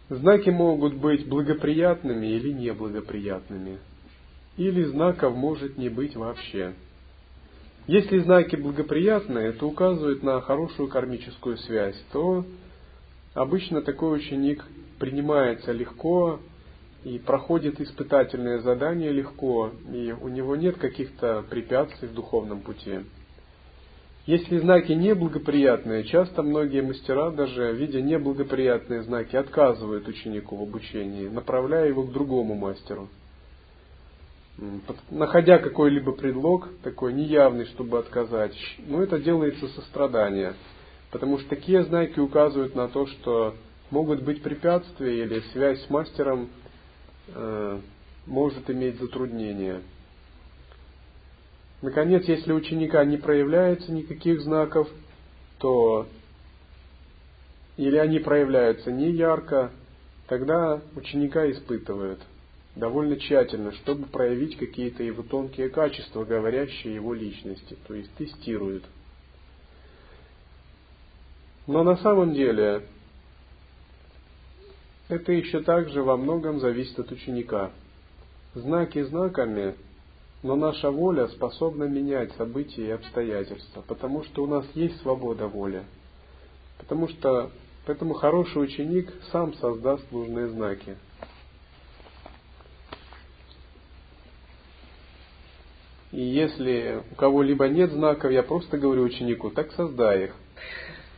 Знаки 0.09 0.49
могут 0.49 0.95
быть 0.95 1.27
благоприятными 1.27 2.27
или 2.27 2.51
неблагоприятными. 2.51 3.79
Или 4.57 4.83
знаков 4.83 5.35
может 5.35 5.77
не 5.77 5.89
быть 5.89 6.15
вообще. 6.15 6.73
Если 7.87 8.19
знаки 8.19 8.55
благоприятные, 8.55 9.47
это 9.47 9.65
указывает 9.65 10.21
на 10.21 10.39
хорошую 10.41 10.87
кармическую 10.87 11.57
связь, 11.57 11.95
то 12.11 12.45
обычно 13.33 13.81
такой 13.81 14.17
ученик 14.17 14.63
принимается 14.99 15.71
легко, 15.71 16.39
и 17.03 17.17
проходит 17.17 17.81
испытательное 17.81 18.59
задание 18.59 19.11
легко, 19.11 19.71
и 19.91 20.11
у 20.11 20.27
него 20.27 20.55
нет 20.55 20.77
каких-то 20.77 21.43
препятствий 21.49 22.07
в 22.07 22.13
духовном 22.13 22.61
пути. 22.61 22.99
Если 24.27 24.59
знаки 24.59 24.91
неблагоприятные, 24.91 26.03
часто 26.03 26.43
многие 26.43 26.81
мастера, 26.81 27.31
даже 27.31 27.73
видя 27.73 28.01
неблагоприятные 28.01 29.01
знаки, 29.01 29.35
отказывают 29.35 30.07
ученику 30.07 30.57
в 30.57 30.61
обучении, 30.61 31.27
направляя 31.27 31.87
его 31.87 32.03
к 32.03 32.11
другому 32.11 32.53
мастеру. 32.53 33.09
Находя 35.09 35.57
какой-либо 35.57 36.11
предлог, 36.11 36.69
такой 36.83 37.13
неявный, 37.13 37.65
чтобы 37.65 37.97
отказать, 37.97 38.55
но 38.85 39.01
это 39.01 39.17
делается 39.17 39.67
со 39.69 39.81
страдания. 39.81 40.53
Потому 41.09 41.39
что 41.39 41.49
такие 41.49 41.83
знаки 41.83 42.19
указывают 42.19 42.75
на 42.75 42.89
то, 42.89 43.07
что 43.07 43.55
могут 43.89 44.21
быть 44.21 44.43
препятствия 44.43 45.23
или 45.23 45.39
связь 45.51 45.83
с 45.83 45.89
мастером 45.89 46.49
может 48.25 48.69
иметь 48.69 48.99
затруднения. 48.99 49.81
Наконец, 51.81 52.25
если 52.25 52.51
у 52.51 52.57
ученика 52.57 53.03
не 53.05 53.17
проявляется 53.17 53.91
никаких 53.91 54.41
знаков, 54.41 54.87
то 55.57 56.07
или 57.77 57.97
они 57.97 58.19
проявляются 58.19 58.91
не 58.91 59.09
ярко, 59.11 59.71
тогда 60.27 60.81
ученика 60.95 61.49
испытывают 61.49 62.19
довольно 62.75 63.17
тщательно, 63.17 63.71
чтобы 63.73 64.05
проявить 64.05 64.57
какие-то 64.57 65.03
его 65.03 65.23
тонкие 65.23 65.69
качества, 65.69 66.23
говорящие 66.23 66.95
его 66.95 67.13
личности, 67.13 67.77
то 67.87 67.93
есть 67.93 68.13
тестируют. 68.15 68.83
Но 71.67 71.83
на 71.83 71.97
самом 71.97 72.33
деле 72.33 72.83
это 75.11 75.31
еще 75.31 75.61
также 75.61 76.03
во 76.03 76.17
многом 76.17 76.59
зависит 76.59 76.97
от 76.99 77.11
ученика. 77.11 77.71
Знаки 78.53 79.01
знаками, 79.03 79.75
но 80.43 80.55
наша 80.55 80.89
воля 80.89 81.27
способна 81.27 81.83
менять 81.83 82.31
события 82.33 82.87
и 82.87 82.91
обстоятельства, 82.91 83.81
потому 83.87 84.23
что 84.23 84.43
у 84.43 84.47
нас 84.47 84.65
есть 84.73 84.99
свобода 85.01 85.47
воли. 85.47 85.83
Потому 86.77 87.07
что 87.07 87.51
поэтому 87.85 88.13
хороший 88.13 88.63
ученик 88.63 89.13
сам 89.31 89.53
создаст 89.55 90.11
нужные 90.11 90.47
знаки. 90.49 90.97
И 96.11 96.21
если 96.21 97.03
у 97.11 97.15
кого-либо 97.15 97.69
нет 97.69 97.91
знаков, 97.91 98.31
я 98.31 98.43
просто 98.43 98.77
говорю 98.77 99.03
ученику, 99.03 99.49
так 99.49 99.71
создай 99.71 100.25
их. 100.25 100.35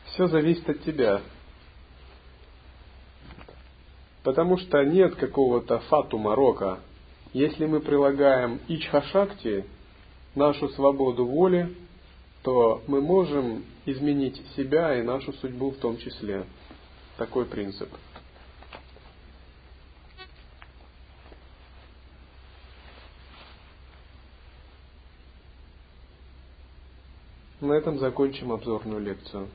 Все 0.05 0.27
зависит 0.27 0.69
от 0.69 0.83
тебя. 0.83 1.21
Потому 4.23 4.57
что 4.57 4.83
нет 4.83 5.15
какого-то 5.15 5.79
фатума 5.79 6.35
рока. 6.35 6.79
Если 7.33 7.65
мы 7.65 7.81
прилагаем 7.81 8.59
ичхашакти, 8.67 9.65
нашу 10.33 10.69
свободу 10.69 11.25
воли, 11.25 11.75
то 12.41 12.81
мы 12.87 13.01
можем 13.01 13.65
изменить 13.85 14.41
себя 14.55 14.97
и 14.97 15.01
нашу 15.01 15.33
судьбу 15.33 15.71
в 15.71 15.77
том 15.77 15.97
числе. 15.97 16.45
Такой 17.17 17.45
принцип. 17.45 17.89
На 27.59 27.73
этом 27.73 27.97
закончим 27.99 28.51
обзорную 28.51 29.01
лекцию. 29.01 29.47